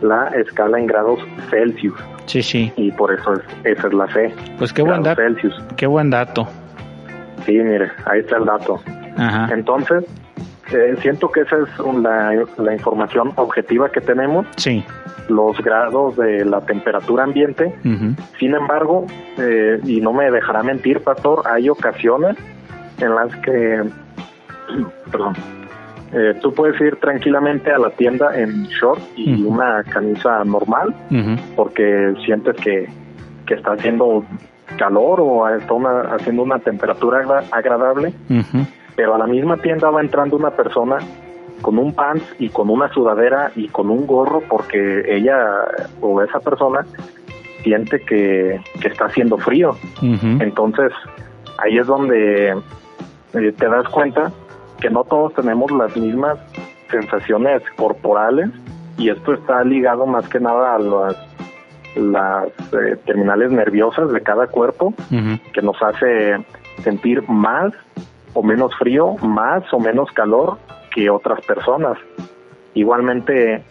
la 0.01 0.29
escala 0.29 0.79
en 0.79 0.87
grados 0.87 1.21
Celsius. 1.51 1.99
Sí, 2.27 2.43
sí. 2.43 2.73
Y 2.77 2.91
por 2.93 3.13
eso 3.13 3.35
es, 3.35 3.41
esa 3.65 3.89
es 3.89 3.95
la 3.95 4.07
fe. 4.09 4.35
Pues 4.59 4.73
qué 4.73 4.83
buen 4.83 5.03
dato. 5.03 5.23
Qué 5.77 5.87
buen 5.87 6.11
dato. 6.11 6.47
Sí, 7.47 7.53
mire, 7.53 7.91
ahí 8.07 8.21
está 8.21 8.39
el 8.39 8.47
dato. 8.47 8.81
Ajá. 9.17 9.49
Entonces, 9.53 10.05
eh, 10.73 10.97
siento 11.01 11.31
que 11.31 11.43
esa 11.43 11.57
es 11.57 11.69
la, 12.59 12.73
información 12.73 13.33
objetiva 13.37 13.91
que 13.91 14.01
tenemos. 14.01 14.47
Sí. 14.57 14.85
Los 15.29 15.59
grados 15.63 16.17
de 16.17 16.45
la 16.45 16.61
temperatura 16.61 17.25
ambiente. 17.25 17.75
Sin 18.39 18.55
embargo, 18.55 19.07
eh, 19.39 19.81
y 19.85 20.01
no 20.01 20.13
me 20.13 20.31
dejará 20.31 20.63
mentir, 20.63 21.01
Pastor, 21.01 21.43
hay 21.47 21.69
ocasiones 21.69 22.37
en 22.99 23.15
las 23.15 23.35
que, 23.37 23.83
perdón, 25.11 25.35
eh, 26.15 26.39
tú 26.41 26.55
puedes 26.55 26.81
ir 26.81 26.97
tranquilamente 26.97 27.73
a 27.73 27.79
la 27.79 27.91
tienda 27.91 28.39
en 28.39 28.65
short 28.69 29.01
y 29.17 29.43
una 29.43 29.83
camisa 29.83 30.45
normal 30.45 30.95
porque 31.57 32.15
sientes 32.25 32.55
que, 32.57 32.89
que 33.47 33.55
está 33.55 33.73
haciendo 33.73 34.25
calor 34.79 35.21
o 35.21 35.49
está 35.49 35.75
haciendo 36.15 36.45
una 36.45 36.61
temperatura 36.61 37.43
agradable, 37.51 38.15
pero 38.95 39.17
a 39.17 39.19
la 39.19 39.27
misma 39.27 39.57
tienda 39.57 39.91
va 39.91 40.01
entrando 40.01 40.37
una 40.37 40.51
persona 40.51 40.99
con 41.63 41.79
un 41.79 41.93
pants 41.93 42.25
y 42.39 42.49
con 42.49 42.71
una 42.71 42.93
sudadera 42.93 43.51
y 43.57 43.67
con 43.69 43.91
un 43.91 44.07
gorro 44.07 44.41
porque 44.49 45.05
ella 45.09 45.37
o 46.01 46.23
esa 46.23 46.39
persona 46.39 46.87
siente 47.65 48.01
que, 48.01 48.61
que 48.81 48.89
está 48.89 49.07
haciendo 49.07 49.37
frío. 49.39 49.77
Entonces, 50.01 50.93
ahí 51.59 51.79
es 51.79 51.87
donde 51.87 52.51
eh, 53.33 53.53
te 53.59 53.69
das 53.69 53.89
cuenta 53.89 54.31
que 54.81 54.91
no 54.91 55.05
todos 55.05 55.35
tenemos 55.35 55.71
las 55.71 55.97
mismas 55.97 56.39
sensaciones 56.91 57.63
corporales 57.77 58.51
y 58.97 59.11
esto 59.11 59.35
está 59.35 59.65
ligado 59.65 60.07
más 60.07 60.29
que 60.29 60.41
nada 60.41 60.77
a 60.77 60.79
las, 60.79 61.17
las 61.97 62.49
eh, 62.73 62.97
terminales 63.05 63.51
nerviosas 63.51 64.13
de 64.13 64.21
cada 64.21 64.47
cuerpo 64.47 64.95
que 65.53 65.63
nos 65.63 65.81
hace 65.83 66.45
sentir 66.83 67.29
más 67.29 67.73
o 68.35 68.43
menos 68.43 68.75
frío, 68.77 69.17
más 69.23 69.65
o 69.73 69.81
menos 69.81 70.11
calor 70.13 70.59
que 70.93 71.11
otras 71.11 71.45
personas. 71.45 71.99
Igualmente, 72.75 73.63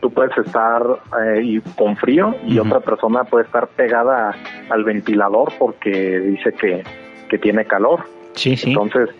tú 0.00 0.12
puedes 0.12 0.36
estar 0.38 0.82
eh, 1.24 1.60
con 1.76 1.96
frío 1.96 2.34
y 2.46 2.58
otra 2.58 2.80
persona 2.80 3.24
puede 3.24 3.44
estar 3.44 3.68
pegada 3.68 4.34
al 4.70 4.84
ventilador 4.84 5.52
porque 5.58 6.20
dice 6.20 6.52
que, 6.52 6.82
que 7.28 7.38
tiene 7.38 7.64
calor. 7.64 8.04
Sí, 8.34 8.56
sí. 8.56 8.70
Entonces, 8.70 9.10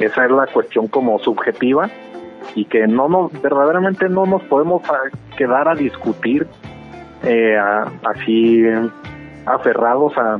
esa 0.00 0.24
es 0.24 0.30
la 0.30 0.46
cuestión 0.46 0.88
como 0.88 1.18
subjetiva 1.18 1.90
y 2.54 2.64
que 2.64 2.86
no 2.86 3.08
nos, 3.08 3.32
verdaderamente 3.40 4.08
no 4.08 4.26
nos 4.26 4.42
podemos 4.44 4.82
quedar 5.36 5.68
a 5.68 5.74
discutir 5.74 6.46
eh, 7.22 7.56
así 7.56 8.64
aferrados 9.46 10.16
a, 10.16 10.38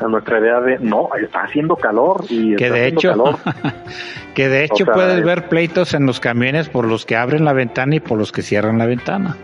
a 0.00 0.08
nuestra 0.08 0.40
idea 0.40 0.60
de 0.60 0.78
no, 0.80 1.08
está 1.20 1.44
haciendo 1.44 1.76
calor 1.76 2.24
y 2.28 2.56
que 2.56 2.70
de 2.70 2.88
hecho 2.88 3.14
que 4.34 4.48
de 4.48 4.64
hecho 4.64 4.84
puedes 4.86 5.24
ver 5.24 5.48
pleitos 5.48 5.94
en 5.94 6.06
los 6.06 6.20
camiones 6.20 6.68
por 6.68 6.86
los 6.86 7.06
que 7.06 7.16
abren 7.16 7.44
la 7.44 7.52
ventana 7.52 7.96
y 7.96 8.00
por 8.00 8.18
los 8.18 8.32
que 8.32 8.42
cierran 8.42 8.78
la 8.78 8.86
ventana. 8.86 9.36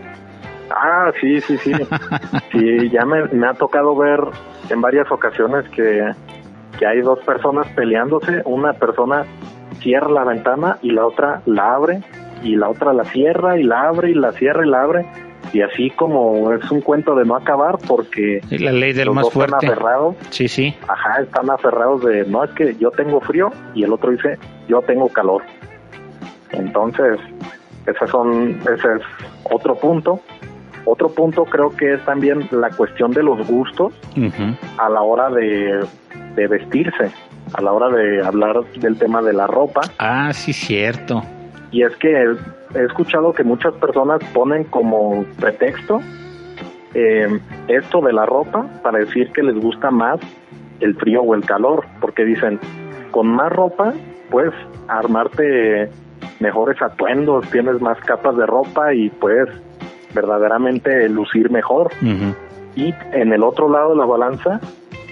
Ah, 0.71 1.11
sí, 1.19 1.41
sí, 1.41 1.57
sí. 1.57 1.71
sí, 2.51 2.89
ya 2.89 3.05
me, 3.05 3.25
me 3.25 3.47
ha 3.47 3.53
tocado 3.53 3.95
ver 3.95 4.19
en 4.69 4.81
varias 4.81 5.11
ocasiones 5.11 5.67
que, 5.69 6.13
que 6.77 6.85
hay 6.85 7.01
dos 7.01 7.19
personas 7.19 7.67
peleándose, 7.75 8.41
una 8.45 8.73
persona 8.73 9.25
cierra 9.81 10.09
la 10.09 10.23
ventana 10.23 10.77
y 10.81 10.91
la 10.91 11.05
otra 11.05 11.41
la 11.45 11.75
abre 11.75 12.01
y 12.43 12.55
la 12.55 12.69
otra 12.69 12.93
la 12.93 13.05
cierra 13.05 13.57
y 13.59 13.63
la 13.63 13.87
abre 13.87 14.11
y 14.11 14.13
la 14.13 14.31
cierra 14.33 14.65
y 14.65 14.69
la 14.69 14.83
abre 14.83 15.05
y 15.53 15.61
así 15.61 15.89
como 15.91 16.53
es 16.53 16.69
un 16.69 16.81
cuento 16.81 17.15
de 17.15 17.25
no 17.25 17.35
acabar 17.35 17.77
porque 17.87 18.41
la 18.51 18.71
ley 18.71 18.93
del 18.93 19.11
más 19.11 19.29
fuerte 19.31 19.55
están 19.55 19.71
aferrados. 19.71 20.15
Sí 20.29 20.47
sí. 20.47 20.75
Ajá 20.87 21.21
están 21.21 21.49
aferrados 21.49 22.03
de 22.03 22.25
no 22.25 22.43
es 22.43 22.51
que 22.51 22.75
yo 22.75 22.91
tengo 22.91 23.19
frío 23.21 23.49
y 23.73 23.83
el 23.83 23.93
otro 23.93 24.11
dice 24.11 24.37
yo 24.67 24.81
tengo 24.81 25.09
calor 25.09 25.41
entonces 26.51 27.19
ese 27.85 28.07
son 28.07 28.59
ese 28.61 28.95
es 28.95 29.01
otro 29.43 29.75
punto. 29.75 30.19
Otro 30.85 31.09
punto 31.09 31.45
creo 31.45 31.75
que 31.75 31.93
es 31.93 32.05
también 32.05 32.47
la 32.51 32.69
cuestión 32.69 33.11
de 33.11 33.21
los 33.21 33.45
gustos 33.47 33.93
a 34.77 34.89
la 34.89 35.01
hora 35.01 35.29
de, 35.29 35.85
de 36.35 36.47
vestirse 36.47 37.11
a 37.53 37.61
la 37.61 37.71
hora 37.71 37.89
de 37.89 38.25
hablar 38.25 38.63
del 38.79 38.97
tema 38.97 39.21
de 39.21 39.33
la 39.33 39.47
ropa. 39.47 39.81
Ah 39.97 40.31
sí 40.33 40.53
cierto. 40.53 41.23
Y 41.71 41.83
es 41.83 41.95
que 41.97 42.09
he 42.75 42.83
escuchado 42.83 43.33
que 43.33 43.43
muchas 43.43 43.73
personas 43.75 44.23
ponen 44.33 44.63
como 44.65 45.23
pretexto 45.39 46.01
eh, 46.93 47.39
esto 47.67 48.01
de 48.01 48.13
la 48.13 48.25
ropa 48.25 48.65
para 48.81 48.99
decir 48.99 49.31
que 49.31 49.43
les 49.43 49.55
gusta 49.55 49.91
más 49.91 50.19
el 50.79 50.95
frío 50.95 51.21
o 51.21 51.35
el 51.35 51.45
calor, 51.45 51.85
porque 51.99 52.25
dicen, 52.25 52.59
con 53.11 53.27
más 53.27 53.51
ropa 53.51 53.93
puedes 54.29 54.53
armarte 54.87 55.89
mejores 56.39 56.81
atuendos, 56.81 57.49
tienes 57.51 57.81
más 57.81 57.99
capas 57.99 58.35
de 58.37 58.45
ropa 58.45 58.93
y 58.93 59.09
puedes 59.09 59.49
verdaderamente 60.13 61.07
lucir 61.09 61.51
mejor. 61.51 61.91
Y 62.75 62.93
en 63.11 63.33
el 63.33 63.43
otro 63.43 63.69
lado 63.69 63.91
de 63.91 63.97
la 63.97 64.05
balanza 64.05 64.59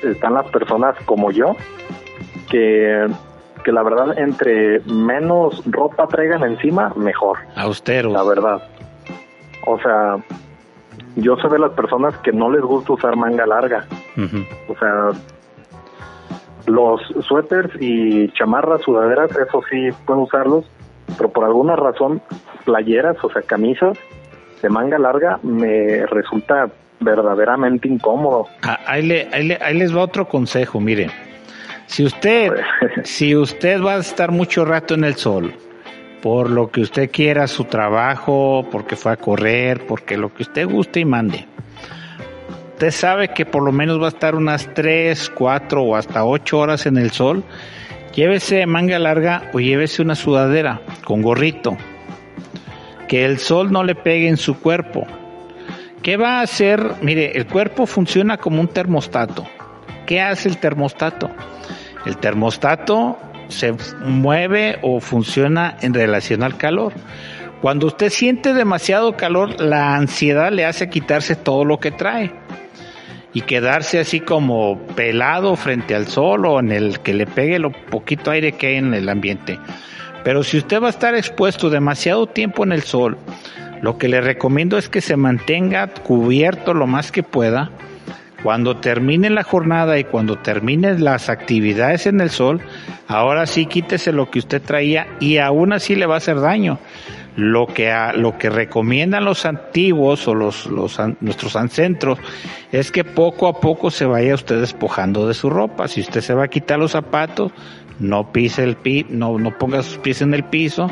están 0.03 0.33
las 0.33 0.47
personas 0.49 0.95
como 1.05 1.31
yo, 1.31 1.55
que 2.49 3.07
que 3.67 3.73
la 3.73 3.83
verdad 3.83 4.17
entre 4.17 4.79
menos 4.85 5.61
ropa 5.65 6.07
traigan 6.07 6.41
encima, 6.41 6.93
mejor. 6.95 7.39
Austero. 7.57 8.11
La 8.11 8.23
verdad. 8.23 8.63
O 9.65 9.77
sea, 9.79 10.15
yo 11.17 11.35
soy 11.35 11.51
de 11.51 11.59
las 11.59 11.71
personas 11.71 12.15
que 12.19 12.31
no 12.31 12.49
les 12.49 12.61
gusta 12.61 12.93
usar 12.93 13.17
manga 13.17 13.45
larga. 13.45 13.85
O 14.69 14.79
sea, 14.79 15.09
los 16.65 17.01
suéteres 17.27 17.71
y 17.81 18.29
chamarras, 18.29 18.83
sudaderas, 18.83 19.31
eso 19.31 19.61
sí 19.69 19.89
puedo 20.05 20.21
usarlos, 20.21 20.63
pero 21.17 21.29
por 21.29 21.43
alguna 21.43 21.75
razón, 21.75 22.21
playeras, 22.63 23.17
o 23.21 23.29
sea, 23.29 23.41
camisas 23.41 23.97
de 24.61 24.69
manga 24.69 24.97
larga, 24.97 25.39
me 25.43 26.05
resulta 26.05 26.69
verdaderamente 26.99 27.87
incómodo. 27.87 28.47
Ah, 28.63 28.79
ahí, 28.85 29.11
ahí 29.11 29.77
les 29.77 29.95
va 29.95 30.01
otro 30.01 30.27
consejo, 30.27 30.79
miren 30.79 31.11
si 31.87 32.03
usted, 32.03 32.51
si 33.03 33.35
usted 33.35 33.81
va 33.81 33.95
a 33.95 33.99
estar 33.99 34.31
mucho 34.31 34.63
rato 34.63 34.93
en 34.93 35.03
el 35.03 35.15
sol, 35.15 35.53
por 36.21 36.49
lo 36.49 36.69
que 36.69 36.81
usted 36.81 37.09
quiera, 37.09 37.47
su 37.47 37.63
trabajo, 37.63 38.67
porque 38.71 38.95
fue 38.95 39.13
a 39.13 39.17
correr, 39.17 39.85
porque 39.87 40.17
lo 40.17 40.33
que 40.33 40.43
usted 40.43 40.67
guste 40.67 40.99
y 40.99 41.05
mande. 41.05 41.45
Usted 42.73 42.91
sabe 42.91 43.29
que 43.29 43.45
por 43.45 43.63
lo 43.63 43.71
menos 43.71 43.99
va 43.99 44.05
a 44.05 44.09
estar 44.09 44.35
unas 44.35 44.71
3, 44.75 45.31
4 45.31 45.81
o 45.81 45.95
hasta 45.95 46.25
8 46.25 46.59
horas 46.59 46.85
en 46.85 46.97
el 46.97 47.09
sol. 47.09 47.43
Llévese 48.13 48.65
manga 48.67 48.99
larga 48.99 49.49
o 49.53 49.59
llévese 49.59 50.01
una 50.01 50.15
sudadera 50.15 50.81
con 51.03 51.23
gorrito. 51.23 51.75
Que 53.07 53.25
el 53.25 53.39
sol 53.39 53.71
no 53.71 53.83
le 53.83 53.95
pegue 53.95 54.27
en 54.27 54.37
su 54.37 54.59
cuerpo. 54.59 55.07
¿Qué 56.07 56.15
va 56.15 56.39
a 56.39 56.43
hacer? 56.43 56.93
Mire, 57.01 57.33
el 57.35 57.47
cuerpo 57.47 57.85
funciona 57.85 58.37
como 58.37 58.61
un 58.61 58.69
termostato. 58.69 59.45
¿Qué 60.05 60.21
hace 60.21 60.47
el 60.47 60.57
termostato? 60.57 61.29
El 62.05 62.15
termostato 62.15 63.19
se 63.49 63.75
mueve 64.05 64.79
o 64.83 65.01
funciona 65.01 65.75
en 65.81 65.93
relación 65.93 66.43
al 66.43 66.55
calor. 66.55 66.93
Cuando 67.61 67.87
usted 67.87 68.09
siente 68.09 68.53
demasiado 68.53 69.17
calor, 69.17 69.59
la 69.59 69.95
ansiedad 69.97 70.49
le 70.49 70.63
hace 70.63 70.89
quitarse 70.89 71.35
todo 71.35 71.65
lo 71.65 71.81
que 71.81 71.91
trae 71.91 72.31
y 73.33 73.41
quedarse 73.41 73.99
así 73.99 74.21
como 74.21 74.79
pelado 74.95 75.57
frente 75.57 75.93
al 75.93 76.07
sol 76.07 76.45
o 76.45 76.61
en 76.61 76.71
el 76.71 77.01
que 77.01 77.13
le 77.13 77.27
pegue 77.27 77.59
lo 77.59 77.73
poquito 77.73 78.31
aire 78.31 78.53
que 78.53 78.67
hay 78.67 78.75
en 78.75 78.93
el 78.93 79.09
ambiente. 79.09 79.59
Pero 80.23 80.43
si 80.43 80.57
usted 80.57 80.81
va 80.81 80.87
a 80.87 80.91
estar 80.91 81.15
expuesto 81.15 81.69
demasiado 81.69 82.27
tiempo 82.27 82.63
en 82.63 82.71
el 82.71 82.83
sol, 82.83 83.17
lo 83.81 83.97
que 83.97 84.07
le 84.07 84.21
recomiendo 84.21 84.77
es 84.77 84.89
que 84.89 85.01
se 85.01 85.17
mantenga 85.17 85.87
cubierto 85.87 86.73
lo 86.73 86.87
más 86.87 87.11
que 87.11 87.23
pueda 87.23 87.71
cuando 88.43 88.77
termine 88.77 89.29
la 89.29 89.43
jornada 89.43 89.97
y 89.99 90.03
cuando 90.03 90.37
termine 90.37 90.97
las 90.99 91.29
actividades 91.29 92.05
en 92.05 92.21
el 92.21 92.29
sol, 92.29 92.61
ahora 93.07 93.45
sí 93.45 93.65
quítese 93.65 94.11
lo 94.11 94.29
que 94.29 94.39
usted 94.39 94.61
traía 94.61 95.07
y 95.19 95.37
aún 95.37 95.73
así 95.73 95.95
le 95.95 96.05
va 96.05 96.15
a 96.15 96.17
hacer 96.17 96.39
daño. 96.39 96.79
Lo 97.35 97.67
que, 97.67 97.93
lo 98.15 98.37
que 98.37 98.49
recomiendan 98.49 99.23
los 99.23 99.45
antiguos 99.45 100.27
o 100.27 100.33
los, 100.33 100.65
los, 100.65 100.99
nuestros 101.19 101.55
ancestros 101.55 102.17
es 102.71 102.91
que 102.91 103.03
poco 103.03 103.47
a 103.47 103.59
poco 103.59 103.91
se 103.91 104.05
vaya 104.05 104.33
usted 104.33 104.59
despojando 104.59 105.27
de 105.27 105.35
su 105.35 105.49
ropa. 105.49 105.87
Si 105.87 106.01
usted 106.01 106.21
se 106.21 106.33
va 106.33 106.45
a 106.45 106.47
quitar 106.47 106.79
los 106.79 106.93
zapatos, 106.93 107.51
no 107.99 108.31
pise 108.31 108.63
el 108.63 108.75
pi, 108.75 109.05
no, 109.09 109.37
no 109.37 109.57
ponga 109.57 109.81
sus 109.83 109.97
pies 109.97 110.21
en 110.21 110.33
el 110.33 110.43
piso, 110.43 110.89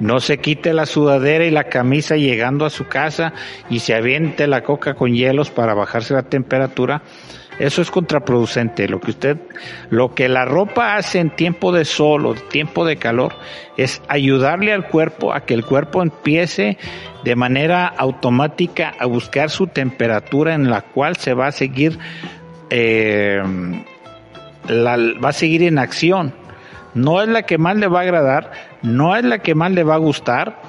no 0.00 0.20
se 0.20 0.38
quite 0.38 0.72
la 0.72 0.86
sudadera 0.86 1.44
y 1.44 1.50
la 1.50 1.64
camisa 1.64 2.16
llegando 2.16 2.64
a 2.64 2.70
su 2.70 2.86
casa 2.88 3.32
y 3.70 3.80
se 3.80 3.94
aviente 3.94 4.46
la 4.46 4.62
coca 4.62 4.94
con 4.94 5.14
hielos 5.14 5.50
para 5.50 5.74
bajarse 5.74 6.14
la 6.14 6.24
temperatura. 6.24 7.02
Eso 7.58 7.82
es 7.82 7.90
contraproducente. 7.90 8.88
Lo 8.88 9.00
que 9.00 9.10
usted, 9.10 9.36
lo 9.90 10.14
que 10.14 10.28
la 10.28 10.44
ropa 10.44 10.96
hace 10.96 11.20
en 11.20 11.30
tiempo 11.30 11.70
de 11.70 11.84
sol 11.84 12.26
o 12.26 12.34
tiempo 12.34 12.84
de 12.84 12.96
calor 12.96 13.34
es 13.76 14.02
ayudarle 14.08 14.72
al 14.72 14.88
cuerpo 14.88 15.32
a 15.32 15.44
que 15.44 15.54
el 15.54 15.64
cuerpo 15.64 16.02
empiece 16.02 16.78
de 17.24 17.36
manera 17.36 17.86
automática 17.86 18.94
a 18.98 19.06
buscar 19.06 19.50
su 19.50 19.66
temperatura 19.66 20.54
en 20.54 20.70
la 20.70 20.80
cual 20.80 21.16
se 21.16 21.34
va 21.34 21.48
a 21.48 21.52
seguir, 21.52 21.98
eh, 22.70 23.40
va 24.68 25.28
a 25.28 25.32
seguir 25.32 25.62
en 25.62 25.78
acción 25.78 26.41
no 26.94 27.22
es 27.22 27.28
la 27.28 27.42
que 27.42 27.58
más 27.58 27.76
le 27.76 27.88
va 27.88 28.00
a 28.00 28.02
agradar, 28.02 28.52
no 28.82 29.16
es 29.16 29.24
la 29.24 29.38
que 29.38 29.54
más 29.54 29.72
le 29.72 29.84
va 29.84 29.94
a 29.94 29.98
gustar, 29.98 30.60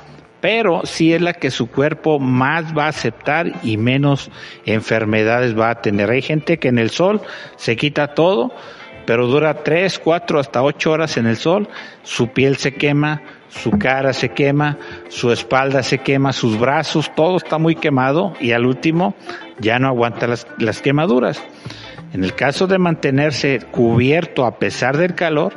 pero 0.44 0.82
sí 0.84 1.14
es 1.14 1.22
la 1.22 1.34
que 1.34 1.52
su 1.52 1.68
cuerpo 1.68 2.20
más 2.20 2.78
va 2.78 2.86
a 2.86 2.90
aceptar 2.90 3.54
y 3.64 3.78
menos 3.78 4.30
enfermedades 4.66 5.58
va 5.58 5.70
a 5.70 5.82
tener. 5.82 6.10
Hay 6.10 6.22
gente 6.22 6.60
que 6.60 6.68
en 6.68 6.80
el 6.80 6.90
sol 6.90 7.22
se 7.56 7.78
quita 7.78 8.14
todo, 8.14 8.52
pero 9.06 9.28
dura 9.28 9.64
3, 9.64 10.00
4, 10.00 10.40
hasta 10.40 10.62
8 10.62 10.92
horas 10.92 11.18
en 11.18 11.28
el 11.28 11.38
sol, 11.38 11.70
su 12.04 12.30
piel 12.30 12.58
se 12.58 12.74
quema, 12.74 13.22
su 13.48 13.72
cara 13.72 14.14
se 14.14 14.30
quema, 14.30 14.78
su 15.10 15.32
espalda 15.32 15.84
se 15.84 16.00
quema, 16.00 16.34
sus 16.34 16.60
brazos, 16.60 17.10
todo 17.16 17.38
está 17.38 17.58
muy 17.58 17.76
quemado 17.76 18.34
y 18.40 18.52
al 18.52 18.66
último 18.66 19.16
ya 19.60 19.80
no 19.80 19.88
aguanta 19.88 20.28
las, 20.28 20.48
las 20.58 20.82
quemaduras. 20.82 21.42
En 22.14 22.24
el 22.24 22.36
caso 22.36 22.68
de 22.68 22.78
mantenerse 22.78 23.60
cubierto 23.72 24.46
a 24.46 24.60
pesar 24.60 24.98
del 24.98 25.16
calor, 25.16 25.54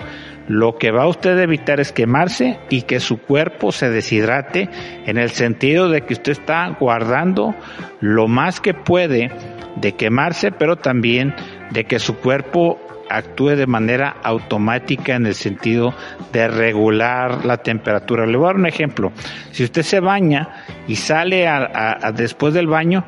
lo 0.49 0.77
que 0.77 0.91
va 0.91 1.05
a 1.05 1.09
usted 1.09 1.39
evitar 1.39 1.81
es 1.81 1.93
quemarse 1.93 2.59
y 2.71 2.83
que 2.83 3.01
su 3.01 3.19
cuerpo 3.19 3.73
se 3.73 3.91
deshidrate 3.91 4.69
en 5.07 5.19
el 5.19 5.31
sentido 5.31 5.89
de 5.89 6.03
que 6.03 6.15
usted 6.15 6.33
está 6.33 6.69
guardando 6.79 7.55
lo 8.01 8.29
más 8.29 8.61
que 8.61 8.75
puede 8.75 9.31
de 9.77 9.93
quemarse, 9.93 10.53
pero 10.53 10.77
también 10.77 11.35
de 11.71 11.85
que 11.85 11.99
su 11.99 12.17
cuerpo 12.17 12.81
actúe 13.09 13.51
de 13.51 13.67
manera 13.67 14.17
automática 14.23 15.15
en 15.15 15.27
el 15.27 15.35
sentido 15.35 15.95
de 16.33 16.49
regular 16.49 17.45
la 17.45 17.59
temperatura. 17.59 18.27
Le 18.27 18.37
voy 18.37 18.47
a 18.47 18.49
dar 18.49 18.57
un 18.57 18.67
ejemplo. 18.67 19.13
Si 19.53 19.65
usted 19.65 19.83
se 19.83 20.01
baña 20.01 20.65
y 20.89 20.97
sale 20.97 21.47
a, 21.47 22.13
después 22.15 22.55
del 22.55 22.67
baño, 22.67 23.05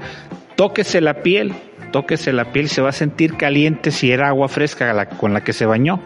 tóquese 0.57 1.01
la 1.01 1.15
piel, 1.15 1.53
tóquese 1.93 2.33
la 2.33 2.53
piel, 2.53 2.69
se 2.69 2.83
va 2.83 2.91
a 2.91 2.93
sentir 2.93 3.37
caliente 3.37 3.91
si 3.91 4.13
era 4.13 4.29
agua 4.29 4.49
fresca 4.49 5.07
con 5.17 5.33
la 5.33 5.43
que 5.43 5.53
se 5.53 5.67
bañó. 5.67 6.01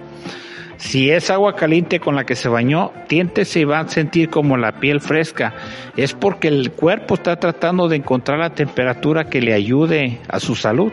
Si 0.82 1.10
es 1.10 1.30
agua 1.30 1.54
caliente 1.54 2.00
con 2.00 2.16
la 2.16 2.24
que 2.24 2.34
se 2.34 2.48
bañó, 2.48 2.90
tiéntese 3.06 3.60
y 3.60 3.64
va 3.64 3.78
a 3.78 3.88
sentir 3.88 4.28
como 4.30 4.56
la 4.56 4.80
piel 4.80 5.00
fresca. 5.00 5.54
Es 5.96 6.12
porque 6.12 6.48
el 6.48 6.72
cuerpo 6.72 7.14
está 7.14 7.36
tratando 7.36 7.86
de 7.86 7.96
encontrar 7.96 8.40
la 8.40 8.50
temperatura 8.50 9.26
que 9.26 9.40
le 9.40 9.54
ayude 9.54 10.18
a 10.28 10.40
su 10.40 10.56
salud. 10.56 10.92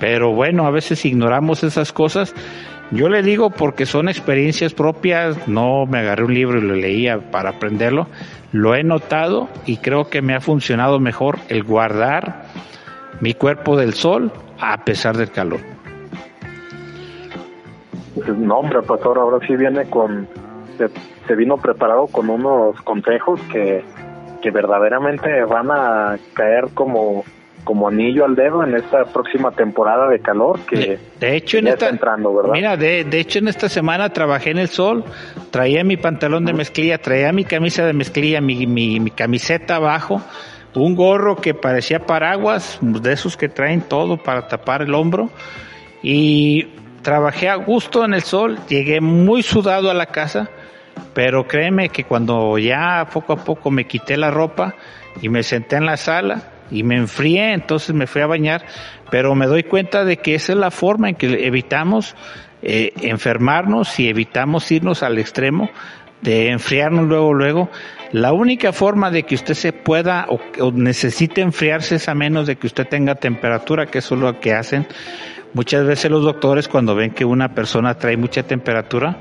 Pero 0.00 0.34
bueno, 0.34 0.66
a 0.66 0.72
veces 0.72 1.04
ignoramos 1.04 1.62
esas 1.62 1.92
cosas. 1.92 2.34
Yo 2.90 3.08
le 3.08 3.22
digo 3.22 3.50
porque 3.50 3.86
son 3.86 4.08
experiencias 4.08 4.74
propias, 4.74 5.46
no 5.46 5.86
me 5.86 6.00
agarré 6.00 6.24
un 6.24 6.34
libro 6.34 6.58
y 6.58 6.62
lo 6.62 6.74
leía 6.74 7.30
para 7.30 7.50
aprenderlo. 7.50 8.08
Lo 8.50 8.74
he 8.74 8.82
notado 8.82 9.48
y 9.64 9.76
creo 9.76 10.10
que 10.10 10.22
me 10.22 10.34
ha 10.34 10.40
funcionado 10.40 10.98
mejor 10.98 11.38
el 11.48 11.62
guardar 11.62 12.46
mi 13.20 13.32
cuerpo 13.32 13.76
del 13.76 13.94
sol 13.94 14.32
a 14.58 14.84
pesar 14.84 15.16
del 15.16 15.30
calor. 15.30 15.60
No, 18.38 18.58
hombre, 18.58 18.82
pastor, 18.82 19.18
ahora 19.18 19.44
sí 19.46 19.56
viene 19.56 19.84
con, 19.90 20.28
se, 21.26 21.34
vino 21.34 21.56
preparado 21.56 22.06
con 22.06 22.30
unos 22.30 22.80
consejos 22.82 23.40
que, 23.52 23.84
que 24.42 24.50
verdaderamente 24.50 25.44
van 25.44 25.70
a 25.70 26.16
caer 26.34 26.68
como 26.74 27.24
como 27.64 27.88
anillo 27.88 28.26
al 28.26 28.34
dedo 28.34 28.62
en 28.62 28.74
esta 28.74 29.04
próxima 29.04 29.50
temporada 29.50 30.08
de 30.08 30.20
calor 30.20 30.60
que 30.66 30.98
de, 31.18 31.36
hecho 31.36 31.56
en 31.56 31.68
esta, 31.68 31.86
está 31.86 31.88
entrando, 31.88 32.34
¿verdad? 32.34 32.52
Mira, 32.52 32.76
de, 32.76 33.04
de, 33.04 33.20
hecho 33.20 33.38
en 33.38 33.48
esta 33.48 33.70
semana 33.70 34.10
trabajé 34.10 34.50
en 34.50 34.58
el 34.58 34.68
sol, 34.68 35.02
traía 35.50 35.82
mi 35.82 35.96
pantalón 35.96 36.44
de 36.44 36.52
mezclilla, 36.52 36.98
traía 36.98 37.32
mi 37.32 37.44
camisa 37.44 37.86
de 37.86 37.94
mezclilla, 37.94 38.42
mi, 38.42 38.66
mi, 38.66 39.00
mi 39.00 39.10
camiseta 39.10 39.76
abajo, 39.76 40.20
un 40.74 40.94
gorro 40.94 41.36
que 41.36 41.54
parecía 41.54 42.00
paraguas, 42.00 42.78
de 42.82 43.12
esos 43.12 43.36
que 43.36 43.48
traen 43.48 43.80
todo 43.80 44.18
para 44.18 44.46
tapar 44.46 44.82
el 44.82 44.94
hombro 44.94 45.30
y 46.02 46.68
trabajé 47.04 47.48
a 47.48 47.54
gusto 47.54 48.04
en 48.04 48.14
el 48.14 48.22
sol, 48.22 48.58
llegué 48.66 49.00
muy 49.00 49.44
sudado 49.44 49.90
a 49.90 49.94
la 49.94 50.06
casa, 50.06 50.50
pero 51.12 51.46
créeme 51.46 51.90
que 51.90 52.02
cuando 52.02 52.58
ya 52.58 53.06
poco 53.12 53.34
a 53.34 53.44
poco 53.44 53.70
me 53.70 53.86
quité 53.86 54.16
la 54.16 54.32
ropa 54.32 54.74
y 55.20 55.28
me 55.28 55.44
senté 55.44 55.76
en 55.76 55.86
la 55.86 55.96
sala 55.96 56.42
y 56.70 56.82
me 56.82 56.96
enfrié, 56.96 57.52
entonces 57.52 57.94
me 57.94 58.08
fui 58.08 58.22
a 58.22 58.26
bañar, 58.26 58.64
pero 59.10 59.34
me 59.36 59.46
doy 59.46 59.62
cuenta 59.62 60.04
de 60.04 60.16
que 60.16 60.34
esa 60.34 60.52
es 60.52 60.58
la 60.58 60.72
forma 60.72 61.10
en 61.10 61.14
que 61.14 61.46
evitamos 61.46 62.16
eh, 62.62 62.92
enfermarnos 63.02 64.00
y 64.00 64.08
evitamos 64.08 64.72
irnos 64.72 65.02
al 65.02 65.18
extremo 65.18 65.68
de 66.22 66.48
enfriarnos 66.48 67.06
luego, 67.06 67.34
luego. 67.34 67.70
La 68.12 68.32
única 68.32 68.72
forma 68.72 69.10
de 69.10 69.24
que 69.24 69.34
usted 69.34 69.54
se 69.54 69.72
pueda 69.72 70.26
o, 70.30 70.72
necesite 70.72 71.42
enfriarse 71.42 71.96
es 71.96 72.08
a 72.08 72.14
menos 72.14 72.46
de 72.46 72.56
que 72.56 72.66
usted 72.66 72.86
tenga 72.88 73.16
temperatura, 73.16 73.86
que 73.86 73.98
es 73.98 74.10
lo 74.10 74.40
que 74.40 74.54
hacen 74.54 74.86
Muchas 75.54 75.86
veces 75.86 76.10
los 76.10 76.24
doctores 76.24 76.66
cuando 76.66 76.96
ven 76.96 77.12
que 77.12 77.24
una 77.24 77.54
persona 77.54 77.94
trae 77.94 78.16
mucha 78.16 78.42
temperatura, 78.42 79.16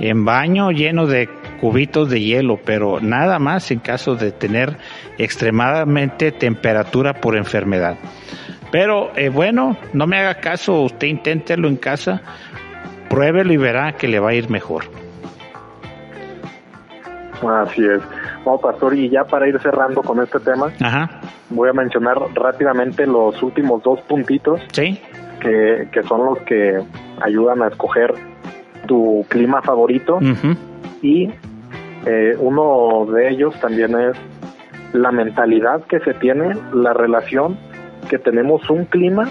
en 0.00 0.24
baño 0.24 0.72
lleno 0.72 1.06
de 1.06 1.28
cubitos 1.60 2.10
de 2.10 2.20
hielo, 2.20 2.58
pero 2.64 2.98
nada 3.00 3.38
más 3.38 3.70
en 3.70 3.78
caso 3.78 4.16
de 4.16 4.32
tener 4.32 4.76
extremadamente 5.18 6.32
temperatura 6.32 7.14
por 7.14 7.36
enfermedad. 7.36 7.96
Pero 8.72 9.12
eh, 9.16 9.28
bueno, 9.28 9.76
no 9.92 10.08
me 10.08 10.18
haga 10.18 10.40
caso, 10.40 10.80
usted 10.80 11.06
inténtelo 11.06 11.68
en 11.68 11.76
casa, 11.76 12.22
pruébelo 13.08 13.52
y 13.52 13.56
verá 13.56 13.92
que 13.92 14.08
le 14.08 14.18
va 14.18 14.30
a 14.30 14.34
ir 14.34 14.50
mejor. 14.50 14.82
Así 17.40 17.84
es. 17.84 18.02
Bueno, 18.44 18.58
Pastor, 18.60 18.96
y 18.96 19.08
ya 19.10 19.22
para 19.24 19.48
ir 19.48 19.60
cerrando 19.60 20.02
con 20.02 20.20
este 20.20 20.40
tema, 20.40 20.72
voy 21.50 21.68
a 21.68 21.72
mencionar 21.72 22.16
rápidamente 22.34 23.06
los 23.06 23.40
últimos 23.44 23.80
dos 23.84 24.00
puntitos. 24.02 24.60
Sí 24.72 25.00
que, 25.42 26.02
son 26.08 26.24
los 26.24 26.38
que 26.40 26.80
ayudan 27.20 27.62
a 27.62 27.68
escoger 27.68 28.14
tu 28.86 29.24
clima 29.28 29.62
favorito. 29.62 30.18
Y 31.02 31.30
eh, 32.06 32.36
uno 32.38 33.06
de 33.12 33.30
ellos 33.30 33.58
también 33.60 33.98
es 33.98 34.16
la 34.92 35.10
mentalidad 35.10 35.82
que 35.84 36.00
se 36.00 36.14
tiene, 36.14 36.56
la 36.72 36.92
relación 36.92 37.58
que 38.08 38.18
tenemos 38.18 38.68
un 38.68 38.84
clima 38.84 39.30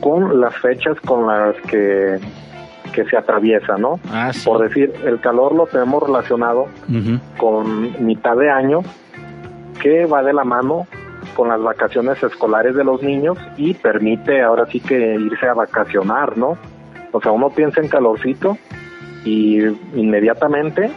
con 0.00 0.40
las 0.40 0.54
fechas 0.56 0.98
con 1.00 1.26
las 1.26 1.56
que, 1.68 2.18
que 2.92 3.04
se 3.06 3.16
atraviesa, 3.16 3.76
¿no? 3.76 3.98
Ah, 4.12 4.30
Por 4.44 4.62
decir, 4.62 4.92
el 5.04 5.20
calor 5.20 5.54
lo 5.54 5.66
tenemos 5.66 6.02
relacionado 6.02 6.66
con 7.38 8.04
mitad 8.04 8.36
de 8.36 8.50
año 8.50 8.80
que 9.82 10.06
va 10.06 10.22
de 10.22 10.32
la 10.32 10.44
mano 10.44 10.86
con 11.34 11.48
las 11.48 11.60
vacaciones 11.60 12.22
escolares 12.22 12.74
de 12.74 12.84
los 12.84 13.02
niños 13.02 13.38
y 13.56 13.74
permite 13.74 14.42
ahora 14.42 14.66
sí 14.66 14.80
que 14.80 15.14
irse 15.14 15.46
a 15.46 15.54
vacacionar, 15.54 16.38
¿no? 16.38 16.56
O 17.12 17.20
sea, 17.20 17.32
uno 17.32 17.50
piensa 17.50 17.80
en 17.80 17.88
calorcito 17.88 18.56
y 19.24 19.58
inmediatamente 19.94 20.90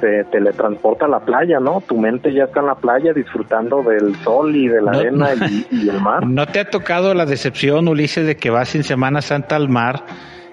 te 0.00 0.24
teletransporta 0.24 1.06
a 1.06 1.08
la 1.08 1.20
playa, 1.20 1.58
¿no? 1.60 1.82
Tu 1.86 1.96
mente 1.96 2.32
ya 2.32 2.44
está 2.44 2.60
en 2.60 2.66
la 2.66 2.74
playa 2.74 3.12
disfrutando 3.12 3.82
del 3.82 4.14
sol 4.16 4.54
y 4.54 4.68
de 4.68 4.82
la 4.82 4.90
arena 4.92 5.28
y, 5.70 5.88
el 5.88 6.00
mar. 6.00 6.26
¿No 6.26 6.46
te 6.46 6.60
ha 6.60 6.70
tocado 6.70 7.14
la 7.14 7.24
decepción, 7.24 7.88
Ulises, 7.88 8.26
de 8.26 8.36
que 8.36 8.50
vas 8.50 8.74
en 8.74 8.84
Semana 8.84 9.22
Santa 9.22 9.56
al 9.56 9.68
mar 9.68 10.04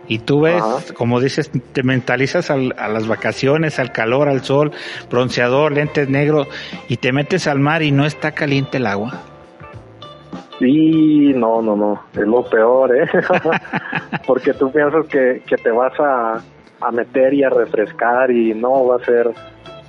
y 0.08 0.20
tú 0.20 0.42
ves, 0.42 0.94
como 0.94 1.20
dices, 1.20 1.52
te 1.72 1.84
mentalizas 1.84 2.52
a 2.52 2.58
las 2.58 3.08
vacaciones, 3.08 3.80
al 3.80 3.92
calor, 3.92 4.28
al 4.28 4.44
sol, 4.44 4.72
bronceador, 5.10 5.72
lentes 5.72 6.10
negros, 6.10 6.48
y 6.90 6.98
te 6.98 7.12
metes 7.12 7.48
al 7.48 7.60
mar 7.60 7.84
y 7.84 7.92
no 7.92 8.06
está 8.06 8.32
caliente 8.32 8.78
el 8.78 8.88
agua. 8.88 9.22
Sí, 10.60 11.34
no, 11.36 11.62
no, 11.62 11.76
no, 11.76 12.04
es 12.14 12.28
lo 12.28 12.44
peor, 12.50 12.96
¿eh? 12.96 13.10
Porque 14.28 14.54
tú 14.54 14.72
piensas 14.72 15.06
que, 15.08 15.42
que 15.46 15.58
te 15.58 15.72
vas 15.72 15.94
a, 16.00 16.42
a 16.82 16.92
meter 16.92 17.34
y 17.34 17.44
a 17.44 17.50
refrescar 17.50 18.32
y 18.32 18.54
no 18.54 18.86
va 18.86 18.98
a 18.98 19.06
ser 19.06 19.32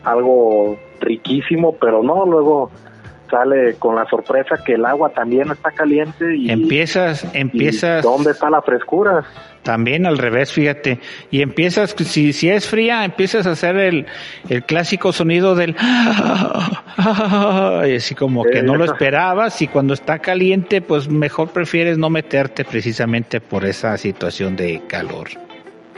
algo 0.05 0.77
riquísimo, 1.01 1.77
pero 1.81 2.03
no, 2.03 2.25
luego 2.25 2.71
sale 3.35 3.75
con 3.81 3.97
la 3.97 4.07
sorpresa 4.07 4.63
que 4.65 4.75
el 4.75 4.85
agua 4.85 5.11
también 5.11 5.51
está 5.51 5.73
caliente 5.73 6.37
y 6.37 6.51
empiezas 6.51 7.27
empiezas 7.35 8.05
dónde 8.05 8.31
está 8.31 8.49
la 8.49 8.63
frescura 8.63 9.25
también 9.65 10.07
al 10.07 10.19
revés 10.19 10.53
fíjate. 10.53 11.01
Y 11.31 11.43
empiezas 11.43 11.91
si 11.99 12.33
si 12.33 12.49
es 12.49 12.69
fría 12.69 13.05
empiezas 13.05 13.47
a 13.47 13.53
hacer 13.53 13.77
el, 13.77 14.07
el 14.49 14.63
clásico 14.63 15.13
sonido 15.13 15.57
del 15.57 15.75
y 17.89 17.97
así 17.97 18.15
como 18.15 18.45
que 18.45 18.63
no 18.63 18.77
lo 18.77 18.85
esperabas 18.85 19.61
y 19.63 19.67
cuando 19.69 19.95
está 19.95 20.21
caliente 20.21 20.81
pues 20.81 21.09
mejor 21.09 21.49
prefieres 21.49 21.99
no 21.99 22.11
meterte 22.11 22.65
precisamente 22.65 23.41
por 23.41 23.65
esa 23.65 23.97
situación 23.97 24.55
de 24.55 24.83
calor. 24.87 25.29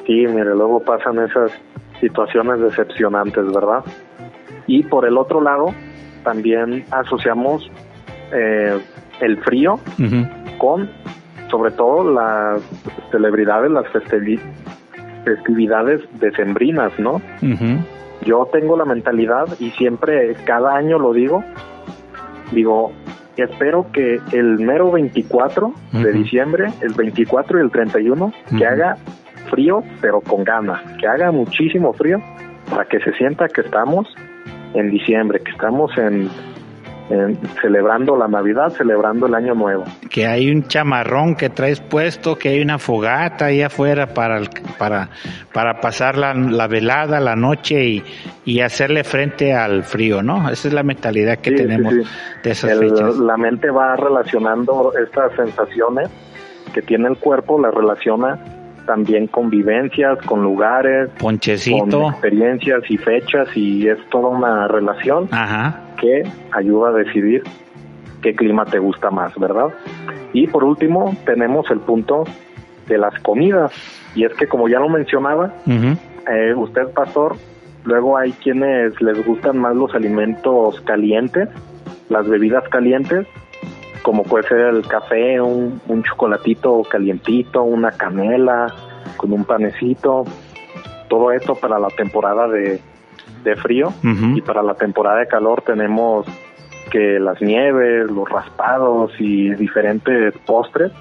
Sí 0.06 0.26
mire 0.26 0.54
luego 0.54 0.80
pasan 0.80 1.18
esas 1.18 1.50
situaciones 2.00 2.60
decepcionantes 2.60 3.44
verdad 3.52 3.84
y 4.66 4.84
por 4.84 5.06
el 5.06 5.18
otro 5.18 5.42
lado 5.42 5.74
también 6.26 6.84
asociamos 6.90 7.70
eh, 8.32 8.76
el 9.20 9.38
frío 9.44 9.78
con, 10.58 10.90
sobre 11.48 11.70
todo, 11.70 12.12
las 12.12 12.60
celebridades, 13.12 13.70
las 13.70 13.86
festividades 15.24 16.00
decembrinas, 16.18 16.98
¿no? 16.98 17.22
Yo 18.22 18.48
tengo 18.52 18.76
la 18.76 18.84
mentalidad 18.84 19.46
y 19.60 19.70
siempre, 19.70 20.34
cada 20.44 20.74
año 20.74 20.98
lo 20.98 21.12
digo, 21.12 21.44
digo, 22.50 22.90
espero 23.36 23.86
que 23.92 24.18
el 24.32 24.58
mero 24.58 24.90
24 24.90 25.72
de 25.92 26.12
diciembre, 26.12 26.72
el 26.80 26.92
24 26.94 27.58
y 27.58 27.62
el 27.62 27.70
31, 27.70 28.32
que 28.58 28.66
haga 28.66 28.96
frío, 29.48 29.84
pero 30.00 30.20
con 30.20 30.42
ganas, 30.42 30.82
que 30.98 31.06
haga 31.06 31.30
muchísimo 31.30 31.92
frío, 31.92 32.18
para 32.68 32.84
que 32.86 32.98
se 32.98 33.12
sienta 33.12 33.46
que 33.46 33.60
estamos 33.60 34.08
en 34.74 34.90
diciembre, 34.90 35.40
que 35.40 35.50
estamos 35.50 35.90
en, 35.96 36.28
celebrando 37.60 38.16
la 38.16 38.26
Navidad, 38.26 38.70
celebrando 38.70 39.26
el 39.26 39.34
Año 39.34 39.54
Nuevo. 39.54 39.84
Que 40.10 40.26
hay 40.26 40.50
un 40.50 40.64
chamarrón 40.64 41.36
que 41.36 41.50
traes 41.50 41.80
puesto, 41.80 42.36
que 42.36 42.48
hay 42.50 42.60
una 42.60 42.78
fogata 42.78 43.46
ahí 43.46 43.62
afuera 43.62 44.08
para, 44.08 44.40
para, 44.78 45.10
para 45.52 45.80
pasar 45.80 46.18
la, 46.18 46.34
la 46.34 46.66
velada, 46.66 47.20
la 47.20 47.36
noche 47.36 47.84
y, 47.84 48.04
y, 48.44 48.60
hacerle 48.60 49.04
frente 49.04 49.54
al 49.54 49.84
frío, 49.84 50.22
¿no? 50.22 50.50
Esa 50.50 50.68
es 50.68 50.74
la 50.74 50.82
mentalidad 50.82 51.38
que 51.38 51.52
tenemos 51.52 51.94
de 52.42 52.50
esas 52.50 52.78
fechas. 52.78 53.16
La 53.18 53.36
mente 53.36 53.70
va 53.70 53.94
relacionando 53.96 54.92
estas 55.00 55.32
sensaciones 55.36 56.08
que 56.74 56.82
tiene 56.82 57.08
el 57.08 57.18
cuerpo, 57.18 57.60
la 57.60 57.70
relaciona 57.70 58.55
también 58.86 59.26
con 59.26 59.50
vivencias, 59.50 60.18
con 60.24 60.42
lugares, 60.42 61.10
Ponchecito. 61.18 62.00
con 62.00 62.12
experiencias 62.12 62.82
y 62.88 62.96
fechas 62.96 63.48
y 63.56 63.88
es 63.88 63.98
toda 64.08 64.28
una 64.28 64.68
relación 64.68 65.28
que 66.00 66.22
ayuda 66.52 66.90
a 66.90 66.92
decidir 66.92 67.42
qué 68.22 68.34
clima 68.34 68.64
te 68.64 68.78
gusta 68.78 69.10
más, 69.10 69.34
¿verdad? 69.38 69.68
Y 70.32 70.46
por 70.46 70.64
último 70.64 71.14
tenemos 71.24 71.70
el 71.70 71.80
punto 71.80 72.24
de 72.88 72.98
las 72.98 73.18
comidas. 73.20 73.72
Y 74.14 74.24
es 74.24 74.32
que 74.34 74.46
como 74.46 74.68
ya 74.68 74.78
lo 74.78 74.88
mencionaba, 74.88 75.52
eh, 75.66 76.54
usted, 76.54 76.88
pastor, 76.94 77.36
luego 77.84 78.16
hay 78.16 78.32
quienes 78.32 79.00
les 79.00 79.24
gustan 79.24 79.58
más 79.58 79.74
los 79.74 79.94
alimentos 79.94 80.80
calientes, 80.82 81.48
las 82.08 82.26
bebidas 82.28 82.68
calientes, 82.68 83.26
como 84.06 84.22
puede 84.22 84.46
ser 84.46 84.60
el 84.60 84.86
café, 84.86 85.40
un, 85.40 85.80
un 85.88 86.04
chocolatito 86.04 86.82
calientito, 86.88 87.64
una 87.64 87.90
canela 87.90 88.72
con 89.16 89.32
un 89.32 89.44
panecito, 89.44 90.22
todo 91.08 91.32
esto 91.32 91.56
para 91.56 91.80
la 91.80 91.88
temporada 91.88 92.46
de, 92.46 92.80
de 93.42 93.56
frío 93.56 93.92
y 94.04 94.40
para 94.42 94.62
la 94.62 94.74
temporada 94.74 95.18
de 95.18 95.26
calor 95.26 95.62
tenemos 95.62 96.24
que 96.92 97.18
las 97.18 97.42
nieves, 97.42 98.08
los 98.08 98.30
raspados 98.30 99.10
y 99.18 99.52
diferentes 99.56 100.38
postres 100.46 100.92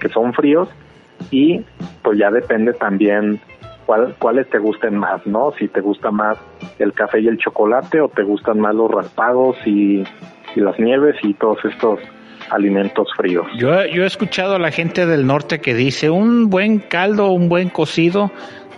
que 0.00 0.08
son 0.08 0.32
fríos 0.32 0.68
y 1.30 1.64
pues 2.02 2.18
ya 2.18 2.32
depende 2.32 2.72
también 2.72 3.40
cuál, 3.86 4.16
cuáles 4.18 4.50
te 4.50 4.58
gusten 4.58 4.96
más, 4.96 5.24
¿no? 5.28 5.52
Si 5.60 5.68
te 5.68 5.80
gusta 5.80 6.10
más 6.10 6.38
el 6.80 6.92
café 6.92 7.20
y 7.20 7.28
el 7.28 7.38
chocolate 7.38 8.00
o 8.00 8.08
te 8.08 8.24
gustan 8.24 8.58
más 8.58 8.74
los 8.74 8.90
raspados 8.90 9.56
y, 9.64 10.02
y 10.56 10.60
las 10.60 10.76
nieves 10.80 11.14
y 11.22 11.34
todos 11.34 11.64
estos 11.64 12.00
alimentos 12.52 13.08
fríos. 13.16 13.46
Yo, 13.56 13.84
yo 13.86 14.04
he 14.04 14.06
escuchado 14.06 14.56
a 14.56 14.58
la 14.58 14.70
gente 14.70 15.06
del 15.06 15.26
norte 15.26 15.60
que 15.60 15.74
dice 15.74 16.10
un 16.10 16.50
buen 16.50 16.78
caldo, 16.78 17.32
un 17.32 17.48
buen 17.48 17.68
cocido 17.68 18.30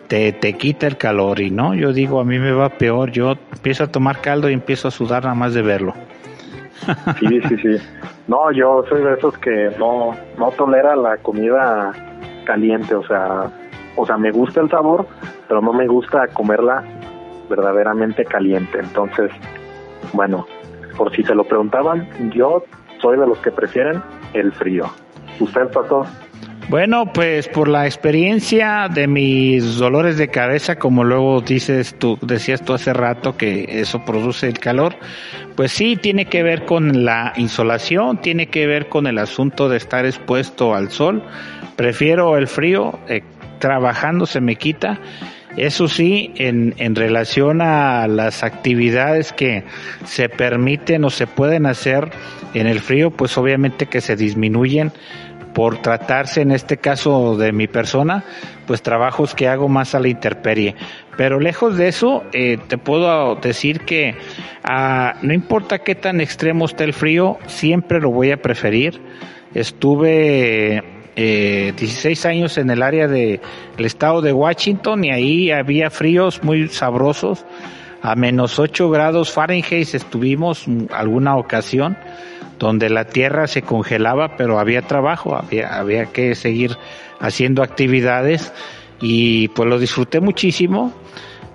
te, 0.08 0.32
te 0.32 0.54
quita 0.54 0.86
el 0.86 0.96
calor 0.96 1.40
y 1.40 1.50
no, 1.50 1.74
yo 1.74 1.92
digo 1.92 2.20
a 2.20 2.24
mí 2.24 2.38
me 2.38 2.52
va 2.52 2.68
peor, 2.68 3.10
yo 3.10 3.32
empiezo 3.52 3.84
a 3.84 3.86
tomar 3.86 4.20
caldo 4.20 4.50
y 4.50 4.52
empiezo 4.52 4.88
a 4.88 4.90
sudar 4.90 5.24
nada 5.24 5.34
más 5.34 5.54
de 5.54 5.62
verlo. 5.62 5.94
Sí, 7.18 7.40
sí, 7.48 7.56
sí. 7.62 7.76
No, 8.26 8.52
yo 8.52 8.84
soy 8.88 9.02
de 9.02 9.14
esos 9.14 9.38
que 9.38 9.70
no, 9.78 10.14
no 10.38 10.50
tolera 10.50 10.94
la 10.96 11.16
comida 11.18 11.92
caliente, 12.44 12.94
o 12.94 13.06
sea, 13.06 13.50
o 13.96 14.04
sea, 14.04 14.18
me 14.18 14.30
gusta 14.30 14.60
el 14.60 14.68
sabor, 14.68 15.06
pero 15.48 15.62
no 15.62 15.72
me 15.72 15.86
gusta 15.86 16.26
comerla 16.28 16.84
verdaderamente 17.48 18.24
caliente. 18.24 18.80
Entonces, 18.80 19.30
bueno, 20.12 20.46
por 20.96 21.14
si 21.14 21.22
se 21.22 21.34
lo 21.34 21.44
preguntaban, 21.44 22.06
yo 22.34 22.64
soy 23.04 23.18
de 23.18 23.26
los 23.26 23.38
que 23.40 23.50
prefieren 23.50 24.02
el 24.32 24.50
frío. 24.52 24.90
¿Usted, 25.38 25.68
pasó? 25.68 26.06
Bueno, 26.70 27.12
pues 27.12 27.46
por 27.48 27.68
la 27.68 27.84
experiencia 27.84 28.88
de 28.88 29.06
mis 29.06 29.76
dolores 29.76 30.16
de 30.16 30.28
cabeza, 30.28 30.76
como 30.76 31.04
luego 31.04 31.42
dices 31.42 31.94
tú, 31.98 32.18
decías 32.22 32.64
tú 32.64 32.72
hace 32.72 32.94
rato 32.94 33.36
que 33.36 33.66
eso 33.68 34.02
produce 34.06 34.48
el 34.48 34.58
calor, 34.58 34.94
pues 35.54 35.72
sí 35.72 35.96
tiene 35.96 36.24
que 36.24 36.42
ver 36.42 36.64
con 36.64 37.04
la 37.04 37.34
insolación, 37.36 38.22
tiene 38.22 38.46
que 38.46 38.66
ver 38.66 38.88
con 38.88 39.06
el 39.06 39.18
asunto 39.18 39.68
de 39.68 39.76
estar 39.76 40.06
expuesto 40.06 40.74
al 40.74 40.88
sol. 40.90 41.22
Prefiero 41.76 42.38
el 42.38 42.46
frío, 42.48 42.98
eh, 43.08 43.22
trabajando 43.58 44.24
se 44.24 44.40
me 44.40 44.56
quita. 44.56 44.98
Eso 45.56 45.88
sí, 45.88 46.32
en, 46.36 46.74
en 46.78 46.94
relación 46.94 47.62
a 47.62 48.06
las 48.08 48.42
actividades 48.42 49.32
que 49.32 49.64
se 50.04 50.28
permiten 50.28 51.04
o 51.04 51.10
se 51.10 51.26
pueden 51.26 51.66
hacer 51.66 52.10
en 52.54 52.66
el 52.66 52.80
frío, 52.80 53.10
pues 53.10 53.36
obviamente 53.38 53.86
que 53.86 54.00
se 54.00 54.16
disminuyen 54.16 54.92
por 55.54 55.78
tratarse 55.80 56.42
en 56.42 56.50
este 56.50 56.76
caso 56.78 57.36
de 57.36 57.52
mi 57.52 57.68
persona, 57.68 58.24
pues 58.66 58.82
trabajos 58.82 59.34
que 59.34 59.48
hago 59.48 59.68
más 59.68 59.94
a 59.94 60.00
la 60.00 60.08
intemperie. 60.08 60.74
Pero 61.16 61.38
lejos 61.38 61.76
de 61.76 61.88
eso, 61.88 62.24
eh, 62.32 62.58
te 62.66 62.76
puedo 62.76 63.36
decir 63.36 63.80
que 63.80 64.16
ah, 64.64 65.14
no 65.22 65.32
importa 65.32 65.78
qué 65.78 65.94
tan 65.94 66.20
extremo 66.20 66.64
esté 66.64 66.84
el 66.84 66.92
frío, 66.92 67.38
siempre 67.46 68.00
lo 68.00 68.10
voy 68.10 68.32
a 68.32 68.42
preferir. 68.42 69.00
Estuve 69.54 70.82
eh, 71.16 71.72
16 71.76 72.26
años 72.26 72.58
en 72.58 72.70
el 72.70 72.82
área 72.82 73.06
del 73.06 73.40
estado 73.78 74.20
de 74.20 74.32
Washington 74.32 75.04
y 75.04 75.10
ahí 75.10 75.50
había 75.50 75.90
fríos 75.90 76.42
muy 76.42 76.68
sabrosos. 76.68 77.44
A 78.02 78.16
menos 78.16 78.58
8 78.58 78.90
grados 78.90 79.32
Fahrenheit 79.32 79.94
estuvimos 79.94 80.66
alguna 80.90 81.36
ocasión 81.36 81.96
donde 82.58 82.90
la 82.90 83.06
tierra 83.06 83.46
se 83.46 83.62
congelaba, 83.62 84.36
pero 84.36 84.58
había 84.58 84.82
trabajo, 84.82 85.36
había, 85.36 85.78
había 85.78 86.06
que 86.06 86.34
seguir 86.34 86.76
haciendo 87.20 87.62
actividades 87.62 88.52
y 89.00 89.48
pues 89.48 89.68
lo 89.68 89.78
disfruté 89.78 90.20
muchísimo. 90.20 90.92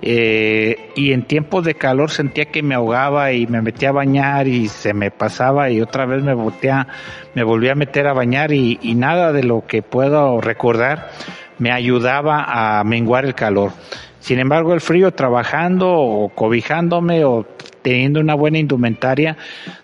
Eh, 0.01 0.91
y 0.95 1.11
en 1.11 1.23
tiempos 1.23 1.65
de 1.65 1.75
calor 1.75 2.09
sentía 2.11 2.45
que 2.45 2.63
me 2.63 2.75
ahogaba 2.75 3.33
y 3.33 3.47
me 3.47 3.61
metía 3.61 3.89
a 3.89 3.93
bañar 3.93 4.47
y 4.47 4.69
se 4.69 4.93
me 4.93 5.11
pasaba 5.11 5.69
y 5.69 5.81
otra 5.81 6.05
vez 6.05 6.23
me 6.23 6.33
volvía, 6.33 6.87
me 7.35 7.43
volví 7.43 7.67
a 7.69 7.75
meter 7.75 8.07
a 8.07 8.13
bañar 8.13 8.51
y, 8.53 8.79
y 8.81 8.95
nada 8.95 9.33
de 9.33 9.43
lo 9.43 9.65
que 9.67 9.81
puedo 9.81 10.39
recordar 10.39 11.09
me 11.57 11.71
ayudaba 11.71 12.45
a 12.79 12.83
menguar 12.83 13.25
el 13.25 13.35
calor. 13.35 13.71
Sin 14.19 14.39
embargo, 14.39 14.73
el 14.73 14.81
frío 14.81 15.11
trabajando 15.11 15.91
o 15.91 16.29
cobijándome 16.29 17.23
o 17.25 17.45
teniendo 17.81 18.19
una 18.19 18.35
buena 18.35 18.57
indumentaria 18.57 19.37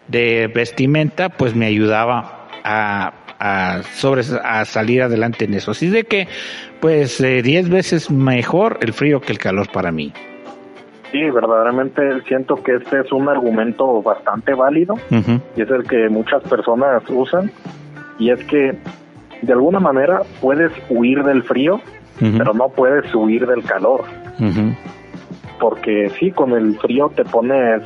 de 0.08 0.48
vestimenta, 0.54 1.30
pues 1.30 1.56
me 1.56 1.66
ayudaba 1.66 2.48
a, 2.64 3.14
a, 3.40 3.82
sobre, 3.84 4.22
a 4.44 4.66
salir 4.66 5.02
adelante 5.04 5.46
en 5.46 5.54
eso. 5.54 5.72
Así 5.72 5.90
de 5.90 6.04
que, 6.04 6.28
pues, 6.80 7.20
eh, 7.22 7.42
diez 7.42 7.70
veces 7.70 8.12
mejor 8.12 8.80
el 8.82 8.94
frío 8.94 9.22
que 9.22 9.32
el 9.32 9.38
calor 9.38 9.68
para 9.72 9.92
mí. 9.92 10.14
Sí, 11.12 11.22
verdaderamente 11.32 12.02
siento 12.28 12.56
que 12.56 12.76
este 12.76 13.00
es 13.02 13.12
un 13.12 13.30
argumento 13.30 14.02
bastante 14.02 14.54
válido 14.54 14.96
y 15.10 15.62
es 15.62 15.70
el 15.70 15.84
que 15.84 16.10
muchas 16.10 16.44
personas 16.44 17.04
usan. 17.10 17.52
Y 18.20 18.32
es 18.32 18.44
que 18.46 18.78
de 19.42 19.54
alguna 19.54 19.80
manera 19.80 20.22
puedes 20.42 20.72
huir 20.90 21.24
del 21.24 21.44
frío, 21.44 21.80
pero 22.20 22.54
no 22.54 22.70
puedes 22.70 23.14
huir 23.14 23.46
del 23.46 23.64
calor, 23.64 24.04
porque 25.60 26.10
sí, 26.20 26.32
con 26.32 26.52
el 26.52 26.78
frío 26.80 27.10
te 27.16 27.24
pones 27.24 27.82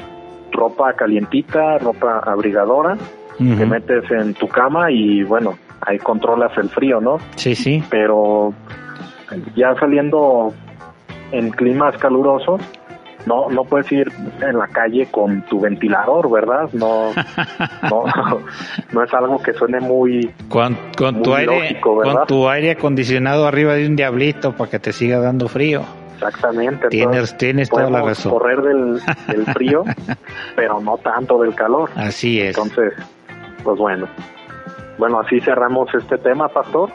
ropa 0.52 0.94
calientita, 0.94 1.78
ropa 1.78 2.20
abrigadora, 2.26 2.98
te 3.40 3.44
Ujú. 3.54 3.66
metes 3.66 4.12
en 4.12 4.34
tu 4.36 4.48
cama 4.48 4.92
y 4.92 5.24
bueno, 5.24 5.58
ahí 5.82 5.98
controlas 5.98 6.56
el 6.58 6.70
frío, 6.70 7.00
¿no? 7.02 7.18
Sí, 7.36 7.56
sí. 7.56 7.84
Pero 7.90 8.54
ya 9.56 9.74
saliendo 9.80 10.54
en 11.32 11.50
climas 11.52 11.96
calurosos, 11.98 12.62
no 13.26 13.50
no 13.50 13.64
puedes 13.66 13.92
ir 13.92 14.12
en 14.42 14.58
la 14.58 14.68
calle 14.68 15.08
con 15.12 15.42
tu 15.44 15.60
ventilador, 15.60 16.30
¿verdad? 16.32 16.70
No 16.74 17.12
no, 17.90 18.04
no 18.92 19.04
es 19.04 19.14
algo 19.14 19.42
que 19.42 19.54
suene 19.54 19.80
muy 19.80 20.32
Con, 20.50 20.76
con 20.98 21.16
Muy 21.16 21.24
tu 21.24 21.34
aire, 21.36 21.80
¿verdad? 21.86 22.16
con 22.18 22.28
tu 22.28 22.50
aire 22.50 22.72
acondicionado 22.72 23.46
arriba 23.48 23.74
de 23.76 23.88
un 23.88 23.96
diablito 23.96 24.54
para 24.54 24.70
que 24.72 24.80
te 24.80 24.92
siga 24.94 25.20
dando 25.20 25.48
frío. 25.48 25.84
exactamente. 26.16 26.88
Tienes- 26.90 27.14
Entonces, 27.16 27.38
tienes 27.38 27.70
toda 27.70 27.90
la 27.90 28.02
razón. 28.02 28.32
correr 28.32 28.62
del, 28.62 29.00
del 29.28 29.46
frío, 29.54 29.84
pero 30.56 30.80
no 30.82 30.98
tanto 30.98 31.42
del 31.42 31.54
calor. 31.56 31.90
Así 31.96 32.42
es. 32.42 32.58
Entonces, 32.58 32.94
pues 33.64 33.78
bueno. 33.78 34.08
Bueno, 34.98 35.20
así 35.20 35.40
cerramos 35.40 35.94
este 35.94 36.18
tema, 36.18 36.50
Pastor, 36.50 36.90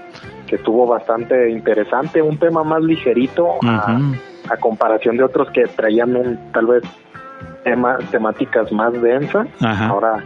que 0.46 0.56
estuvo 0.56 0.86
bastante 0.86 1.50
interesante, 1.50 2.20
un 2.20 2.38
tema 2.38 2.62
más 2.62 2.82
ligerito 2.82 3.54
a, 3.62 3.98
comparación 4.60 5.16
de 5.16 5.24
otros 5.24 5.50
que 5.52 5.62
traían 5.64 6.14
un, 6.14 6.52
tal 6.52 6.66
vez 6.66 6.82
tema, 7.62 7.96
temáticas 8.10 8.70
más 8.72 8.92
densas. 9.00 9.48
Ahora 9.60 10.22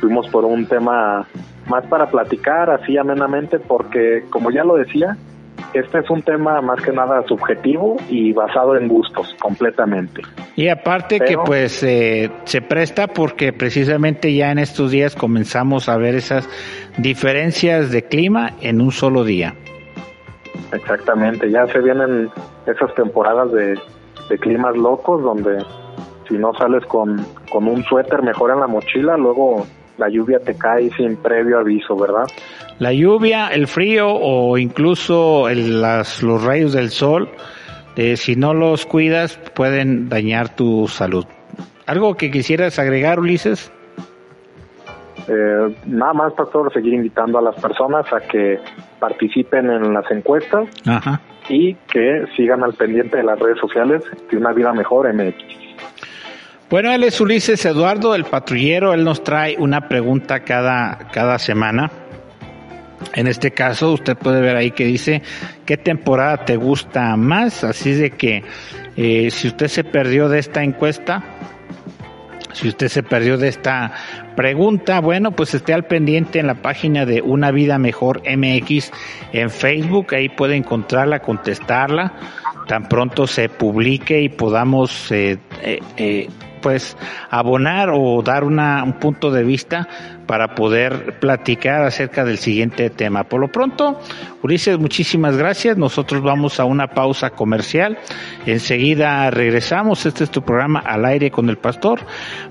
fuimos 0.00 0.28
por 0.28 0.44
un 0.44 0.66
tema 0.66 1.26
más 1.68 1.84
para 1.86 2.06
platicar 2.06 2.70
así 2.70 2.96
amenamente 2.96 3.58
porque, 3.58 4.24
como 4.30 4.50
ya 4.52 4.62
lo 4.62 4.76
decía, 4.76 5.16
este 5.74 5.98
es 5.98 6.10
un 6.10 6.22
tema 6.22 6.60
más 6.60 6.80
que 6.82 6.92
nada 6.92 7.22
subjetivo 7.26 7.96
y 8.08 8.32
basado 8.32 8.76
en 8.76 8.88
gustos 8.88 9.34
completamente. 9.40 10.22
Y 10.56 10.68
aparte 10.68 11.20
que 11.20 11.36
pues 11.38 11.82
eh, 11.82 12.30
se 12.44 12.62
presta 12.62 13.06
porque 13.06 13.52
precisamente 13.52 14.34
ya 14.34 14.50
en 14.50 14.58
estos 14.58 14.90
días 14.90 15.14
comenzamos 15.14 15.88
a 15.88 15.96
ver 15.96 16.14
esas 16.14 16.48
diferencias 16.96 17.90
de 17.90 18.04
clima 18.04 18.52
en 18.60 18.80
un 18.80 18.92
solo 18.92 19.24
día. 19.24 19.54
Exactamente, 20.72 21.50
ya 21.50 21.66
se 21.66 21.80
vienen 21.80 22.28
esas 22.66 22.94
temporadas 22.94 23.52
de, 23.52 23.78
de 24.28 24.38
climas 24.38 24.76
locos 24.76 25.22
donde 25.22 25.64
si 26.28 26.36
no 26.36 26.52
sales 26.54 26.84
con, 26.86 27.24
con 27.50 27.66
un 27.66 27.82
suéter 27.84 28.22
mejor 28.22 28.50
en 28.50 28.60
la 28.60 28.66
mochila, 28.66 29.16
luego 29.16 29.66
la 29.96 30.08
lluvia 30.08 30.38
te 30.40 30.56
cae 30.56 30.90
sin 30.90 31.16
previo 31.16 31.58
aviso, 31.58 31.96
¿verdad? 31.96 32.26
La 32.78 32.92
lluvia, 32.92 33.48
el 33.48 33.66
frío 33.66 34.08
o 34.10 34.56
incluso 34.58 35.48
el- 35.48 35.80
las, 35.82 36.22
los 36.22 36.42
rayos 36.44 36.72
del 36.72 36.90
sol, 36.90 37.28
eh, 37.96 38.16
si 38.16 38.36
no 38.36 38.54
los 38.54 38.86
cuidas 38.86 39.36
pueden 39.54 40.08
dañar 40.08 40.54
tu 40.54 40.86
salud. 40.88 41.24
¿Algo 41.86 42.14
que 42.16 42.30
quisieras 42.30 42.78
agregar, 42.78 43.18
Ulises? 43.18 43.72
Eh, 45.26 45.74
nada 45.86 46.12
más, 46.12 46.32
Pastor, 46.34 46.72
seguir 46.72 46.94
invitando 46.94 47.38
a 47.38 47.42
las 47.42 47.56
personas 47.56 48.06
a 48.12 48.20
que 48.20 48.58
participen 48.98 49.68
en 49.70 49.92
las 49.92 50.08
encuestas 50.10 50.68
Ajá. 50.86 51.20
y 51.48 51.74
que 51.92 52.24
sigan 52.36 52.62
al 52.62 52.74
pendiente 52.74 53.16
de 53.18 53.24
las 53.24 53.38
redes 53.38 53.58
sociales 53.58 54.02
de 54.30 54.36
Una 54.36 54.52
Vida 54.52 54.72
Mejor 54.72 55.12
MX. 55.12 55.34
Bueno, 56.70 56.92
él 56.92 57.02
es 57.04 57.20
Ulises 57.20 57.64
Eduardo, 57.66 58.14
el 58.14 58.24
patrullero. 58.24 58.92
Él 58.94 59.02
nos 59.04 59.22
trae 59.24 59.56
una 59.58 59.88
pregunta 59.88 60.40
cada, 60.40 60.98
cada 61.12 61.38
semana. 61.38 61.90
En 63.14 63.26
este 63.26 63.52
caso, 63.52 63.92
usted 63.92 64.16
puede 64.16 64.40
ver 64.40 64.56
ahí 64.56 64.70
que 64.70 64.84
dice 64.84 65.22
qué 65.64 65.76
temporada 65.76 66.44
te 66.44 66.56
gusta 66.56 67.16
más. 67.16 67.64
Así 67.64 67.92
de 67.92 68.10
que 68.10 68.42
eh, 68.96 69.30
si 69.30 69.48
usted 69.48 69.68
se 69.68 69.84
perdió 69.84 70.28
de 70.28 70.38
esta 70.38 70.62
encuesta, 70.62 71.22
si 72.52 72.68
usted 72.68 72.88
se 72.88 73.02
perdió 73.02 73.38
de 73.38 73.48
esta 73.48 73.92
pregunta, 74.34 75.00
bueno, 75.00 75.30
pues 75.32 75.54
esté 75.54 75.74
al 75.74 75.84
pendiente 75.84 76.40
en 76.40 76.46
la 76.48 76.56
página 76.56 77.06
de 77.06 77.22
Una 77.22 77.52
Vida 77.52 77.78
Mejor 77.78 78.22
MX 78.24 78.90
en 79.32 79.50
Facebook. 79.50 80.14
Ahí 80.14 80.28
puede 80.28 80.56
encontrarla, 80.56 81.20
contestarla. 81.20 82.14
Tan 82.66 82.88
pronto 82.88 83.26
se 83.26 83.48
publique 83.48 84.20
y 84.20 84.28
podamos 84.28 85.10
eh, 85.12 85.38
eh, 85.96 86.28
pues 86.60 86.96
abonar 87.30 87.90
o 87.92 88.22
dar 88.22 88.44
una, 88.44 88.82
un 88.84 88.94
punto 88.94 89.30
de 89.30 89.44
vista 89.44 89.88
para 90.28 90.54
poder 90.54 91.18
platicar 91.20 91.82
acerca 91.82 92.24
del 92.24 92.36
siguiente 92.36 92.90
tema. 92.90 93.24
Por 93.24 93.40
lo 93.40 93.48
pronto, 93.48 93.98
Ulises, 94.42 94.78
muchísimas 94.78 95.36
gracias. 95.36 95.78
Nosotros 95.78 96.22
vamos 96.22 96.60
a 96.60 96.66
una 96.66 96.88
pausa 96.88 97.30
comercial. 97.30 97.98
Enseguida 98.46 99.30
regresamos. 99.30 100.04
Este 100.04 100.24
es 100.24 100.30
tu 100.30 100.42
programa 100.42 100.80
al 100.80 101.06
aire 101.06 101.30
con 101.30 101.48
el 101.48 101.56
pastor. 101.56 102.00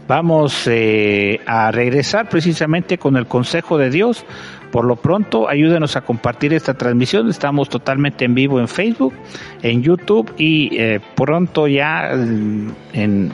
Vamos 0.08 0.68
eh, 0.68 1.39
a 1.45 1.72
regresar 1.72 2.30
precisamente 2.30 2.97
con 2.97 3.16
el 3.16 3.28
consejo 3.28 3.78
de 3.78 3.91
Dios. 3.91 4.26
Por 4.72 4.84
lo 4.84 4.95
pronto, 4.97 5.47
ayúdenos 5.47 5.95
a 5.95 6.01
compartir 6.01 6.53
esta 6.53 6.74
transmisión. 6.74 7.30
Estamos 7.30 7.70
totalmente 7.70 8.26
en 8.26 8.34
vivo 8.34 8.60
en 8.60 8.68
Facebook, 8.68 9.14
en 9.62 9.82
YouTube 9.82 10.34
y 10.38 10.78
eh, 10.78 10.99
pronto 11.16 11.68
ya 11.68 12.12
en 12.12 13.32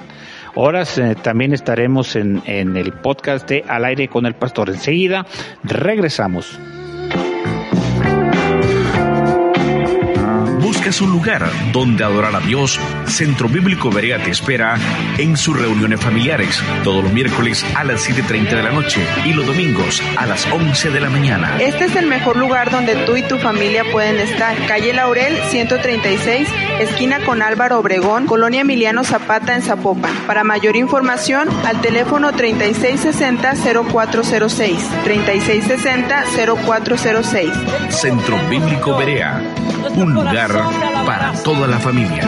horas. 0.55 0.97
Eh, 0.97 1.15
también 1.21 1.53
estaremos 1.53 2.15
en, 2.15 2.41
en 2.45 2.77
el 2.77 2.93
podcast 2.93 3.47
de 3.49 3.63
Al 3.67 3.85
aire 3.85 4.07
con 4.07 4.25
el 4.25 4.35
pastor. 4.35 4.69
Enseguida 4.69 5.25
regresamos. 5.63 6.59
Buscas 10.83 10.99
un 10.99 11.11
lugar 11.11 11.49
donde 11.71 12.03
adorar 12.03 12.35
a 12.35 12.41
Dios, 12.41 12.77
Centro 13.05 13.47
Bíblico 13.47 13.89
Berea 13.89 14.21
te 14.21 14.31
espera 14.31 14.75
en 15.17 15.37
sus 15.37 15.57
reuniones 15.57 16.01
familiares 16.01 16.61
todos 16.83 17.05
los 17.05 17.13
miércoles 17.13 17.65
a 17.77 17.85
las 17.85 18.05
7.30 18.05 18.49
de 18.49 18.63
la 18.63 18.71
noche 18.71 18.99
y 19.23 19.31
los 19.31 19.47
domingos 19.47 20.03
a 20.17 20.25
las 20.25 20.45
11 20.51 20.89
de 20.89 20.99
la 20.99 21.09
mañana. 21.09 21.55
Este 21.61 21.85
es 21.85 21.95
el 21.95 22.07
mejor 22.07 22.35
lugar 22.35 22.69
donde 22.69 22.97
tú 23.05 23.15
y 23.15 23.21
tu 23.21 23.37
familia 23.37 23.85
pueden 23.93 24.19
estar. 24.19 24.57
Calle 24.67 24.91
Laurel 24.91 25.37
136, 25.51 26.49
esquina 26.81 27.23
con 27.23 27.41
Álvaro 27.41 27.79
Obregón, 27.79 28.25
Colonia 28.25 28.59
Emiliano 28.59 29.05
Zapata 29.05 29.55
en 29.55 29.61
Zapopan. 29.61 30.13
Para 30.27 30.43
mayor 30.43 30.75
información, 30.75 31.47
al 31.65 31.79
teléfono 31.79 32.33
3660-0406. 32.33 34.75
3660-0406. 35.05 37.89
Centro 37.89 38.37
Bíblico 38.49 38.97
Berea, 38.97 39.41
un 39.91 40.13
lugar 40.13 40.51
para 41.05 41.33
toda 41.43 41.67
la 41.67 41.77
familia. 41.79 42.23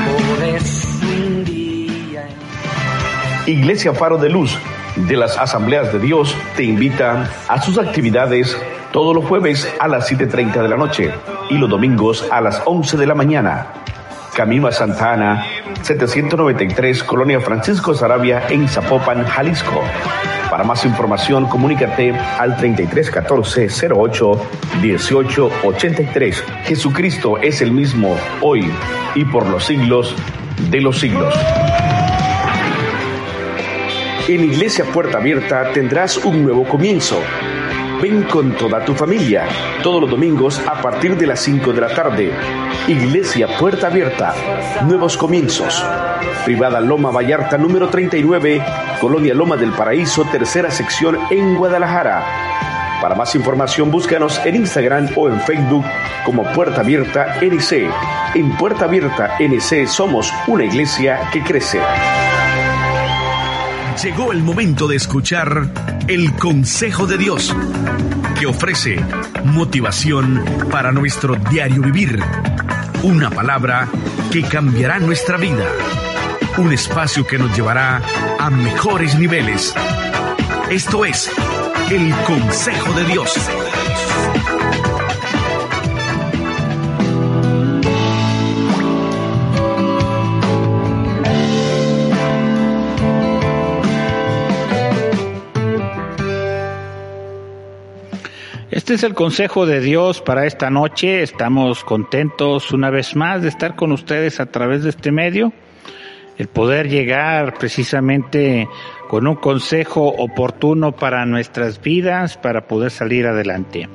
Iglesia 3.46 3.94
Faro 3.94 4.18
de 4.18 4.30
Luz 4.30 4.58
de 4.96 5.18
las 5.18 5.38
Asambleas 5.38 5.92
de 5.94 6.00
Dios 6.00 6.36
te 6.56 6.64
invita 6.64 7.30
a 7.48 7.62
sus 7.62 7.78
actividades 7.78 8.58
todos 8.92 9.16
los 9.16 9.26
jueves 9.26 9.72
a 9.80 9.88
las 9.88 10.12
7.30 10.12 10.62
de 10.62 10.70
la 10.70 10.78
noche 10.78 11.14
y 11.50 11.58
los 11.58 11.70
domingos 11.70 12.26
a 12.32 12.42
las 12.42 12.62
11 12.66 12.98
de 12.98 13.06
la 13.06 13.16
mañana. 13.16 13.68
Camino 14.36 14.68
a 14.68 14.72
Santa 14.72 15.14
Ana, 15.14 15.46
793, 15.82 17.04
Colonia 17.04 17.40
Francisco 17.40 17.94
Sarabia 17.94 18.48
en 18.50 18.68
Zapopan, 18.68 19.26
Jalisco. 19.26 19.82
Para 20.50 20.64
más 20.64 20.86
información, 20.86 21.48
comunícate 21.48 22.12
al 22.12 22.56
3314 22.58 23.88
08 23.94 24.32
18 24.82 25.52
83. 25.64 26.44
Jesucristo 26.64 27.38
es 27.38 27.62
el 27.62 27.72
mismo 27.72 28.16
hoy 28.42 28.72
y 29.16 29.26
por 29.26 29.48
los 29.48 29.66
siglos 29.66 30.16
de 30.70 30.82
los 30.82 31.00
siglos. 31.00 31.34
En 34.28 34.44
Iglesia 34.44 34.86
Puerta 34.86 35.20
Abierta 35.20 35.72
tendrás 35.72 36.18
un 36.18 36.44
nuevo 36.44 36.64
comienzo. 36.64 37.20
Ven 38.02 38.24
con 38.24 38.52
toda 38.56 38.84
tu 38.84 38.94
familia, 38.94 39.46
todos 39.82 40.02
los 40.02 40.10
domingos 40.10 40.62
a 40.68 40.82
partir 40.82 41.18
de 41.18 41.28
las 41.28 41.40
5 41.40 41.74
de 41.74 41.82
la 41.82 41.94
tarde. 41.94 42.34
Iglesia 42.88 43.48
Puerta 43.58 43.88
Abierta, 43.88 44.34
nuevos 44.86 45.18
comienzos. 45.18 45.84
Privada 46.44 46.82
Loma 46.82 47.12
Vallarta 47.12 47.58
número 47.58 47.90
39, 47.90 48.64
Colonia 49.00 49.34
Loma 49.34 49.56
del 49.56 49.72
Paraíso, 49.72 50.26
tercera 50.26 50.70
sección 50.70 51.18
en 51.32 51.56
Guadalajara. 51.56 52.24
Para 53.02 53.16
más 53.16 53.34
información 53.36 53.92
búscanos 53.92 54.40
en 54.46 54.56
Instagram 54.56 55.10
o 55.16 55.30
en 55.30 55.40
Facebook 55.42 55.86
como 56.26 56.44
Puerta 56.54 56.82
Abierta 56.82 57.38
NC. 57.42 57.90
En 58.36 58.52
Puerta 58.58 58.86
Abierta 58.86 59.38
NC 59.40 59.88
somos 59.88 60.32
una 60.48 60.66
iglesia 60.66 61.30
que 61.32 61.42
crece. 61.42 61.80
Llegó 64.04 64.34
el 64.34 64.44
momento 64.44 64.88
de 64.88 64.98
escuchar 64.98 65.70
el 66.08 66.34
consejo 66.36 67.08
de 67.08 67.18
Dios, 67.18 67.56
que 68.38 68.46
ofrece 68.46 69.00
motivación 69.46 70.44
para 70.70 70.92
nuestro 70.92 71.36
diario 71.36 71.82
vivir. 71.82 72.22
Una 73.04 73.30
palabra 73.30 73.88
que 74.32 74.44
cambiará 74.44 75.00
nuestra 75.00 75.38
vida. 75.38 75.66
Un 76.58 76.74
espacio 76.74 77.26
que 77.26 77.38
nos 77.38 77.56
llevará 77.56 78.02
a 78.38 78.50
mejores 78.50 79.18
niveles. 79.18 79.74
Esto 80.70 81.06
es 81.06 81.32
el 81.90 82.14
consejo 82.26 82.92
de 82.94 83.06
Dios. 83.06 83.34
Este 98.86 98.94
es 98.94 99.04
el 99.04 99.16
consejo 99.16 99.66
de 99.66 99.80
Dios 99.80 100.22
para 100.22 100.46
esta 100.46 100.70
noche. 100.70 101.24
Estamos 101.24 101.84
contentos 101.84 102.72
una 102.72 102.92
vez 102.92 103.16
más 103.16 103.42
de 103.42 103.48
estar 103.48 103.76
con 103.76 103.92
ustedes 103.92 104.40
a 104.40 104.46
través 104.46 104.84
de 104.84 104.92
este 104.92 105.12
medio. 105.12 105.52
El 106.38 106.50
poder 106.50 106.88
llegar 106.88 107.56
precisamente 107.56 108.70
con 109.08 109.26
un 109.26 109.38
consejo 109.38 110.10
oportuno 110.10 110.92
para 110.92 111.26
nuestras 111.26 111.82
vidas, 111.82 112.38
para 112.38 112.68
poder 112.68 112.92
salir 112.92 113.26
adelante. 113.26 113.90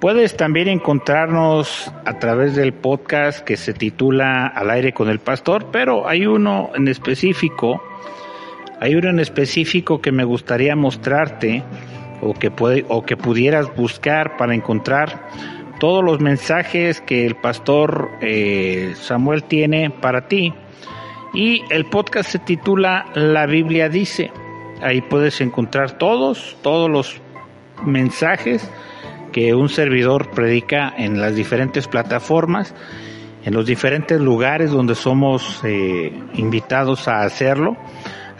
Puedes 0.00 0.38
también 0.38 0.68
encontrarnos 0.68 1.92
a 2.06 2.18
través 2.18 2.56
del 2.56 2.72
podcast 2.72 3.40
que 3.40 3.58
se 3.58 3.74
titula 3.74 4.46
Al 4.46 4.70
aire 4.70 4.94
con 4.94 5.10
el 5.10 5.18
pastor, 5.18 5.66
pero 5.70 6.08
hay 6.08 6.24
uno 6.24 6.70
en 6.74 6.88
específico, 6.88 7.82
hay 8.80 8.94
uno 8.94 9.10
en 9.10 9.20
específico 9.20 10.00
que 10.00 10.12
me 10.12 10.24
gustaría 10.24 10.74
mostrarte 10.76 11.62
o 12.22 12.34
que, 12.34 12.50
puede, 12.50 12.86
o 12.88 13.02
que 13.02 13.16
pudieras 13.16 13.74
buscar 13.76 14.36
para 14.36 14.54
encontrar 14.54 15.28
todos 15.78 16.04
los 16.04 16.20
mensajes 16.20 17.00
que 17.00 17.26
el 17.26 17.34
pastor 17.34 18.10
eh, 18.20 18.92
Samuel 18.94 19.42
tiene 19.44 19.90
para 19.90 20.28
ti. 20.28 20.54
Y 21.34 21.62
el 21.70 21.86
podcast 21.86 22.30
se 22.30 22.38
titula 22.38 23.06
La 23.14 23.46
Biblia 23.46 23.88
dice. 23.88 24.30
Ahí 24.80 25.00
puedes 25.00 25.40
encontrar 25.40 25.98
todos, 25.98 26.56
todos 26.62 26.88
los 26.88 27.20
mensajes 27.84 28.70
que 29.32 29.54
un 29.54 29.68
servidor 29.68 30.30
predica 30.30 30.92
en 30.96 31.20
las 31.20 31.34
diferentes 31.34 31.88
plataformas, 31.88 32.74
en 33.44 33.54
los 33.54 33.66
diferentes 33.66 34.20
lugares 34.20 34.70
donde 34.70 34.94
somos 34.94 35.60
eh, 35.64 36.12
invitados 36.34 37.08
a 37.08 37.22
hacerlo. 37.22 37.76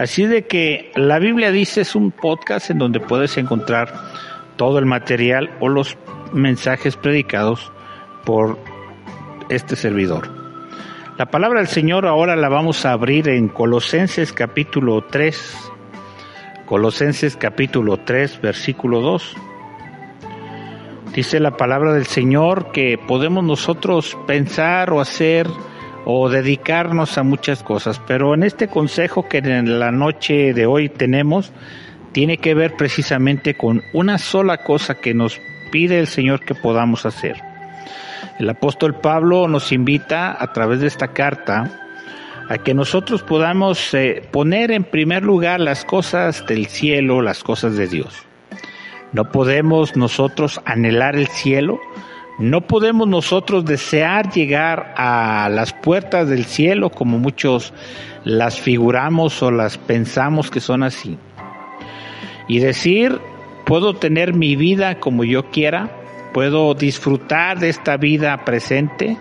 Así 0.03 0.27
de 0.27 0.49
que 0.49 0.91
la 0.97 1.21
Biblia 1.21 1.53
dice 1.53 1.83
es 1.83 1.95
un 1.95 2.11
podcast 2.11 2.71
en 2.71 2.79
donde 2.79 2.99
puedes 2.99 3.37
encontrar 3.37 3.95
todo 4.57 4.81
el 4.81 4.85
material 4.85 5.57
o 5.61 5.69
los 5.69 5.97
mensajes 6.33 6.97
predicados 6.97 7.71
por 8.25 8.59
este 9.49 9.77
servidor. 9.77 10.29
La 11.19 11.27
palabra 11.27 11.61
del 11.61 11.69
Señor 11.69 12.05
ahora 12.09 12.35
la 12.35 12.49
vamos 12.49 12.85
a 12.85 12.91
abrir 12.91 13.29
en 13.29 13.47
Colosenses 13.47 14.33
capítulo 14.33 15.03
3. 15.03 15.71
Colosenses 16.67 17.37
capítulo 17.37 17.99
3 17.99 18.41
versículo 18.43 19.03
2. 19.03 19.37
Dice 21.15 21.39
la 21.39 21.57
palabra 21.57 21.93
del 21.93 22.07
Señor 22.07 22.73
que 22.73 22.99
podemos 22.99 23.45
nosotros 23.45 24.19
pensar 24.27 24.91
o 24.91 25.01
hacer 25.01 25.47
o 26.05 26.29
dedicarnos 26.29 27.19
a 27.19 27.23
muchas 27.23 27.63
cosas, 27.63 28.01
pero 28.07 28.35
en 28.35 28.43
este 28.43 28.69
consejo 28.69 29.29
que 29.29 29.39
en 29.39 29.79
la 29.79 29.93
noche 29.93 30.53
de 30.53 30.67
hoy 30.67 30.89
tenemos, 30.89 31.53
tiene 32.13 32.39
que 32.39 32.55
ver 32.55 32.77
precisamente 32.77 33.55
con 33.55 33.83
una 33.93 34.19
sola 34.19 34.59
cosa 34.59 34.97
que 34.97 35.15
nos 35.15 35.41
pide 35.71 35.99
el 35.99 36.07
Señor 36.07 36.45
que 36.45 36.55
podamos 36.55 37.07
hacer. 37.07 37.41
El 38.39 38.49
apóstol 38.51 38.95
Pablo 38.95 39.49
nos 39.49 39.73
invita 39.73 40.37
a 40.39 40.53
través 40.53 40.81
de 40.81 40.87
esta 40.87 41.09
carta 41.09 41.71
a 42.49 42.59
que 42.59 42.75
nosotros 42.75 43.23
podamos 43.23 43.95
eh, 43.95 44.29
poner 44.31 44.71
en 44.73 44.85
primer 44.85 45.23
lugar 45.23 45.61
las 45.61 45.85
cosas 45.85 46.45
del 46.47 46.67
cielo, 46.67 47.23
las 47.23 47.43
cosas 47.43 47.77
de 47.77 47.87
Dios. 47.87 48.27
No 49.13 49.31
podemos 49.31 49.97
nosotros 49.97 50.61
anhelar 50.65 51.17
el 51.17 51.29
cielo, 51.29 51.79
no 52.39 52.63
podemos 52.63 53.07
nosotros 53.07 53.65
desear 53.65 54.33
llegar 54.33 54.95
a 54.97 55.49
las 55.51 55.73
puertas 55.73 56.29
del 56.29 56.45
cielo 56.45 56.91
como 56.91 57.19
muchos 57.19 57.73
las 58.25 58.59
figuramos 58.59 59.43
o 59.43 59.51
las 59.51 59.77
pensamos 59.79 60.51
que 60.51 60.61
son 60.61 60.83
así. 60.83 61.19
Y 62.49 62.61
decir, 62.61 63.21
puedo 63.65 63.95
tener 63.95 64.35
mi 64.35 64.57
vida 64.57 64.99
como 64.99 65.25
yo 65.25 65.51
quiera, 65.51 65.91
puedo 66.33 66.75
disfrutar 66.75 67.59
de 67.59 67.69
esta 67.69 67.97
vida 67.97 68.45
presente, 68.45 69.19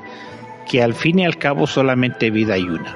que 0.70 0.82
al 0.82 0.94
fin 0.94 1.20
y 1.20 1.26
al 1.26 1.38
cabo 1.38 1.68
solamente 1.68 2.32
vida 2.32 2.54
hay 2.54 2.64
una. 2.64 2.96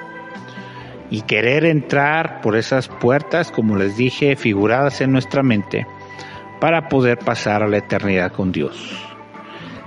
Y 1.11 1.22
querer 1.22 1.66
entrar 1.66 2.41
por 2.41 2.55
esas 2.55 2.88
puertas, 2.88 3.51
como 3.51 3.76
les 3.76 3.97
dije, 3.97 4.36
figuradas 4.36 5.01
en 5.01 5.11
nuestra 5.11 5.43
mente, 5.43 5.86
para 6.59 6.88
poder 6.88 7.20
pasar 7.20 7.61
a 7.61 7.68
la 7.68 7.78
eternidad 7.78 8.32
con 8.32 8.51
Dios. 8.51 9.04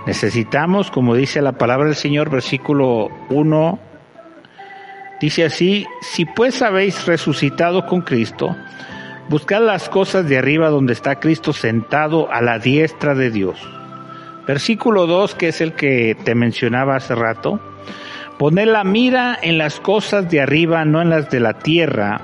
Necesitamos, 0.08 0.90
como 0.90 1.14
dice 1.14 1.42
la 1.42 1.52
palabra 1.52 1.84
del 1.84 1.94
Señor, 1.94 2.30
versículo 2.30 3.10
1, 3.28 3.78
dice 5.20 5.44
así, 5.44 5.86
si 6.00 6.24
pues 6.24 6.62
habéis 6.62 7.04
resucitado 7.04 7.84
con 7.84 8.00
Cristo, 8.00 8.56
buscad 9.28 9.60
las 9.60 9.90
cosas 9.90 10.26
de 10.26 10.38
arriba 10.38 10.70
donde 10.70 10.94
está 10.94 11.16
Cristo 11.16 11.52
sentado 11.52 12.32
a 12.32 12.40
la 12.40 12.58
diestra 12.58 13.14
de 13.14 13.30
Dios. 13.30 13.60
Versículo 14.46 15.06
2, 15.06 15.34
que 15.34 15.48
es 15.48 15.60
el 15.60 15.74
que 15.74 16.16
te 16.24 16.34
mencionaba 16.34 16.96
hace 16.96 17.14
rato, 17.14 17.60
poned 18.38 18.66
la 18.66 18.84
mira 18.84 19.38
en 19.42 19.58
las 19.58 19.78
cosas 19.78 20.30
de 20.30 20.40
arriba, 20.40 20.86
no 20.86 21.02
en 21.02 21.10
las 21.10 21.28
de 21.28 21.40
la 21.40 21.58
tierra, 21.58 22.22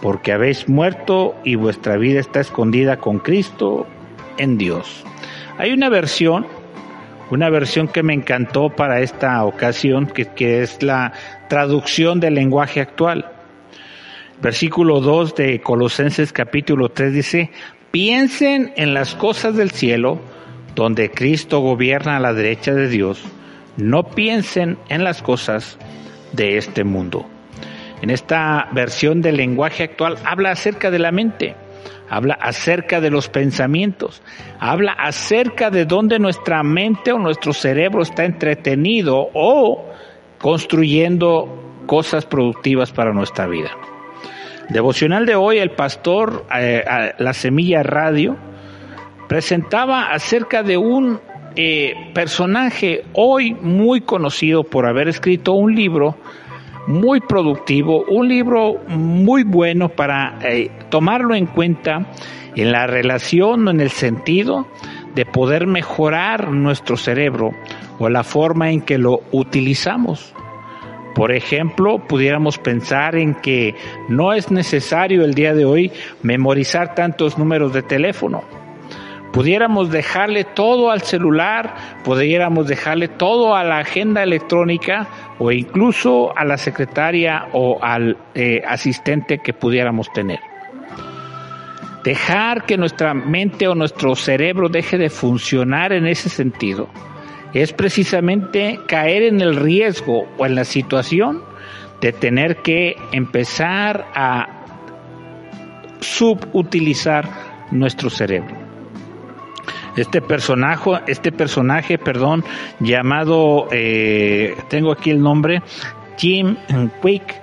porque 0.00 0.32
habéis 0.32 0.66
muerto 0.66 1.34
y 1.44 1.56
vuestra 1.56 1.98
vida 1.98 2.20
está 2.20 2.40
escondida 2.40 2.96
con 2.96 3.18
Cristo 3.18 3.86
en 4.38 4.56
Dios. 4.56 5.04
Hay 5.58 5.72
una 5.72 5.88
versión, 5.88 6.46
una 7.30 7.50
versión 7.50 7.88
que 7.88 8.02
me 8.02 8.14
encantó 8.14 8.70
para 8.70 9.00
esta 9.00 9.44
ocasión, 9.44 10.06
que, 10.06 10.62
es 10.62 10.82
la 10.82 11.12
traducción 11.48 12.20
del 12.20 12.34
lenguaje 12.34 12.80
actual. 12.80 13.32
Versículo 14.40 15.00
2 15.00 15.34
de 15.34 15.60
Colosenses 15.60 16.32
capítulo 16.32 16.90
3 16.90 17.12
dice, 17.12 17.50
piensen 17.90 18.72
en 18.76 18.94
las 18.94 19.14
cosas 19.14 19.56
del 19.56 19.70
cielo, 19.70 20.20
donde 20.74 21.10
Cristo 21.10 21.60
gobierna 21.60 22.16
a 22.16 22.20
la 22.20 22.34
derecha 22.34 22.74
de 22.74 22.88
Dios, 22.88 23.24
no 23.76 24.04
piensen 24.04 24.78
en 24.88 25.04
las 25.04 25.22
cosas 25.22 25.78
de 26.32 26.58
este 26.58 26.84
mundo. 26.84 27.26
En 28.02 28.10
esta 28.10 28.68
versión 28.72 29.22
del 29.22 29.38
lenguaje 29.38 29.84
actual 29.84 30.18
habla 30.24 30.50
acerca 30.50 30.90
de 30.90 30.98
la 30.98 31.12
mente, 31.12 31.56
habla 32.08 32.34
acerca 32.34 33.00
de 33.00 33.10
los 33.10 33.28
pensamientos, 33.28 34.22
habla 34.58 34.92
acerca 34.92 35.70
de 35.70 35.84
dónde 35.84 36.18
nuestra 36.18 36.62
mente 36.62 37.12
o 37.12 37.18
nuestro 37.18 37.52
cerebro 37.52 38.02
está 38.02 38.24
entretenido 38.24 39.28
o 39.34 39.84
construyendo 40.38 41.82
cosas 41.86 42.24
productivas 42.26 42.92
para 42.92 43.12
nuestra 43.12 43.46
vida. 43.46 43.70
Devocional 44.68 45.26
de 45.26 45.36
hoy, 45.36 45.58
el 45.58 45.70
pastor 45.70 46.44
eh, 46.54 46.84
La 47.18 47.32
Semilla 47.32 47.82
Radio 47.82 48.36
presentaba 49.28 50.10
acerca 50.12 50.62
de 50.62 50.76
un 50.76 51.20
eh, 51.54 52.10
personaje 52.12 53.04
hoy 53.12 53.54
muy 53.54 54.00
conocido 54.00 54.64
por 54.64 54.86
haber 54.86 55.08
escrito 55.08 55.52
un 55.52 55.74
libro 55.74 56.16
muy 56.86 57.20
productivo, 57.20 58.04
un 58.08 58.28
libro 58.28 58.80
muy 58.88 59.44
bueno 59.44 59.88
para 59.88 60.38
eh, 60.42 60.70
tomarlo 60.88 61.34
en 61.34 61.46
cuenta 61.46 62.12
en 62.54 62.72
la 62.72 62.86
relación 62.86 63.66
o 63.66 63.70
en 63.70 63.80
el 63.80 63.90
sentido 63.90 64.66
de 65.14 65.26
poder 65.26 65.66
mejorar 65.66 66.52
nuestro 66.52 66.96
cerebro 66.96 67.50
o 67.98 68.08
la 68.08 68.22
forma 68.22 68.70
en 68.70 68.82
que 68.82 68.98
lo 68.98 69.20
utilizamos. 69.32 70.34
Por 71.14 71.32
ejemplo, 71.32 71.98
pudiéramos 72.06 72.58
pensar 72.58 73.16
en 73.16 73.34
que 73.34 73.74
no 74.08 74.34
es 74.34 74.50
necesario 74.50 75.24
el 75.24 75.32
día 75.32 75.54
de 75.54 75.64
hoy 75.64 75.90
memorizar 76.22 76.94
tantos 76.94 77.38
números 77.38 77.72
de 77.72 77.82
teléfono. 77.82 78.42
Pudiéramos 79.36 79.90
dejarle 79.90 80.44
todo 80.44 80.90
al 80.90 81.02
celular, 81.02 81.74
pudiéramos 82.02 82.68
dejarle 82.68 83.06
todo 83.06 83.54
a 83.54 83.64
la 83.64 83.80
agenda 83.80 84.22
electrónica 84.22 85.08
o 85.38 85.52
incluso 85.52 86.34
a 86.34 86.42
la 86.46 86.56
secretaria 86.56 87.48
o 87.52 87.78
al 87.82 88.16
eh, 88.34 88.62
asistente 88.66 89.40
que 89.40 89.52
pudiéramos 89.52 90.10
tener. 90.10 90.40
Dejar 92.02 92.64
que 92.64 92.78
nuestra 92.78 93.12
mente 93.12 93.68
o 93.68 93.74
nuestro 93.74 94.14
cerebro 94.14 94.70
deje 94.70 94.96
de 94.96 95.10
funcionar 95.10 95.92
en 95.92 96.06
ese 96.06 96.30
sentido 96.30 96.88
es 97.52 97.74
precisamente 97.74 98.80
caer 98.88 99.24
en 99.24 99.42
el 99.42 99.56
riesgo 99.56 100.26
o 100.38 100.46
en 100.46 100.54
la 100.54 100.64
situación 100.64 101.42
de 102.00 102.12
tener 102.12 102.62
que 102.62 102.96
empezar 103.12 104.06
a 104.14 104.46
subutilizar 106.00 107.28
nuestro 107.70 108.08
cerebro. 108.08 108.65
Este 109.96 110.20
personaje, 110.20 110.90
este 111.06 111.32
personaje, 111.32 111.98
perdón, 111.98 112.44
llamado, 112.80 113.68
eh, 113.72 114.54
tengo 114.68 114.92
aquí 114.92 115.10
el 115.10 115.20
nombre, 115.20 115.62
Jim 116.18 116.56
Quick, 117.02 117.40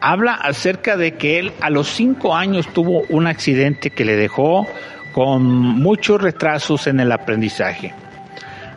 habla 0.00 0.34
acerca 0.34 0.98
de 0.98 1.14
que 1.14 1.38
él 1.38 1.52
a 1.62 1.70
los 1.70 1.88
cinco 1.88 2.36
años 2.36 2.68
tuvo 2.74 3.04
un 3.08 3.26
accidente 3.26 3.90
que 3.90 4.04
le 4.04 4.16
dejó 4.16 4.66
con 5.12 5.44
muchos 5.44 6.20
retrasos 6.20 6.86
en 6.86 7.00
el 7.00 7.10
aprendizaje. 7.10 7.94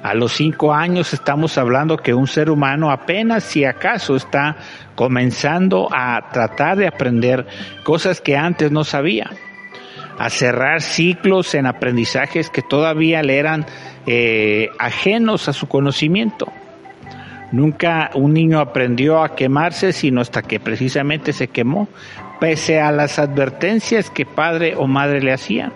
A 0.04 0.14
los 0.14 0.34
cinco 0.34 0.74
años 0.74 1.14
estamos 1.14 1.58
hablando 1.58 1.98
que 1.98 2.14
un 2.14 2.28
ser 2.28 2.50
humano 2.50 2.92
apenas 2.92 3.44
si 3.44 3.66
acaso 3.66 4.16
está 4.16 4.56
comenzando 4.96 5.90
a 5.92 6.30
tratar 6.32 6.78
de 6.78 6.88
aprender 6.88 7.46
cosas 7.84 8.22
que 8.22 8.38
antes 8.38 8.72
no 8.72 8.86
sabía, 8.86 9.30
a 10.18 10.30
cerrar 10.30 10.82
ciclos 10.82 11.54
en 11.56 11.66
aprendizajes 11.66 12.50
que 12.50 12.62
todavía 12.62 13.22
le 13.22 13.38
eran 13.38 13.66
eh, 14.06 14.70
ajenos 14.80 15.48
a 15.48 15.54
su 15.54 15.68
conocimiento. 15.68 16.52
Nunca 17.52 18.12
un 18.14 18.34
niño 18.34 18.60
aprendió 18.60 19.24
a 19.24 19.36
quemarse 19.36 19.94
sino 19.94 20.22
hasta 20.22 20.42
que 20.42 20.60
precisamente 20.60 21.32
se 21.34 21.48
quemó, 21.48 21.88
pese 22.40 22.82
a 22.82 22.92
las 22.92 23.20
advertencias 23.20 24.10
que 24.10 24.26
padre 24.26 24.76
o 24.76 24.88
madre 24.88 25.22
le 25.22 25.34
hacían. 25.34 25.72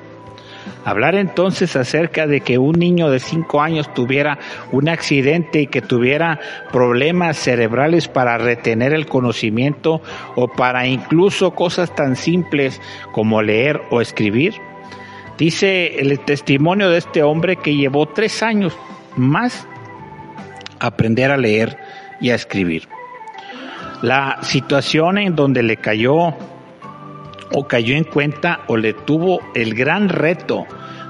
Hablar 0.84 1.16
entonces 1.16 1.76
acerca 1.76 2.26
de 2.28 2.42
que 2.42 2.58
un 2.58 2.80
niño 2.80 3.10
de 3.10 3.20
cinco 3.20 3.62
años 3.62 3.94
tuviera 3.94 4.40
un 4.72 4.90
accidente 4.90 5.62
y 5.62 5.68
que 5.68 5.82
tuviera 5.82 6.40
problemas 6.72 7.38
cerebrales 7.38 8.08
para 8.08 8.38
retener 8.38 8.94
el 8.94 9.06
conocimiento 9.06 10.02
o 10.36 10.48
para 10.48 10.88
incluso 10.88 11.52
cosas 11.52 11.94
tan 11.96 12.16
simples 12.16 12.82
como 13.12 13.42
leer 13.42 13.82
o 13.92 14.02
escribir. 14.02 14.56
Dice 15.38 16.00
el 16.00 16.20
testimonio 16.20 16.90
de 16.90 16.98
este 16.98 17.24
hombre 17.24 17.56
que 17.56 17.76
llevó 17.76 18.08
tres 18.08 18.44
años 18.44 18.78
más 19.16 19.68
aprender 20.80 21.32
a 21.32 21.38
leer 21.38 21.78
y 22.20 22.32
a 22.32 22.36
escribir. 22.36 22.88
La 24.02 24.40
situación 24.42 25.18
en 25.20 25.36
donde 25.36 25.62
le 25.64 25.78
cayó 25.78 26.36
o 27.54 27.68
cayó 27.68 27.96
en 27.96 28.04
cuenta 28.04 28.62
o 28.68 28.78
le 28.78 28.94
tuvo 28.94 29.40
el 29.54 29.74
gran 29.74 30.10
reto 30.10 30.66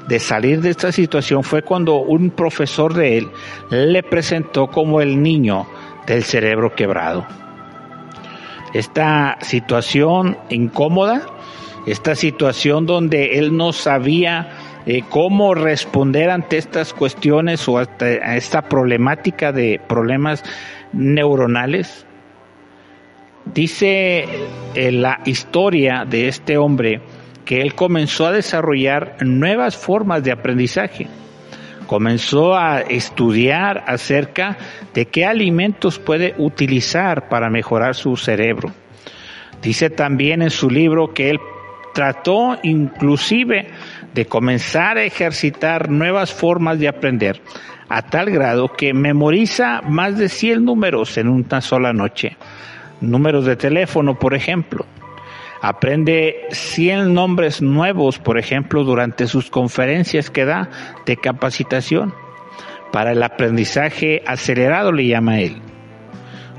de 0.08 0.20
salir 0.20 0.62
de 0.62 0.72
esta 0.72 0.92
situación 0.92 1.44
fue 1.44 1.62
cuando 1.62 1.98
un 1.98 2.32
profesor 2.32 2.94
de 2.94 3.18
él 3.18 3.32
le 3.70 4.04
presentó 4.04 4.68
como 4.68 5.02
el 5.02 5.22
niño 5.22 5.68
del 6.06 6.24
cerebro 6.24 6.76
quebrado. 6.76 7.26
Esta 8.74 9.38
situación 9.42 10.38
incómoda, 10.50 11.28
esta 11.86 12.16
situación 12.16 12.86
donde 12.86 13.38
él 13.38 13.56
no 13.56 13.74
sabía 13.74 14.82
eh, 14.86 15.04
cómo 15.10 15.54
responder 15.54 16.30
ante 16.30 16.58
estas 16.58 16.94
cuestiones 16.94 17.68
o 17.68 17.78
a 17.78 17.84
esta 18.36 18.64
problemática 18.64 19.52
de 19.52 19.80
problemas 19.88 20.44
neuronales, 20.94 22.06
Dice 23.46 24.26
eh, 24.76 24.92
la 24.92 25.22
historia 25.26 26.06
de 26.08 26.28
este 26.28 26.58
hombre 26.58 27.02
que 27.44 27.62
él 27.62 27.74
comenzó 27.74 28.28
a 28.28 28.32
desarrollar 28.32 29.18
nuevas 29.22 29.76
formas 29.76 30.24
de 30.24 30.32
aprendizaje. 30.32 31.08
Comenzó 31.88 32.56
a 32.56 32.80
estudiar 32.82 33.84
acerca 33.88 34.58
de 34.94 35.08
qué 35.08 35.26
alimentos 35.26 36.00
puede 36.00 36.36
utilizar 36.38 37.28
para 37.28 37.50
mejorar 37.50 37.96
su 37.96 38.16
cerebro. 38.16 38.72
Dice 39.62 39.90
también 39.90 40.42
en 40.42 40.52
su 40.52 40.70
libro 40.70 41.14
que 41.14 41.32
él 41.32 41.40
trató 41.94 42.58
inclusive 42.64 43.68
de 44.14 44.26
comenzar 44.26 44.98
a 44.98 45.04
ejercitar 45.04 45.90
nuevas 45.90 46.32
formas 46.34 46.80
de 46.80 46.88
aprender 46.88 47.42
a 47.90 48.04
tal 48.04 48.30
grado 48.30 48.72
que 48.72 48.94
memoriza 48.94 49.82
más 49.82 50.18
de 50.18 50.30
100 50.30 50.64
números 50.64 51.18
en 51.18 51.28
una 51.28 51.60
sola 51.60 51.92
noche 51.92 52.38
números 53.02 53.46
de 53.46 53.56
teléfono, 53.56 54.18
por 54.18 54.34
ejemplo. 54.34 54.86
aprende 55.62 56.48
100 56.50 57.14
nombres 57.14 57.62
nuevos, 57.62 58.18
por 58.18 58.40
ejemplo, 58.40 58.84
durante 58.84 59.28
sus 59.28 59.52
conferencias 59.52 60.32
que 60.32 60.46
da 60.46 60.70
de 61.06 61.18
capacitación. 61.18 62.14
Para 62.92 63.12
el 63.12 63.22
aprendizaje 63.22 64.24
acelerado 64.26 64.92
le 64.92 65.06
llama 65.06 65.40
él. 65.40 65.62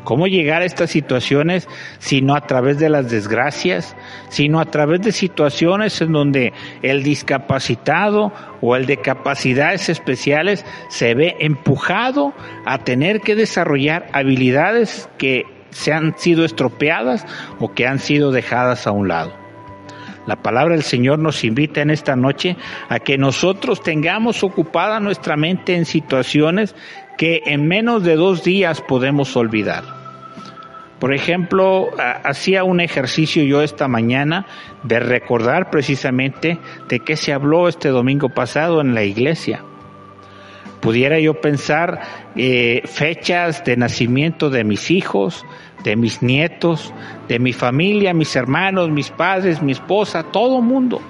¿Cómo 0.04 0.26
llegar 0.26 0.62
a 0.62 0.64
estas 0.64 0.90
situaciones 0.90 1.68
si 1.98 2.22
no 2.22 2.34
a 2.34 2.40
través 2.46 2.78
de 2.78 2.88
las 2.88 3.08
desgracias, 3.10 3.94
sino 4.30 4.58
a 4.58 4.64
través 4.64 5.00
de 5.02 5.12
situaciones 5.12 6.00
en 6.00 6.12
donde 6.12 6.52
el 6.82 7.04
discapacitado 7.04 8.32
o 8.60 8.74
el 8.74 8.86
de 8.86 8.96
capacidades 8.96 9.88
especiales 9.88 10.64
se 10.88 11.14
ve 11.14 11.36
empujado 11.38 12.34
a 12.66 12.78
tener 12.78 13.20
que 13.20 13.36
desarrollar 13.36 14.08
habilidades 14.12 15.08
que 15.18 15.44
se 15.72 15.92
han 15.92 16.16
sido 16.16 16.44
estropeadas 16.44 17.26
o 17.58 17.72
que 17.72 17.86
han 17.86 17.98
sido 17.98 18.30
dejadas 18.30 18.86
a 18.86 18.92
un 18.92 19.08
lado? 19.08 19.42
La 20.26 20.36
palabra 20.36 20.74
del 20.74 20.84
Señor 20.84 21.18
nos 21.18 21.42
invita 21.42 21.82
en 21.82 21.90
esta 21.90 22.14
noche 22.14 22.56
a 22.88 23.00
que 23.00 23.18
nosotros 23.18 23.82
tengamos 23.82 24.44
ocupada 24.44 25.00
nuestra 25.00 25.36
mente 25.36 25.74
en 25.74 25.84
situaciones 25.84 26.76
que 27.18 27.42
en 27.46 27.66
menos 27.66 28.04
de 28.04 28.14
dos 28.14 28.44
días 28.44 28.80
podemos 28.80 29.36
olvidar. 29.36 29.82
Por 31.00 31.12
ejemplo, 31.12 31.90
hacía 32.22 32.62
un 32.62 32.80
ejercicio 32.80 33.42
yo 33.42 33.62
esta 33.62 33.88
mañana 33.88 34.46
de 34.84 35.00
recordar 35.00 35.68
precisamente 35.68 36.60
de 36.88 37.00
qué 37.00 37.16
se 37.16 37.32
habló 37.32 37.66
este 37.66 37.88
domingo 37.88 38.28
pasado 38.28 38.80
en 38.80 38.94
la 38.94 39.02
iglesia. 39.02 39.64
Pudiera 40.82 41.20
yo 41.20 41.40
pensar 41.40 42.00
eh, 42.34 42.82
fechas 42.86 43.64
de 43.64 43.76
nacimiento 43.76 44.50
de 44.50 44.64
mis 44.64 44.90
hijos, 44.90 45.46
de 45.84 45.94
mis 45.94 46.24
nietos, 46.24 46.92
de 47.28 47.38
mi 47.38 47.52
familia, 47.52 48.12
mis 48.12 48.34
hermanos, 48.34 48.90
mis 48.90 49.08
padres, 49.10 49.62
mi 49.62 49.70
esposa, 49.70 50.24
todo 50.24 50.60
mundo. 50.60 51.00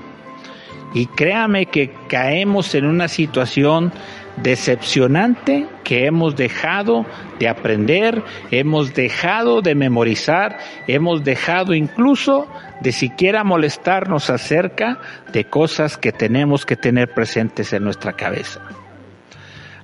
Y 0.93 1.07
créame 1.07 1.65
que 1.67 1.91
caemos 2.07 2.75
en 2.75 2.85
una 2.85 3.09
situación 3.09 3.95
decepcionante 4.43 5.67
que 5.85 6.05
hemos 6.05 6.37
dejado 6.37 7.07
de 7.39 7.49
aprender, 7.49 8.23
hemos 8.51 8.93
dejado 8.93 9.63
de 9.63 9.75
memorizar, 9.75 10.59
hemos 10.87 11.25
dejado 11.25 11.73
incluso 11.73 12.47
de 12.83 12.93
siquiera 12.93 13.43
molestarnos 13.43 14.29
acerca 14.29 15.01
de 15.33 15.45
cosas 15.45 15.97
que 15.97 16.13
tenemos 16.13 16.67
que 16.67 16.77
tener 16.77 17.15
presentes 17.15 17.73
en 17.73 17.85
nuestra 17.85 18.13
cabeza 18.13 18.61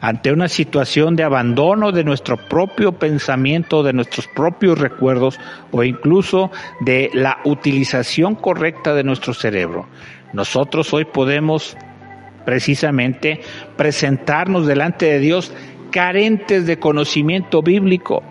ante 0.00 0.32
una 0.32 0.48
situación 0.48 1.16
de 1.16 1.24
abandono 1.24 1.92
de 1.92 2.04
nuestro 2.04 2.36
propio 2.36 2.92
pensamiento, 2.92 3.82
de 3.82 3.92
nuestros 3.92 4.28
propios 4.28 4.78
recuerdos 4.78 5.38
o 5.72 5.82
incluso 5.82 6.50
de 6.80 7.10
la 7.14 7.38
utilización 7.44 8.34
correcta 8.34 8.94
de 8.94 9.04
nuestro 9.04 9.34
cerebro. 9.34 9.86
Nosotros 10.32 10.92
hoy 10.92 11.04
podemos 11.04 11.76
precisamente 12.44 13.40
presentarnos 13.76 14.66
delante 14.66 15.06
de 15.06 15.18
Dios 15.18 15.52
carentes 15.90 16.66
de 16.66 16.78
conocimiento 16.78 17.62
bíblico, 17.62 18.22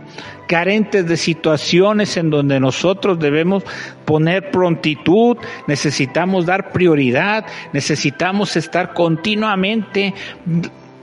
carentes 0.47 1.07
de 1.07 1.17
situaciones 1.17 2.15
en 2.17 2.29
donde 2.29 2.59
nosotros 2.59 3.19
debemos 3.19 3.63
poner 4.05 4.51
prontitud, 4.51 5.37
necesitamos 5.67 6.45
dar 6.45 6.71
prioridad, 6.71 7.45
necesitamos 7.73 8.55
estar 8.55 8.93
continuamente 8.93 10.13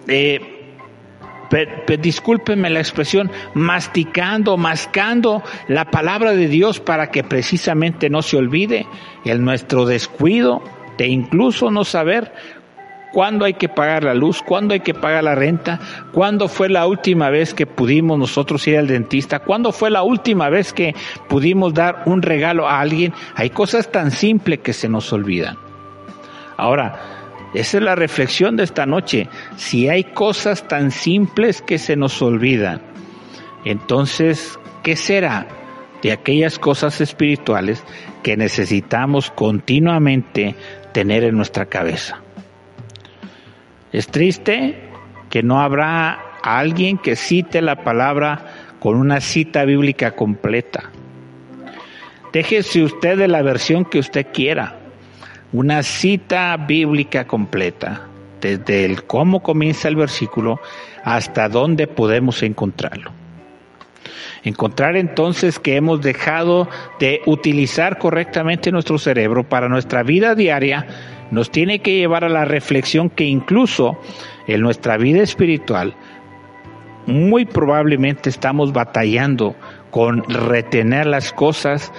eh, 0.07 0.54
discúlpenme 2.01 2.71
la 2.71 2.81
expresión, 2.81 3.31
masticando, 3.55 4.57
mascando 4.57 5.43
la 5.69 5.91
palabra 5.91 6.33
de 6.33 6.49
Dios 6.49 6.81
para 6.81 7.11
que 7.11 7.25
precisamente 7.25 8.11
no 8.11 8.23
se 8.23 8.37
olvide 8.37 8.87
el 9.25 9.45
nuestro 9.45 9.87
descuido 9.87 10.63
de 10.99 11.09
incluso 11.09 11.71
no 11.71 11.85
saber 11.85 12.33
cuándo 13.15 13.45
hay 13.45 13.55
que 13.55 13.69
pagar 13.69 14.03
la 14.03 14.13
luz, 14.13 14.43
cuándo 14.43 14.75
hay 14.75 14.81
que 14.81 14.93
pagar 14.93 15.25
la 15.25 15.37
renta, 15.37 15.79
cuándo 16.13 16.49
fue 16.49 16.69
la 16.69 16.87
última 16.87 17.31
vez 17.31 17.55
que 17.55 17.65
pudimos 17.65 18.19
nosotros 18.19 18.67
ir 18.67 18.77
al 18.77 18.89
dentista, 18.89 19.39
cuándo 19.39 19.71
fue 19.71 19.89
la 19.91 20.03
última 20.03 20.49
vez 20.49 20.73
que 20.73 20.95
pudimos 21.29 21.73
dar 21.73 22.03
un 22.07 22.23
regalo 22.23 22.69
a 22.69 22.81
alguien. 22.81 23.15
Hay 23.37 23.51
cosas 23.51 23.91
tan 23.91 24.11
simples 24.11 24.59
que 24.61 24.73
se 24.73 24.89
nos 24.89 25.13
olvidan. 25.13 25.57
Ahora, 26.57 27.24
esa 27.55 27.79
es 27.79 27.83
la 27.85 27.95
reflexión 27.95 28.57
de 28.57 28.65
esta 28.65 28.85
noche. 28.85 29.29
Si 29.57 29.89
hay 29.89 30.05
cosas 30.05 30.67
tan 30.67 30.91
simples 30.91 31.63
que 31.63 31.79
se 31.79 31.95
nos 31.95 32.21
olvidan, 32.21 32.83
entonces, 33.65 34.59
¿qué 34.83 34.97
será 34.97 35.47
de 36.03 36.11
aquellas 36.11 36.59
cosas 36.59 37.01
espirituales 37.01 37.83
que 38.25 38.37
necesitamos 38.37 39.31
continuamente 39.31 40.57
tener 40.93 41.23
en 41.23 41.37
nuestra 41.37 41.67
cabeza? 41.67 42.21
Es 43.93 44.09
triste 44.09 44.91
que 45.31 45.45
no 45.45 45.61
habrá 45.61 46.39
alguien 46.43 46.99
que 46.99 47.15
cite 47.15 47.63
la 47.63 47.85
palabra 47.85 48.75
con 48.81 48.97
una 48.97 49.21
cita 49.21 49.65
bíblica 49.65 50.11
completa. 50.17 50.91
Déjese 52.33 52.83
usted 52.83 53.17
de 53.17 53.29
la 53.29 53.43
versión 53.43 53.85
que 53.85 54.01
usted 54.01 54.27
quiera 54.33 54.84
una 55.53 55.83
cita 55.83 56.57
bíblica 56.57 57.27
completa, 57.27 58.09
desde 58.41 58.85
el 58.85 59.05
cómo 59.05 59.43
comienza 59.43 59.89
el 59.89 59.97
versículo 59.97 60.61
hasta 61.03 61.49
dónde 61.49 61.87
podemos 61.87 62.43
encontrarlo. 62.43 63.13
Encontrar 64.43 64.97
entonces 64.97 65.59
que 65.59 65.77
hemos 65.77 66.03
dejado 66.03 66.69
de 67.01 67.23
utilizar 67.25 67.99
correctamente 67.99 68.71
nuestro 68.71 68.99
cerebro 68.99 69.45
para 69.45 69.69
nuestra 69.69 70.03
vida 70.03 70.35
diaria 70.35 70.87
nos 71.31 71.51
tiene 71.51 71.79
que 71.79 71.97
llevar 71.97 72.25
a 72.25 72.29
la 72.29 72.45
reflexión 72.45 73.09
que 73.09 73.25
incluso 73.25 73.99
en 74.47 74.61
nuestra 74.61 74.99
vida 74.99 75.23
espiritual 75.23 75.95
muy 77.07 77.45
probablemente 77.45 78.31
estamos 78.31 78.73
batallando 78.73 79.55
con 79.91 80.25
retener 80.25 81.07
las 81.07 81.33
cosas 81.33 81.93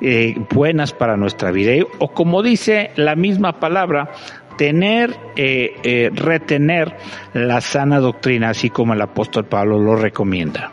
eh, 0.00 0.34
buenas 0.50 0.92
para 0.92 1.16
nuestra 1.16 1.50
vida. 1.50 1.72
O 1.98 2.08
como 2.08 2.42
dice 2.42 2.90
la 2.96 3.16
misma 3.16 3.60
palabra, 3.60 4.10
tener, 4.56 5.16
eh, 5.36 5.74
eh, 5.82 6.10
retener 6.14 6.96
la 7.32 7.60
sana 7.60 7.98
doctrina, 7.98 8.50
así 8.50 8.70
como 8.70 8.94
el 8.94 9.00
apóstol 9.00 9.44
Pablo 9.46 9.78
lo 9.78 9.96
recomienda. 9.96 10.72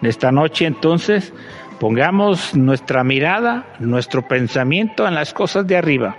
En 0.00 0.08
esta 0.08 0.32
noche 0.32 0.66
entonces 0.66 1.32
pongamos 1.80 2.54
nuestra 2.54 3.02
mirada, 3.04 3.66
nuestro 3.80 4.26
pensamiento 4.26 5.06
en 5.06 5.14
las 5.14 5.32
cosas 5.32 5.66
de 5.66 5.76
arriba. 5.76 6.16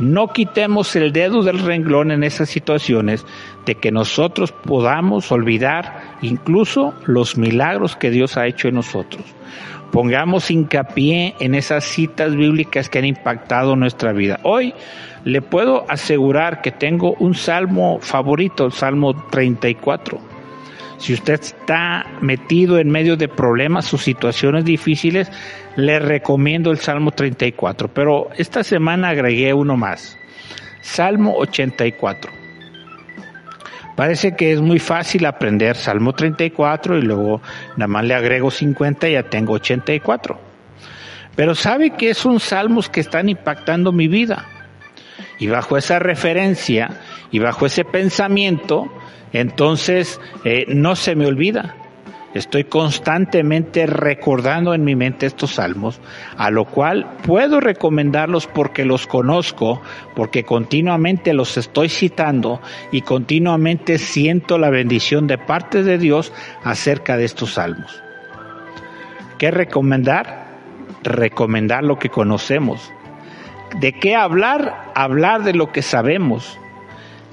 No 0.00 0.28
quitemos 0.28 0.94
el 0.96 1.12
dedo 1.12 1.42
del 1.42 1.60
renglón 1.60 2.10
en 2.10 2.24
esas 2.24 2.48
situaciones 2.48 3.24
de 3.64 3.76
que 3.76 3.92
nosotros 3.92 4.50
podamos 4.52 5.30
olvidar 5.30 6.16
incluso 6.22 6.94
los 7.06 7.36
milagros 7.36 7.94
que 7.94 8.10
Dios 8.10 8.36
ha 8.36 8.46
hecho 8.46 8.68
en 8.68 8.74
nosotros 8.74 9.24
pongamos 9.94 10.50
hincapié 10.50 11.36
en 11.38 11.54
esas 11.54 11.84
citas 11.84 12.34
bíblicas 12.34 12.88
que 12.88 12.98
han 12.98 13.04
impactado 13.04 13.76
nuestra 13.76 14.12
vida. 14.12 14.40
Hoy 14.42 14.74
le 15.24 15.40
puedo 15.40 15.88
asegurar 15.88 16.62
que 16.62 16.72
tengo 16.72 17.14
un 17.20 17.34
salmo 17.34 18.00
favorito, 18.00 18.66
el 18.66 18.72
Salmo 18.72 19.14
34. 19.30 20.18
Si 20.98 21.14
usted 21.14 21.34
está 21.34 22.06
metido 22.20 22.80
en 22.80 22.90
medio 22.90 23.16
de 23.16 23.28
problemas 23.28 23.94
o 23.94 23.96
situaciones 23.96 24.64
difíciles, 24.64 25.30
le 25.76 26.00
recomiendo 26.00 26.72
el 26.72 26.78
Salmo 26.78 27.12
34. 27.12 27.86
Pero 27.94 28.30
esta 28.36 28.64
semana 28.64 29.10
agregué 29.10 29.54
uno 29.54 29.76
más, 29.76 30.18
Salmo 30.80 31.36
84. 31.36 32.43
Parece 33.96 34.34
que 34.34 34.52
es 34.52 34.60
muy 34.60 34.80
fácil 34.80 35.24
aprender 35.24 35.76
Salmo 35.76 36.14
34 36.14 36.98
y 36.98 37.02
luego 37.02 37.40
nada 37.76 37.86
más 37.86 38.04
le 38.04 38.14
agrego 38.14 38.50
50 38.50 39.08
y 39.08 39.12
ya 39.12 39.22
tengo 39.24 39.52
84. 39.52 40.38
Pero 41.36 41.54
sabe 41.54 41.90
que 41.90 42.14
son 42.14 42.40
salmos 42.40 42.88
que 42.88 43.00
están 43.00 43.28
impactando 43.28 43.92
mi 43.92 44.08
vida. 44.08 44.46
Y 45.38 45.46
bajo 45.48 45.76
esa 45.76 45.98
referencia 45.98 47.00
y 47.30 47.38
bajo 47.38 47.66
ese 47.66 47.84
pensamiento, 47.84 48.92
entonces 49.32 50.20
eh, 50.44 50.64
no 50.68 50.96
se 50.96 51.14
me 51.14 51.26
olvida. 51.26 51.76
Estoy 52.34 52.64
constantemente 52.64 53.86
recordando 53.86 54.74
en 54.74 54.82
mi 54.82 54.96
mente 54.96 55.26
estos 55.26 55.54
salmos, 55.54 56.00
a 56.36 56.50
lo 56.50 56.64
cual 56.64 57.16
puedo 57.24 57.60
recomendarlos 57.60 58.48
porque 58.48 58.84
los 58.84 59.06
conozco, 59.06 59.80
porque 60.16 60.42
continuamente 60.42 61.32
los 61.32 61.56
estoy 61.56 61.88
citando 61.88 62.60
y 62.90 63.02
continuamente 63.02 63.98
siento 63.98 64.58
la 64.58 64.70
bendición 64.70 65.28
de 65.28 65.38
parte 65.38 65.84
de 65.84 65.96
Dios 65.96 66.32
acerca 66.64 67.16
de 67.16 67.24
estos 67.24 67.54
salmos. 67.54 68.02
¿Qué 69.38 69.52
recomendar? 69.52 70.48
Recomendar 71.04 71.84
lo 71.84 72.00
que 72.00 72.08
conocemos. 72.08 72.92
¿De 73.78 73.92
qué 73.92 74.16
hablar? 74.16 74.90
Hablar 74.96 75.44
de 75.44 75.54
lo 75.54 75.70
que 75.70 75.82
sabemos. 75.82 76.58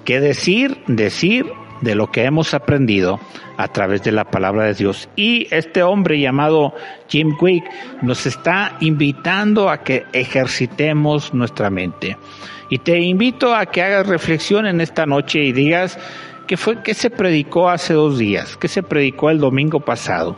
¿Qué 0.06 0.20
decir? 0.20 0.84
Decir 0.86 1.46
de 1.82 1.96
lo 1.96 2.08
que 2.12 2.24
hemos 2.24 2.54
aprendido 2.54 3.20
a 3.58 3.68
través 3.68 4.04
de 4.04 4.12
la 4.12 4.26
palabra 4.26 4.66
de 4.66 4.74
Dios. 4.74 5.10
Y 5.16 5.48
este 5.52 5.84
hombre 5.84 6.20
llamado 6.20 6.74
Jim 7.08 7.36
Quick 7.38 7.64
nos 8.02 8.26
está 8.26 8.78
invitando 8.80 9.70
a 9.70 9.84
que 9.84 10.06
ejercitemos 10.14 11.34
nuestra 11.34 11.70
mente. 11.70 12.18
Y 12.70 12.78
te 12.80 13.00
invito 13.00 13.54
a 13.54 13.66
que 13.66 13.82
hagas 13.82 14.08
reflexión 14.08 14.66
en 14.66 14.80
esta 14.80 15.06
noche 15.06 15.40
y 15.44 15.52
digas 15.52 16.00
qué 16.48 16.56
fue 16.56 16.82
qué 16.84 16.94
se 16.94 17.10
predicó 17.10 17.70
hace 17.70 17.94
dos 17.94 18.18
días, 18.18 18.56
qué 18.58 18.68
se 18.68 18.84
predicó 18.84 19.30
el 19.30 19.40
domingo 19.40 19.82
pasado. 19.82 20.38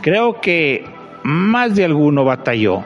Creo 0.00 0.40
que 0.40 0.84
más 1.22 1.76
de 1.76 1.84
alguno 1.84 2.24
batalló 2.24 2.84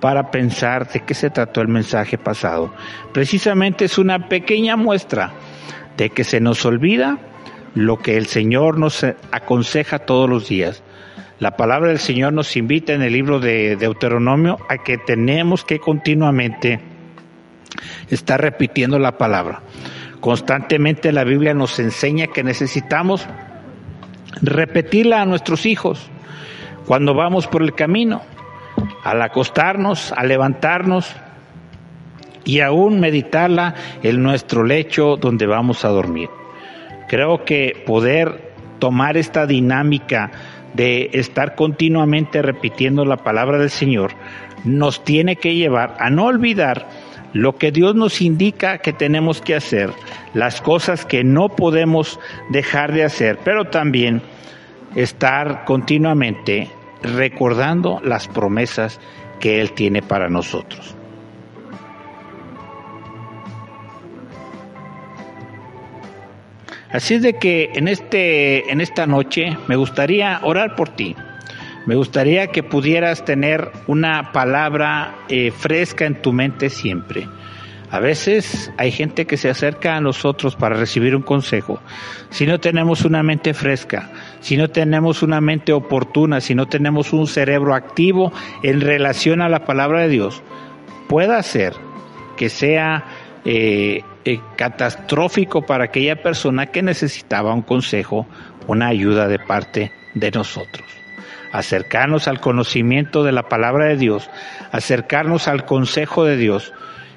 para 0.00 0.30
pensar 0.30 0.90
de 0.90 1.00
qué 1.00 1.14
se 1.14 1.30
trató 1.30 1.60
el 1.60 1.68
mensaje 1.68 2.18
pasado. 2.18 2.74
Precisamente 3.12 3.84
es 3.84 3.98
una 3.98 4.28
pequeña 4.28 4.76
muestra 4.76 5.32
de 5.96 6.10
que 6.10 6.24
se 6.24 6.40
nos 6.40 6.64
olvida 6.66 7.18
lo 7.74 7.98
que 7.98 8.16
el 8.16 8.26
Señor 8.26 8.78
nos 8.78 9.04
aconseja 9.30 10.00
todos 10.00 10.28
los 10.28 10.48
días. 10.48 10.82
La 11.40 11.56
palabra 11.56 11.88
del 11.88 11.98
Señor 11.98 12.32
nos 12.32 12.56
invita 12.56 12.92
en 12.92 13.02
el 13.02 13.12
libro 13.12 13.40
de 13.40 13.76
Deuteronomio 13.76 14.58
a 14.68 14.78
que 14.78 14.98
tenemos 14.98 15.64
que 15.64 15.80
continuamente 15.80 16.80
estar 18.08 18.40
repitiendo 18.40 18.98
la 18.98 19.18
palabra. 19.18 19.60
Constantemente 20.20 21.12
la 21.12 21.24
Biblia 21.24 21.52
nos 21.52 21.78
enseña 21.80 22.28
que 22.28 22.44
necesitamos 22.44 23.26
repetirla 24.40 25.22
a 25.22 25.26
nuestros 25.26 25.66
hijos 25.66 26.10
cuando 26.86 27.14
vamos 27.14 27.46
por 27.46 27.62
el 27.62 27.74
camino, 27.74 28.22
al 29.02 29.20
acostarnos, 29.22 30.12
al 30.12 30.28
levantarnos 30.28 31.14
y 32.44 32.60
aún 32.60 33.00
meditarla 33.00 33.74
en 34.02 34.22
nuestro 34.22 34.64
lecho 34.64 35.16
donde 35.16 35.46
vamos 35.46 35.84
a 35.84 35.88
dormir. 35.88 36.28
Creo 37.08 37.44
que 37.44 37.82
poder 37.86 38.52
tomar 38.78 39.16
esta 39.16 39.46
dinámica 39.46 40.30
de 40.74 41.10
estar 41.12 41.54
continuamente 41.54 42.42
repitiendo 42.42 43.04
la 43.04 43.18
palabra 43.18 43.58
del 43.58 43.70
Señor 43.70 44.12
nos 44.64 45.04
tiene 45.04 45.36
que 45.36 45.54
llevar 45.54 45.96
a 46.00 46.10
no 46.10 46.24
olvidar 46.24 46.88
lo 47.32 47.56
que 47.56 47.70
Dios 47.70 47.94
nos 47.94 48.20
indica 48.20 48.78
que 48.78 48.92
tenemos 48.92 49.40
que 49.40 49.54
hacer, 49.54 49.90
las 50.34 50.60
cosas 50.60 51.04
que 51.04 51.24
no 51.24 51.48
podemos 51.48 52.18
dejar 52.48 52.92
de 52.92 53.04
hacer, 53.04 53.38
pero 53.44 53.66
también 53.66 54.22
estar 54.94 55.64
continuamente 55.64 56.70
recordando 57.02 58.00
las 58.02 58.28
promesas 58.28 59.00
que 59.40 59.60
Él 59.60 59.72
tiene 59.72 60.00
para 60.00 60.28
nosotros. 60.28 60.93
Así 66.94 67.14
es 67.14 67.22
de 67.22 67.38
que 67.38 67.72
en, 67.74 67.88
este, 67.88 68.70
en 68.70 68.80
esta 68.80 69.04
noche 69.04 69.58
me 69.66 69.74
gustaría 69.74 70.38
orar 70.44 70.76
por 70.76 70.90
ti. 70.90 71.16
Me 71.86 71.96
gustaría 71.96 72.46
que 72.52 72.62
pudieras 72.62 73.24
tener 73.24 73.72
una 73.88 74.30
palabra 74.30 75.16
eh, 75.28 75.50
fresca 75.50 76.06
en 76.06 76.22
tu 76.22 76.32
mente 76.32 76.70
siempre. 76.70 77.26
A 77.90 77.98
veces 77.98 78.70
hay 78.76 78.92
gente 78.92 79.26
que 79.26 79.36
se 79.36 79.50
acerca 79.50 79.96
a 79.96 80.00
nosotros 80.00 80.54
para 80.54 80.76
recibir 80.76 81.16
un 81.16 81.22
consejo. 81.22 81.80
Si 82.30 82.46
no 82.46 82.60
tenemos 82.60 83.04
una 83.04 83.24
mente 83.24 83.54
fresca, 83.54 84.12
si 84.38 84.56
no 84.56 84.68
tenemos 84.68 85.24
una 85.24 85.40
mente 85.40 85.72
oportuna, 85.72 86.40
si 86.40 86.54
no 86.54 86.66
tenemos 86.66 87.12
un 87.12 87.26
cerebro 87.26 87.74
activo 87.74 88.32
en 88.62 88.80
relación 88.80 89.42
a 89.42 89.48
la 89.48 89.64
palabra 89.64 90.02
de 90.02 90.10
Dios, 90.10 90.44
puede 91.08 91.42
ser 91.42 91.74
que 92.36 92.48
sea 92.48 93.04
eh, 93.44 94.04
eh, 94.24 94.40
catastrófico 94.56 95.62
para 95.66 95.84
aquella 95.84 96.22
persona 96.22 96.66
que 96.66 96.82
necesitaba 96.82 97.52
un 97.52 97.62
consejo, 97.62 98.26
una 98.66 98.88
ayuda 98.88 99.28
de 99.28 99.38
parte 99.38 99.92
de 100.14 100.30
nosotros. 100.30 100.86
Acercarnos 101.52 102.26
al 102.26 102.40
conocimiento 102.40 103.22
de 103.22 103.32
la 103.32 103.44
palabra 103.44 103.86
de 103.86 103.96
Dios, 103.96 104.30
acercarnos 104.72 105.46
al 105.46 105.66
consejo 105.66 106.24
de 106.24 106.36
Dios 106.36 106.72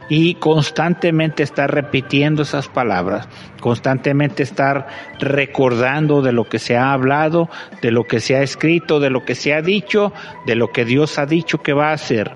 y 0.10 0.36
constantemente 0.36 1.44
estar 1.44 1.74
repitiendo 1.74 2.44
esas 2.44 2.68
palabras, 2.68 3.28
constantemente 3.62 4.44
estar 4.44 4.88
recordando 5.20 6.22
de 6.22 6.32
lo 6.32 6.46
que 6.46 6.60
se 6.60 6.78
ha 6.78 6.94
hablado, 6.94 7.50
de 7.82 7.92
lo 7.92 8.06
que 8.06 8.20
se 8.20 8.36
ha 8.36 8.42
escrito, 8.42 9.00
de 9.00 9.10
lo 9.10 9.26
que 9.26 9.36
se 9.36 9.54
ha 9.54 9.62
dicho, 9.62 10.14
de 10.46 10.56
lo 10.56 10.72
que 10.72 10.86
Dios 10.86 11.20
ha 11.20 11.26
dicho 11.26 11.60
que 11.60 11.74
va 11.74 11.90
a 11.90 11.94
hacer 11.94 12.36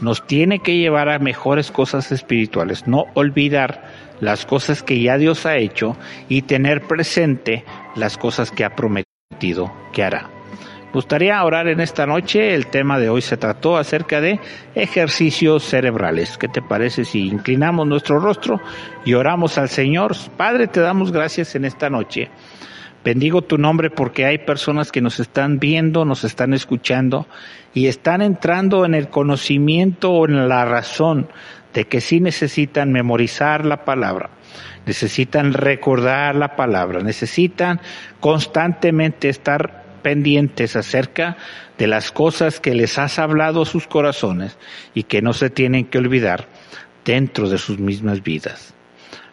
nos 0.00 0.26
tiene 0.26 0.60
que 0.60 0.76
llevar 0.76 1.08
a 1.08 1.18
mejores 1.18 1.70
cosas 1.70 2.12
espirituales, 2.12 2.86
no 2.86 3.06
olvidar 3.14 3.84
las 4.20 4.46
cosas 4.46 4.82
que 4.82 5.00
ya 5.00 5.18
Dios 5.18 5.46
ha 5.46 5.56
hecho 5.56 5.96
y 6.28 6.42
tener 6.42 6.82
presente 6.82 7.64
las 7.94 8.16
cosas 8.16 8.50
que 8.50 8.64
ha 8.64 8.74
prometido 8.74 9.72
que 9.92 10.04
hará. 10.04 10.30
Gustaría 10.92 11.44
orar 11.44 11.68
en 11.68 11.80
esta 11.80 12.06
noche. 12.06 12.54
El 12.54 12.68
tema 12.68 12.98
de 12.98 13.10
hoy 13.10 13.20
se 13.20 13.36
trató 13.36 13.76
acerca 13.76 14.20
de 14.20 14.40
ejercicios 14.74 15.62
cerebrales. 15.62 16.38
¿Qué 16.38 16.48
te 16.48 16.62
parece 16.62 17.04
si 17.04 17.28
inclinamos 17.28 17.86
nuestro 17.86 18.18
rostro 18.18 18.62
y 19.04 19.12
oramos 19.12 19.58
al 19.58 19.68
Señor? 19.68 20.16
Padre, 20.38 20.68
te 20.68 20.80
damos 20.80 21.12
gracias 21.12 21.54
en 21.54 21.66
esta 21.66 21.90
noche 21.90 22.30
Bendigo 23.06 23.42
tu 23.42 23.56
nombre 23.56 23.88
porque 23.88 24.24
hay 24.24 24.38
personas 24.38 24.90
que 24.90 25.00
nos 25.00 25.20
están 25.20 25.60
viendo, 25.60 26.04
nos 26.04 26.24
están 26.24 26.52
escuchando 26.52 27.28
y 27.72 27.86
están 27.86 28.20
entrando 28.20 28.84
en 28.84 28.96
el 28.96 29.10
conocimiento 29.10 30.10
o 30.10 30.26
en 30.26 30.48
la 30.48 30.64
razón 30.64 31.28
de 31.72 31.84
que 31.84 32.00
sí 32.00 32.18
necesitan 32.18 32.90
memorizar 32.90 33.64
la 33.64 33.84
palabra, 33.84 34.30
necesitan 34.86 35.52
recordar 35.52 36.34
la 36.34 36.56
palabra, 36.56 36.98
necesitan 36.98 37.80
constantemente 38.18 39.28
estar 39.28 39.84
pendientes 40.02 40.74
acerca 40.74 41.36
de 41.78 41.86
las 41.86 42.10
cosas 42.10 42.58
que 42.58 42.74
les 42.74 42.98
has 42.98 43.20
hablado 43.20 43.62
a 43.62 43.66
sus 43.66 43.86
corazones 43.86 44.58
y 44.94 45.04
que 45.04 45.22
no 45.22 45.32
se 45.32 45.48
tienen 45.48 45.84
que 45.84 45.98
olvidar 45.98 46.48
dentro 47.04 47.48
de 47.48 47.58
sus 47.58 47.78
mismas 47.78 48.24
vidas. 48.24 48.72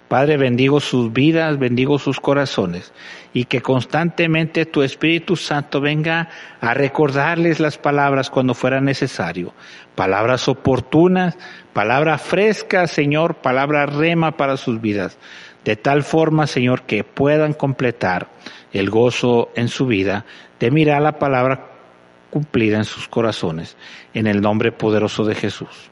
Padre, 0.09 0.37
bendigo 0.37 0.79
sus 0.79 1.11
vidas, 1.11 1.57
bendigo 1.57 1.97
sus 1.97 2.19
corazones 2.19 2.93
y 3.33 3.45
que 3.45 3.61
constantemente 3.61 4.65
tu 4.65 4.83
Espíritu 4.83 5.35
Santo 5.35 5.81
venga 5.81 6.29
a 6.61 6.73
recordarles 6.73 7.59
las 7.59 7.77
palabras 7.77 8.29
cuando 8.29 8.53
fuera 8.53 8.79
necesario. 8.79 9.53
Palabras 9.95 10.47
oportunas, 10.47 11.37
palabras 11.73 12.21
frescas, 12.21 12.91
Señor, 12.91 13.35
palabras 13.35 13.93
rema 13.95 14.37
para 14.37 14.55
sus 14.55 14.79
vidas. 14.79 15.17
De 15.65 15.75
tal 15.75 16.03
forma, 16.03 16.45
Señor, 16.45 16.83
que 16.83 17.03
puedan 17.03 17.53
completar 17.53 18.27
el 18.71 18.89
gozo 18.89 19.49
en 19.55 19.67
su 19.67 19.87
vida 19.87 20.25
de 20.59 20.71
mirar 20.71 21.01
la 21.01 21.17
palabra 21.17 21.71
cumplida 22.29 22.77
en 22.77 22.85
sus 22.85 23.07
corazones. 23.07 23.77
En 24.13 24.27
el 24.27 24.41
nombre 24.41 24.71
poderoso 24.71 25.23
de 25.25 25.35
Jesús. 25.35 25.89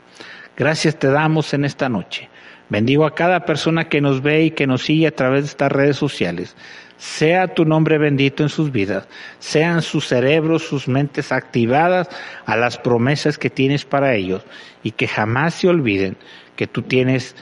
Gracias 0.55 0.99
te 0.99 1.07
damos 1.07 1.53
en 1.53 1.65
esta 1.65 1.89
noche. 1.89 2.29
Bendigo 2.69 3.05
a 3.05 3.15
cada 3.15 3.45
persona 3.45 3.89
que 3.89 3.99
nos 3.99 4.21
ve 4.21 4.43
y 4.43 4.51
que 4.51 4.65
nos 4.65 4.83
sigue 4.83 5.07
a 5.07 5.15
través 5.15 5.43
de 5.43 5.47
estas 5.47 5.71
redes 5.71 5.97
sociales. 5.97 6.55
Sea 7.01 7.47
tu 7.55 7.65
nombre 7.65 7.97
bendito 7.97 8.43
en 8.43 8.49
sus 8.49 8.71
vidas, 8.71 9.07
sean 9.39 9.81
sus 9.81 10.05
cerebros, 10.05 10.61
sus 10.61 10.87
mentes 10.87 11.31
activadas 11.31 12.07
a 12.45 12.55
las 12.55 12.77
promesas 12.77 13.39
que 13.39 13.49
tienes 13.49 13.85
para 13.85 14.13
ellos 14.13 14.43
y 14.83 14.91
que 14.91 15.07
jamás 15.07 15.55
se 15.55 15.67
olviden 15.67 16.15
que 16.55 16.67
tú 16.67 16.83
tienes 16.83 17.35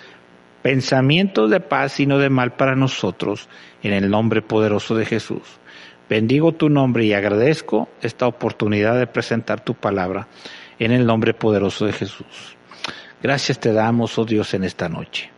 pensamientos 0.61 1.52
de 1.52 1.60
paz 1.60 1.99
y 1.99 2.06
no 2.06 2.19
de 2.19 2.30
mal 2.30 2.53
para 2.53 2.77
nosotros 2.77 3.49
en 3.84 3.91
el 3.91 4.10
nombre 4.10 4.41
poderoso 4.41 4.95
de 4.95 5.06
Jesús. 5.06 5.60
Bendigo 6.10 6.53
tu 6.53 6.69
nombre 6.69 7.03
y 7.03 7.11
agradezco 7.11 7.90
esta 8.02 8.27
oportunidad 8.27 8.98
de 8.98 9.07
presentar 9.07 9.60
tu 9.60 9.73
palabra 9.73 10.30
en 10.80 10.94
el 10.94 11.06
nombre 11.06 11.34
poderoso 11.34 11.86
de 11.86 11.91
Jesús. 11.91 12.56
Gracias 13.22 13.60
te 13.60 13.73
damos, 13.73 14.18
oh 14.18 14.23
Dios, 14.23 14.53
en 14.53 14.64
esta 14.64 14.88
noche. 14.88 15.31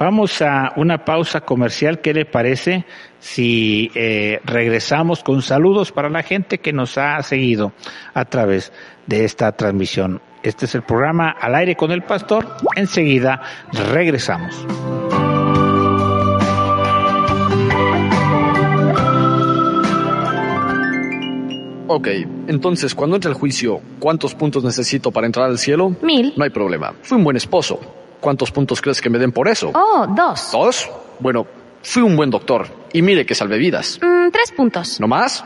Vamos 0.00 0.40
a 0.40 0.72
una 0.76 1.04
pausa 1.04 1.42
comercial. 1.42 2.00
¿Qué 2.00 2.14
le 2.14 2.24
parece 2.24 2.86
si 3.18 3.90
eh, 3.94 4.40
regresamos 4.46 5.22
con 5.22 5.42
saludos 5.42 5.92
para 5.92 6.08
la 6.08 6.22
gente 6.22 6.56
que 6.56 6.72
nos 6.72 6.96
ha 6.96 7.22
seguido 7.22 7.74
a 8.14 8.24
través 8.24 8.72
de 9.06 9.26
esta 9.26 9.52
transmisión? 9.52 10.22
Este 10.42 10.64
es 10.64 10.74
el 10.74 10.84
programa 10.84 11.28
Al 11.38 11.54
aire 11.54 11.76
con 11.76 11.90
el 11.90 12.00
pastor. 12.00 12.56
Enseguida 12.76 13.42
regresamos. 13.92 14.66
Ok, 21.88 22.08
entonces 22.46 22.94
cuando 22.94 23.16
entre 23.16 23.32
el 23.32 23.36
juicio, 23.36 23.82
¿cuántos 23.98 24.34
puntos 24.34 24.64
necesito 24.64 25.10
para 25.10 25.26
entrar 25.26 25.50
al 25.50 25.58
cielo? 25.58 25.94
Mil. 26.00 26.32
No 26.38 26.44
hay 26.44 26.50
problema. 26.50 26.94
Fui 27.02 27.18
un 27.18 27.24
buen 27.24 27.36
esposo. 27.36 27.99
¿Cuántos 28.20 28.50
puntos 28.50 28.80
crees 28.80 29.00
que 29.00 29.10
me 29.10 29.18
den 29.18 29.32
por 29.32 29.48
eso? 29.48 29.72
Oh, 29.74 30.06
dos. 30.08 30.50
¿Dos? 30.52 30.90
Bueno, 31.18 31.46
fui 31.82 32.02
un 32.02 32.16
buen 32.16 32.30
doctor. 32.30 32.66
Y 32.92 33.02
mire 33.02 33.24
que 33.24 33.34
salvé 33.34 33.58
vidas. 33.58 33.98
Mm, 34.02 34.30
tres 34.30 34.52
puntos. 34.52 35.00
¿No 35.00 35.08
más? 35.08 35.44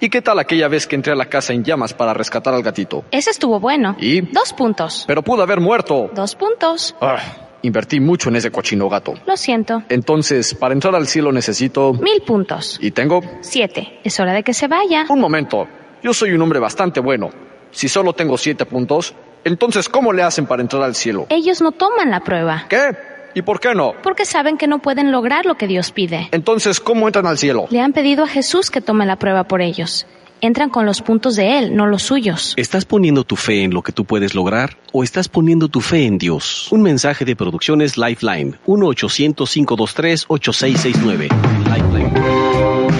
¿Y 0.00 0.08
qué 0.10 0.22
tal 0.22 0.38
aquella 0.38 0.68
vez 0.68 0.86
que 0.86 0.96
entré 0.96 1.12
a 1.12 1.16
la 1.16 1.26
casa 1.26 1.52
en 1.52 1.64
llamas 1.64 1.94
para 1.94 2.12
rescatar 2.14 2.54
al 2.54 2.62
gatito? 2.62 3.04
Ese 3.10 3.30
estuvo 3.30 3.60
bueno. 3.60 3.96
¿Y? 3.98 4.20
Dos 4.22 4.52
puntos. 4.52 5.04
Pero 5.06 5.22
pudo 5.22 5.42
haber 5.42 5.60
muerto. 5.60 6.10
Dos 6.14 6.34
puntos. 6.34 6.94
Ah, 7.00 7.18
Invertí 7.64 7.98
mucho 7.98 8.28
en 8.28 8.36
ese 8.36 8.50
cochino 8.50 8.90
gato. 8.90 9.14
Lo 9.26 9.38
siento. 9.38 9.82
Entonces, 9.88 10.54
para 10.54 10.74
entrar 10.74 10.94
al 10.94 11.06
cielo 11.06 11.32
necesito... 11.32 11.94
Mil 11.94 12.20
puntos. 12.20 12.78
¿Y 12.82 12.90
tengo? 12.90 13.22
Siete. 13.40 14.00
Es 14.04 14.20
hora 14.20 14.34
de 14.34 14.42
que 14.42 14.52
se 14.52 14.68
vaya. 14.68 15.06
Un 15.08 15.18
momento. 15.18 15.66
Yo 16.02 16.12
soy 16.12 16.32
un 16.32 16.42
hombre 16.42 16.58
bastante 16.58 17.00
bueno. 17.00 17.30
Si 17.70 17.88
solo 17.88 18.12
tengo 18.12 18.36
siete 18.36 18.66
puntos, 18.66 19.14
entonces 19.44 19.88
¿cómo 19.88 20.12
le 20.12 20.22
hacen 20.22 20.46
para 20.46 20.62
entrar 20.62 20.82
al 20.82 20.94
cielo? 20.94 21.26
Ellos 21.28 21.60
no 21.60 21.72
toman 21.72 22.10
la 22.10 22.20
prueba. 22.20 22.64
¿Qué? 22.68 22.96
¿Y 23.34 23.42
por 23.42 23.60
qué 23.60 23.74
no? 23.74 23.92
Porque 24.02 24.24
saben 24.24 24.56
que 24.56 24.66
no 24.66 24.78
pueden 24.78 25.12
lograr 25.12 25.44
lo 25.44 25.56
que 25.56 25.66
Dios 25.66 25.90
pide. 25.90 26.28
Entonces, 26.30 26.80
¿cómo 26.80 27.06
entran 27.08 27.26
al 27.26 27.36
cielo? 27.36 27.66
Le 27.70 27.80
han 27.80 27.92
pedido 27.92 28.24
a 28.24 28.28
Jesús 28.28 28.70
que 28.70 28.80
tome 28.80 29.04
la 29.06 29.16
prueba 29.16 29.44
por 29.44 29.60
ellos. 29.60 30.06
Entran 30.40 30.70
con 30.70 30.86
los 30.86 31.02
puntos 31.02 31.36
de 31.36 31.58
Él, 31.58 31.74
no 31.74 31.86
los 31.86 32.02
suyos. 32.02 32.54
¿Estás 32.56 32.84
poniendo 32.84 33.24
tu 33.24 33.34
fe 33.34 33.62
en 33.62 33.72
lo 33.72 33.82
que 33.82 33.92
tú 33.92 34.04
puedes 34.04 34.34
lograr 34.34 34.76
o 34.92 35.02
estás 35.02 35.28
poniendo 35.28 35.68
tu 35.68 35.80
fe 35.80 36.04
en 36.04 36.18
Dios? 36.18 36.68
Un 36.70 36.82
mensaje 36.82 37.24
de 37.24 37.34
Producciones 37.34 37.96
Lifeline, 37.96 38.58
1-800-523-8669. 38.66 41.28
Lifeline. 41.64 42.12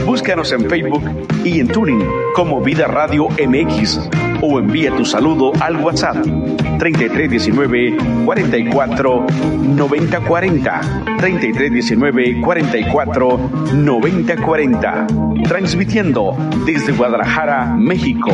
Búscanos 0.07 0.53
en 0.53 0.69
Facebook 0.69 1.03
y 1.45 1.61
en 1.61 1.69
Tuning 1.69 2.09
como 2.35 2.62
Vida 2.62 2.87
Radio 2.87 3.29
MX 3.29 4.01
o 4.40 4.59
envía 4.59 4.90
tu 4.97 5.05
saludo 5.05 5.52
al 5.61 5.77
WhatsApp. 5.77 6.16
3319 6.78 7.97
44 8.24 9.27
90 9.77 10.20
40 10.20 10.81
3319 11.19 12.40
44 12.40 13.51
90 13.74 14.36
40 14.36 15.06
transmitiendo 15.44 16.36
desde 16.66 16.93
Guadalajara, 16.93 17.74
México. 17.77 18.31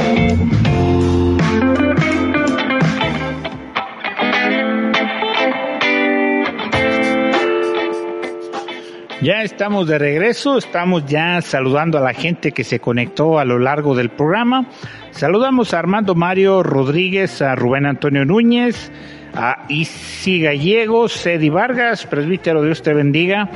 Ya 9.23 9.43
estamos 9.43 9.87
de 9.87 9.99
regreso, 9.99 10.57
estamos 10.57 11.05
ya 11.05 11.43
saludando 11.43 11.99
a 11.99 12.01
la 12.01 12.15
gente 12.15 12.53
que 12.53 12.65
se 12.65 12.81
conectó 12.81 13.39
a 13.39 13.45
lo 13.45 13.59
largo 13.59 13.95
del 13.95 14.09
programa. 14.09 14.67
Saludamos 15.11 15.75
a 15.75 15.79
Armando 15.79 16.15
Mario 16.15 16.63
Rodríguez, 16.63 17.43
a 17.43 17.55
Rubén 17.55 17.85
Antonio 17.85 18.25
Núñez, 18.25 18.91
a 19.35 19.67
Isi 19.69 20.41
Gallegos, 20.41 21.27
Eddie 21.27 21.51
Vargas, 21.51 22.07
presbítero, 22.07 22.63
Dios 22.63 22.83
te 22.83 22.95
bendiga. 22.95 23.51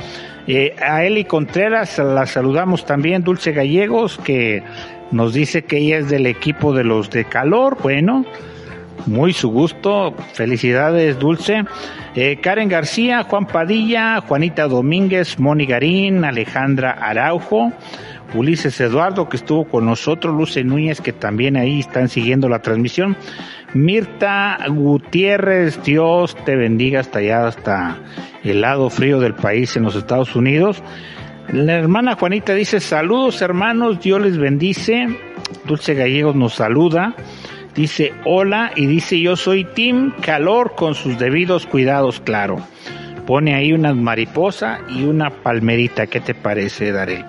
Eh, 0.45 0.75
a 0.79 1.03
Eli 1.03 1.25
Contreras 1.25 1.97
la 1.97 2.27
saludamos 2.27 2.85
también, 2.85 3.23
Dulce 3.23 3.51
Gallegos, 3.51 4.19
que 4.19 4.61
nos 5.09 5.33
dice 5.33 5.63
que 5.63 5.77
ella 5.77 5.97
es 5.97 6.09
del 6.09 6.27
equipo 6.27 6.73
de 6.73 6.83
los 6.83 7.09
de 7.09 7.25
calor. 7.25 7.79
Bueno, 7.81 8.23
muy 9.05 9.33
su 9.33 9.49
gusto. 9.49 10.13
Felicidades, 10.33 11.19
Dulce. 11.19 11.63
Eh, 12.15 12.37
Karen 12.41 12.69
García, 12.69 13.23
Juan 13.23 13.45
Padilla, 13.47 14.21
Juanita 14.21 14.67
Domínguez, 14.67 15.39
Moni 15.39 15.65
Garín, 15.65 16.23
Alejandra 16.23 16.91
Araujo, 16.91 17.71
Ulises 18.33 18.79
Eduardo, 18.79 19.29
que 19.29 19.37
estuvo 19.37 19.65
con 19.65 19.85
nosotros, 19.85 20.33
Luce 20.35 20.63
Núñez, 20.63 21.01
que 21.01 21.13
también 21.13 21.57
ahí 21.57 21.79
están 21.81 22.09
siguiendo 22.09 22.49
la 22.49 22.59
transmisión. 22.59 23.17
Mirta 23.73 24.57
Gutiérrez, 24.69 25.83
Dios 25.83 26.35
te 26.45 26.55
bendiga 26.55 27.01
hasta 27.01 27.19
allá, 27.19 27.47
hasta 27.47 27.97
el 28.43 28.61
lado 28.61 28.89
frío 28.89 29.19
del 29.19 29.35
país 29.35 29.75
en 29.75 29.83
los 29.83 29.95
Estados 29.95 30.35
Unidos. 30.35 30.81
La 31.51 31.73
hermana 31.73 32.15
Juanita 32.15 32.53
dice, 32.53 32.79
saludos 32.79 33.41
hermanos, 33.41 33.99
Dios 33.99 34.21
les 34.21 34.37
bendice. 34.37 35.07
Dulce 35.65 35.93
Gallegos 35.93 36.35
nos 36.35 36.55
saluda. 36.55 37.15
Dice 37.75 38.13
hola 38.23 38.71
y 38.75 38.85
dice 38.85 39.19
yo 39.19 39.35
soy 39.35 39.65
Tim 39.65 40.11
Calor 40.21 40.75
con 40.75 40.95
sus 40.95 41.19
debidos 41.19 41.65
cuidados, 41.65 42.21
claro. 42.21 42.65
Pone 43.27 43.53
ahí 43.55 43.73
una 43.73 43.93
mariposa 43.93 44.79
y 44.87 45.03
una 45.03 45.29
palmerita. 45.29 46.07
¿Qué 46.07 46.21
te 46.21 46.33
parece, 46.33 46.91
Daré? 46.91 47.25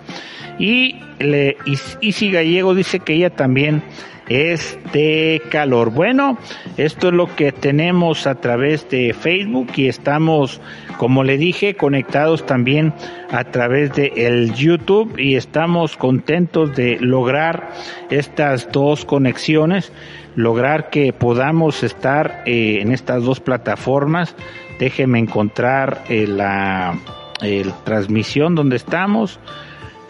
Y 0.58 1.00
le, 1.18 1.56
Isi 2.00 2.30
Gallego 2.30 2.74
dice 2.74 3.00
que 3.00 3.14
ella 3.14 3.30
también 3.30 3.82
es 4.28 4.78
de 4.92 5.40
calor. 5.50 5.90
Bueno, 5.90 6.38
esto 6.76 7.08
es 7.08 7.14
lo 7.14 7.34
que 7.34 7.52
tenemos 7.52 8.26
a 8.26 8.36
través 8.36 8.88
de 8.90 9.14
Facebook 9.14 9.68
y 9.76 9.88
estamos, 9.88 10.60
como 10.98 11.24
le 11.24 11.38
dije, 11.38 11.74
conectados 11.74 12.44
también 12.44 12.92
a 13.30 13.44
través 13.44 13.94
de 13.94 14.12
el 14.16 14.52
YouTube 14.54 15.18
y 15.18 15.36
estamos 15.36 15.96
contentos 15.96 16.74
de 16.74 16.98
lograr 17.00 17.70
estas 18.10 18.70
dos 18.72 19.04
conexiones, 19.04 19.92
lograr 20.36 20.90
que 20.90 21.12
podamos 21.12 21.82
estar 21.82 22.42
eh, 22.46 22.80
en 22.80 22.92
estas 22.92 23.24
dos 23.24 23.40
plataformas. 23.40 24.36
Déjeme 24.78 25.18
encontrar 25.18 26.04
eh, 26.08 26.26
la 26.26 26.94
el 27.40 27.72
transmisión 27.84 28.54
donde 28.54 28.76
estamos. 28.76 29.40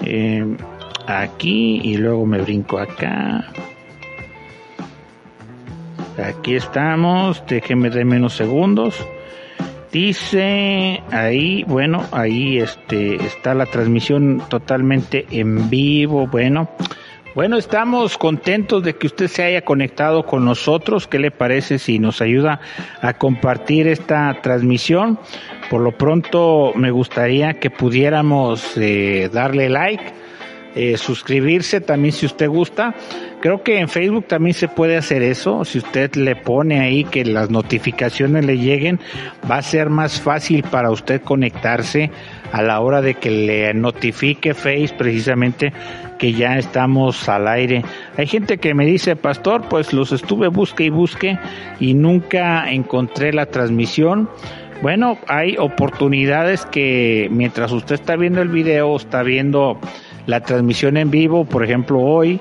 Eh, 0.05 0.44
aquí 1.07 1.81
y 1.82 1.97
luego 1.97 2.27
me 2.27 2.43
brinco 2.43 2.78
acá. 2.78 3.47
Aquí 6.23 6.55
estamos, 6.55 7.43
déjeme 7.47 7.90
de 7.90 8.05
menos 8.05 8.35
segundos. 8.35 9.07
Dice 9.93 11.03
ahí, 11.11 11.62
bueno, 11.65 12.05
ahí 12.11 12.59
este 12.59 13.16
está 13.16 13.55
la 13.55 13.66
transmisión 13.66 14.43
totalmente 14.48 15.27
en 15.31 15.70
vivo, 15.70 16.27
bueno. 16.27 16.69
Bueno, 17.36 17.58
estamos 17.58 18.16
contentos 18.16 18.82
de 18.82 18.94
que 18.94 19.08
usted 19.08 19.26
se 19.26 19.42
haya 19.42 19.60
conectado 19.60 20.24
con 20.24 20.46
nosotros. 20.46 21.06
¿Qué 21.06 21.18
le 21.18 21.30
parece 21.30 21.78
si 21.78 21.98
nos 21.98 22.22
ayuda 22.22 22.60
a 23.02 23.12
compartir 23.12 23.88
esta 23.88 24.40
transmisión? 24.40 25.18
Por 25.68 25.82
lo 25.82 25.92
pronto 25.92 26.72
me 26.74 26.90
gustaría 26.90 27.60
que 27.60 27.68
pudiéramos 27.68 28.78
eh, 28.78 29.28
darle 29.30 29.68
like, 29.68 30.02
eh, 30.76 30.96
suscribirse 30.96 31.82
también 31.82 32.12
si 32.12 32.24
usted 32.24 32.48
gusta. 32.48 32.94
Creo 33.47 33.62
que 33.62 33.78
en 33.78 33.89
Facebook 33.89 34.27
también 34.27 34.55
se 34.55 34.66
puede 34.66 34.97
hacer 34.97 35.23
eso. 35.23 35.64
Si 35.64 35.78
usted 35.78 36.16
le 36.16 36.35
pone 36.35 36.81
ahí 36.81 37.05
que 37.05 37.24
las 37.24 37.48
notificaciones 37.48 38.44
le 38.44 38.59
lleguen, 38.59 38.98
va 39.48 39.59
a 39.59 39.62
ser 39.62 39.89
más 39.89 40.20
fácil 40.20 40.64
para 40.64 40.90
usted 40.90 41.23
conectarse 41.23 42.10
a 42.51 42.60
la 42.62 42.81
hora 42.81 43.02
de 43.02 43.14
que 43.14 43.31
le 43.31 43.73
notifique 43.73 44.52
Face 44.52 44.93
precisamente 44.98 45.73
que 46.18 46.32
ya 46.32 46.59
estamos 46.59 47.28
al 47.28 47.47
aire. 47.47 47.85
Hay 48.16 48.27
gente 48.27 48.59
que 48.59 48.74
me 48.74 48.85
dice, 48.85 49.14
pastor, 49.14 49.68
pues 49.68 49.93
los 49.93 50.10
estuve 50.10 50.48
busque 50.48 50.82
y 50.82 50.90
busque 50.90 51.39
y 51.78 51.94
nunca 51.94 52.73
encontré 52.73 53.32
la 53.32 53.47
transmisión. 53.47 54.28
Bueno, 54.82 55.18
hay 55.28 55.56
oportunidades 55.56 56.66
que 56.66 57.28
mientras 57.31 57.70
usted 57.70 57.94
está 57.94 58.16
viendo 58.16 58.43
el 58.43 58.48
video, 58.48 58.97
está 58.97 59.23
viendo 59.23 59.78
la 60.27 60.40
transmisión 60.40 60.97
en 60.97 61.10
vivo, 61.10 61.44
por 61.44 61.64
ejemplo 61.64 62.01
hoy, 62.01 62.40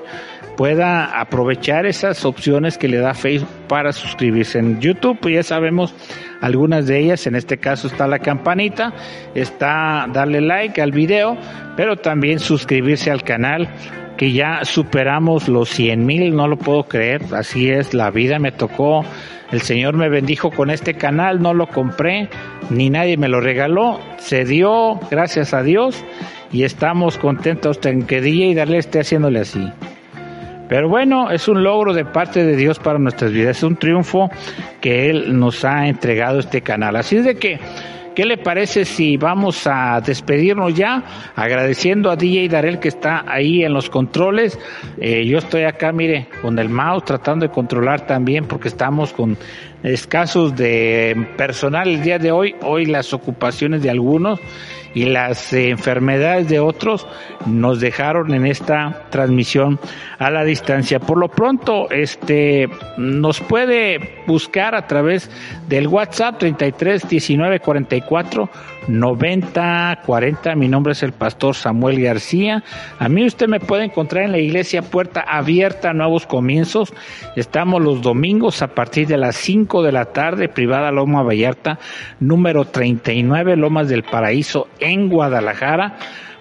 pueda 0.55 1.19
aprovechar 1.19 1.85
esas 1.85 2.25
opciones 2.25 2.77
que 2.77 2.87
le 2.87 2.97
da 2.97 3.13
Facebook 3.13 3.49
para 3.67 3.91
suscribirse 3.93 4.59
en 4.59 4.79
YouTube. 4.79 5.17
Pues 5.21 5.35
ya 5.35 5.43
sabemos 5.43 5.93
algunas 6.41 6.87
de 6.87 6.99
ellas, 6.99 7.27
en 7.27 7.35
este 7.35 7.57
caso 7.57 7.87
está 7.87 8.07
la 8.07 8.19
campanita, 8.19 8.93
está 9.33 10.07
darle 10.11 10.41
like 10.41 10.81
al 10.81 10.91
video, 10.91 11.37
pero 11.75 11.97
también 11.97 12.39
suscribirse 12.39 13.11
al 13.11 13.23
canal 13.23 13.67
que 14.17 14.31
ya 14.31 14.63
superamos 14.63 15.47
los 15.47 15.69
100 15.69 16.05
mil, 16.05 16.35
no 16.35 16.47
lo 16.47 16.57
puedo 16.57 16.83
creer, 16.83 17.21
así 17.33 17.69
es, 17.69 17.93
la 17.93 18.11
vida 18.11 18.39
me 18.39 18.51
tocó, 18.51 19.03
el 19.51 19.61
Señor 19.61 19.95
me 19.95 20.09
bendijo 20.09 20.51
con 20.51 20.69
este 20.69 20.93
canal, 20.93 21.41
no 21.41 21.53
lo 21.53 21.67
compré, 21.67 22.29
ni 22.69 22.89
nadie 22.89 23.17
me 23.17 23.27
lo 23.27 23.41
regaló, 23.41 23.99
se 24.17 24.45
dio, 24.45 24.99
gracias 25.11 25.53
a 25.53 25.63
Dios, 25.63 26.03
y 26.51 26.63
estamos 26.63 27.17
contentos 27.17 27.79
en 27.83 28.05
que 28.05 28.21
día 28.21 28.47
y 28.47 28.53
darle 28.53 28.77
esté 28.77 29.01
haciéndole 29.01 29.41
así. 29.41 29.69
Pero 30.67 30.89
bueno, 30.89 31.29
es 31.29 31.47
un 31.47 31.63
logro 31.63 31.93
de 31.93 32.05
parte 32.05 32.43
de 32.43 32.55
Dios 32.55 32.79
para 32.79 32.97
nuestras 32.97 33.31
vidas, 33.31 33.57
es 33.57 33.63
un 33.63 33.75
triunfo 33.75 34.29
que 34.81 35.09
Él 35.09 35.37
nos 35.37 35.63
ha 35.63 35.87
entregado 35.87 36.39
este 36.39 36.61
canal. 36.61 36.95
Así 36.95 37.17
es 37.17 37.25
de 37.25 37.35
que, 37.35 37.59
¿qué 38.15 38.25
le 38.25 38.37
parece 38.37 38.83
si 38.83 39.17
vamos 39.17 39.67
a 39.67 40.01
despedirnos 40.01 40.73
ya? 40.73 41.03
Agradeciendo 41.35 42.09
a 42.09 42.15
DJ 42.15 42.49
Darel 42.49 42.79
que 42.79 42.87
está 42.87 43.25
ahí 43.27 43.63
en 43.63 43.73
los 43.73 43.91
controles. 43.91 44.57
Eh, 44.97 45.25
yo 45.25 45.37
estoy 45.37 45.63
acá, 45.63 45.91
mire, 45.91 46.27
con 46.41 46.57
el 46.57 46.69
mouse 46.69 47.05
tratando 47.05 47.45
de 47.45 47.51
controlar 47.51 48.07
también 48.07 48.45
porque 48.45 48.67
estamos 48.67 49.13
con 49.13 49.37
escasos 49.85 50.55
de 50.55 51.27
personal 51.37 51.87
el 51.87 52.01
día 52.01 52.17
de 52.17 52.31
hoy, 52.31 52.55
hoy 52.61 52.85
las 52.85 53.13
ocupaciones 53.13 53.83
de 53.83 53.91
algunos 53.91 54.39
y 54.95 55.05
las 55.05 55.51
enfermedades 55.53 56.47
de 56.47 56.59
otros 56.59 57.05
nos 57.45 57.81
dejaron 57.81 58.33
en 58.33 58.47
esta 58.47 59.03
transmisión 59.11 59.77
a 60.17 60.31
la 60.31 60.43
distancia. 60.45 60.99
Por 60.99 61.17
lo 61.17 61.27
pronto, 61.27 61.91
este 61.91 62.69
nos 62.97 63.41
puede 63.41 64.23
buscar 64.25 64.73
a 64.73 64.87
través 64.87 65.29
del 65.67 65.87
WhatsApp 65.87 66.39
33 66.39 67.09
19 67.09 67.59
44 67.59 68.49
54 68.49 68.75
90 68.87 70.01
40. 70.05 70.55
Mi 70.55 70.67
nombre 70.67 70.93
es 70.93 71.03
el 71.03 71.11
pastor 71.11 71.55
Samuel 71.55 72.01
García. 72.01 72.63
A 72.99 73.09
mí 73.09 73.25
usted 73.25 73.47
me 73.47 73.59
puede 73.59 73.85
encontrar 73.85 74.23
en 74.23 74.31
la 74.31 74.37
iglesia 74.37 74.81
Puerta 74.81 75.21
Abierta 75.21 75.93
Nuevos 75.93 76.25
Comienzos. 76.25 76.93
Estamos 77.35 77.81
los 77.81 78.01
domingos 78.01 78.61
a 78.61 78.67
partir 78.67 79.07
de 79.07 79.17
las 79.17 79.35
5 79.37 79.74
de 79.83 79.91
la 79.91 80.05
tarde, 80.05 80.49
privada 80.49 80.91
Loma 80.91 81.23
Vallarta, 81.23 81.79
número 82.19 82.65
39, 82.65 83.55
Lomas 83.55 83.89
del 83.89 84.03
Paraíso, 84.03 84.67
en 84.79 85.09
Guadalajara. 85.09 85.97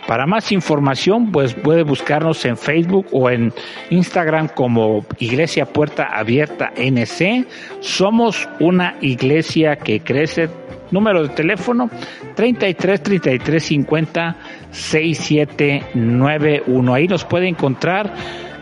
Para 0.06 0.26
más 0.26 0.52
información, 0.52 1.32
pues 1.32 1.54
puede 1.54 1.82
buscarnos 1.82 2.44
en 2.44 2.58
Facebook 2.58 3.06
o 3.10 3.30
en 3.30 3.54
Instagram 3.88 4.48
como 4.48 5.06
Iglesia 5.18 5.64
Puerta 5.64 6.08
Abierta 6.12 6.74
NC. 6.76 7.46
Somos 7.80 8.46
una 8.60 8.96
iglesia 9.00 9.76
que 9.76 10.00
crece. 10.00 10.50
Número 10.90 11.22
de 11.22 11.30
teléfono 11.30 11.88
33 12.34 13.02
33 13.02 13.64
50 13.64 14.36
6791. 14.70 16.94
Ahí 16.94 17.08
nos 17.08 17.24
puede 17.24 17.48
encontrar 17.48 18.12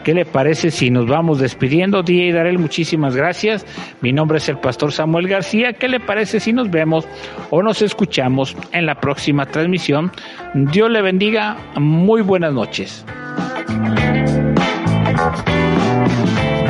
¿Qué 0.05 0.15
le 0.15 0.25
parece 0.25 0.71
si 0.71 0.91
nos 0.91 1.07
vamos 1.07 1.39
despidiendo? 1.39 2.03
Y 2.07 2.33
Darel, 2.33 2.59
muchísimas 2.59 3.15
gracias. 3.17 3.65
Mi 4.01 4.13
nombre 4.13 4.39
es 4.39 4.49
el 4.49 4.59
pastor 4.59 4.93
Samuel 4.93 5.29
García. 5.29 5.73
¿Qué 5.75 5.89
le 5.89 6.01
parece 6.01 6.41
si 6.41 6.53
nos 6.53 6.71
vemos 6.71 7.07
o 7.51 7.63
nos 7.63 7.83
escuchamos 7.83 8.57
en 8.73 8.87
la 8.87 8.97
próxima 8.97 9.47
transmisión? 9.47 10.11
Dios 10.55 10.91
le 10.91 11.03
bendiga. 11.03 11.57
Muy 11.77 12.23
buenas 12.23 12.53
noches. 12.53 13.05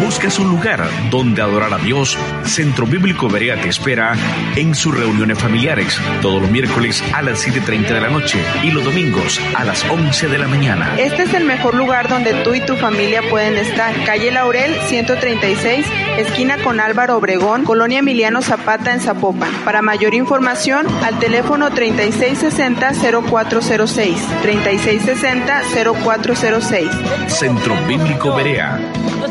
Buscas 0.05 0.41
un 0.41 0.49
lugar 0.49 0.83
donde 1.11 1.43
adorar 1.43 1.73
a 1.73 1.79
Dios, 1.79 2.19
Centro 2.45 2.87
Bíblico 2.87 3.29
Berea 3.29 3.61
te 3.61 3.69
espera 3.69 4.15
en 4.57 4.74
sus 4.74 4.97
reuniones 4.97 5.39
familiares 5.39 5.97
todos 6.20 6.43
los 6.43 6.51
miércoles 6.51 7.01
a 7.15 7.23
las 7.23 7.47
7.30 7.47 7.87
de 7.89 8.01
la 8.01 8.11
noche 8.11 8.41
y 8.65 8.73
los 8.73 8.85
domingos 8.85 9.41
a 9.55 9.62
las 9.65 9.89
11 9.89 10.27
de 10.29 10.39
la 10.39 10.49
mañana. 10.49 10.97
Este 10.99 11.23
es 11.23 11.33
el 11.35 11.45
mejor 11.45 11.74
lugar 11.74 12.09
donde 12.09 12.35
tú 12.43 12.53
y 12.55 12.61
tu 12.61 12.74
familia 12.77 13.23
pueden 13.31 13.57
estar. 13.57 13.95
Calle 14.05 14.33
Laurel 14.33 14.74
136, 14.89 15.87
esquina 16.19 16.59
con 16.59 16.81
Álvaro 16.81 17.19
Obregón, 17.19 17.65
Colonia 17.65 18.01
Emiliano 18.01 18.43
Zapata 18.43 18.93
en 18.93 18.99
Zapopan. 19.01 19.53
Para 19.65 19.83
mayor 19.83 20.15
información, 20.15 20.85
al 21.05 21.20
teléfono 21.20 21.70
3660-0406. 21.70 24.16
3660-0406. 24.43 27.29
Centro 27.29 27.77
Bíblico 27.87 28.35
Berea, 28.35 28.81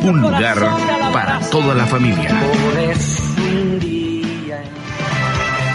un 0.03 0.21
lugar 0.21 0.60
para 1.11 1.39
toda 1.49 1.73
la 1.73 1.85
familia. 1.85 2.29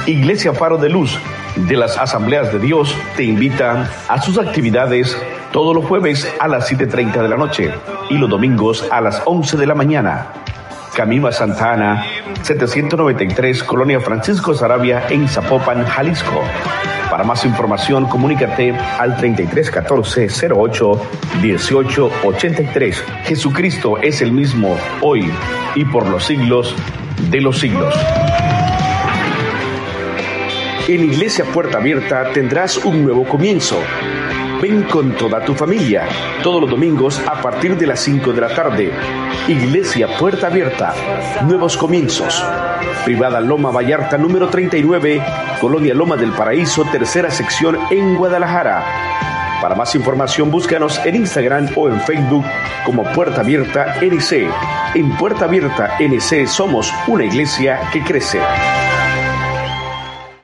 Iglesia 0.07 0.53
Faro 0.53 0.79
de 0.79 0.89
Luz 0.89 1.19
de 1.57 1.77
las 1.77 1.97
Asambleas 1.99 2.53
de 2.53 2.59
Dios 2.59 2.95
te 3.17 3.25
invita 3.25 3.91
a 4.09 4.23
sus 4.23 4.39
actividades 4.39 5.17
todos 5.53 5.75
los 5.75 5.85
jueves 5.87 6.33
a 6.39 6.49
las 6.49 6.71
7.30 6.71 7.23
de 7.23 7.29
la 7.29 7.37
noche 7.37 7.75
y 8.11 8.19
los 8.19 8.29
domingos 8.31 8.87
a 8.91 9.01
las 9.01 9.23
11 9.25 9.57
de 9.57 9.67
la 9.67 9.75
mañana. 9.75 10.29
Camino 10.97 11.29
a 11.29 11.33
Santa 11.33 11.75
Ana, 11.75 12.07
793, 12.41 13.63
Colonia 13.65 14.01
Francisco 14.01 14.55
Sarabia, 14.55 15.07
en 15.11 15.29
Zapopan, 15.29 15.85
Jalisco. 15.85 16.41
Para 17.11 17.23
más 17.23 17.45
información, 17.45 18.07
comunícate 18.07 18.71
al 18.73 19.15
3314 19.19 20.49
08 20.55 21.03
18 21.43 22.11
83. 22.25 23.05
Jesucristo 23.25 23.99
es 23.99 24.23
el 24.23 24.33
mismo 24.33 24.75
hoy 25.03 25.31
y 25.75 25.85
por 25.85 26.09
los 26.09 26.25
siglos 26.25 26.75
de 27.31 27.43
los 27.43 27.59
siglos. 27.59 27.95
En 30.89 31.05
Iglesia 31.05 31.45
Puerta 31.45 31.77
Abierta 31.77 32.33
tendrás 32.33 32.79
un 32.79 33.05
nuevo 33.05 33.25
comienzo. 33.25 33.77
Ven 34.61 34.85
con 34.85 35.13
toda 35.13 35.45
tu 35.45 35.55
familia, 35.55 36.05
todos 36.43 36.63
los 36.63 36.71
domingos 36.71 37.21
a 37.27 37.43
partir 37.43 37.77
de 37.77 37.87
las 37.87 38.01
5 38.01 38.33
de 38.33 38.41
la 38.41 38.49
tarde. 38.49 38.91
Iglesia 39.49 40.09
Puerta 40.19 40.47
Abierta, 40.47 40.95
nuevos 41.45 41.77
comienzos. 41.77 42.43
Privada 43.05 43.41
Loma 43.41 43.71
Vallarta 43.71 44.17
número 44.17 44.49
39, 44.49 45.23
Colonia 45.61 45.95
Loma 45.95 46.17
del 46.17 46.33
Paraíso, 46.33 46.85
tercera 46.91 47.31
sección 47.31 47.79
en 47.91 48.17
Guadalajara. 48.17 48.83
Para 49.61 49.75
más 49.75 49.95
información 49.95 50.51
búscanos 50.51 51.01
en 51.05 51.17
Instagram 51.17 51.69
o 51.77 51.89
en 51.89 52.01
Facebook 52.01 52.45
como 52.85 53.05
Puerta 53.13 53.43
Abierta 53.43 53.97
NC. 54.01 54.49
En 54.95 55.17
Puerta 55.17 55.45
Abierta 55.45 55.97
NC 56.01 56.47
somos 56.47 56.93
una 57.07 57.25
iglesia 57.25 57.81
que 57.93 58.03
crece. 58.03 58.41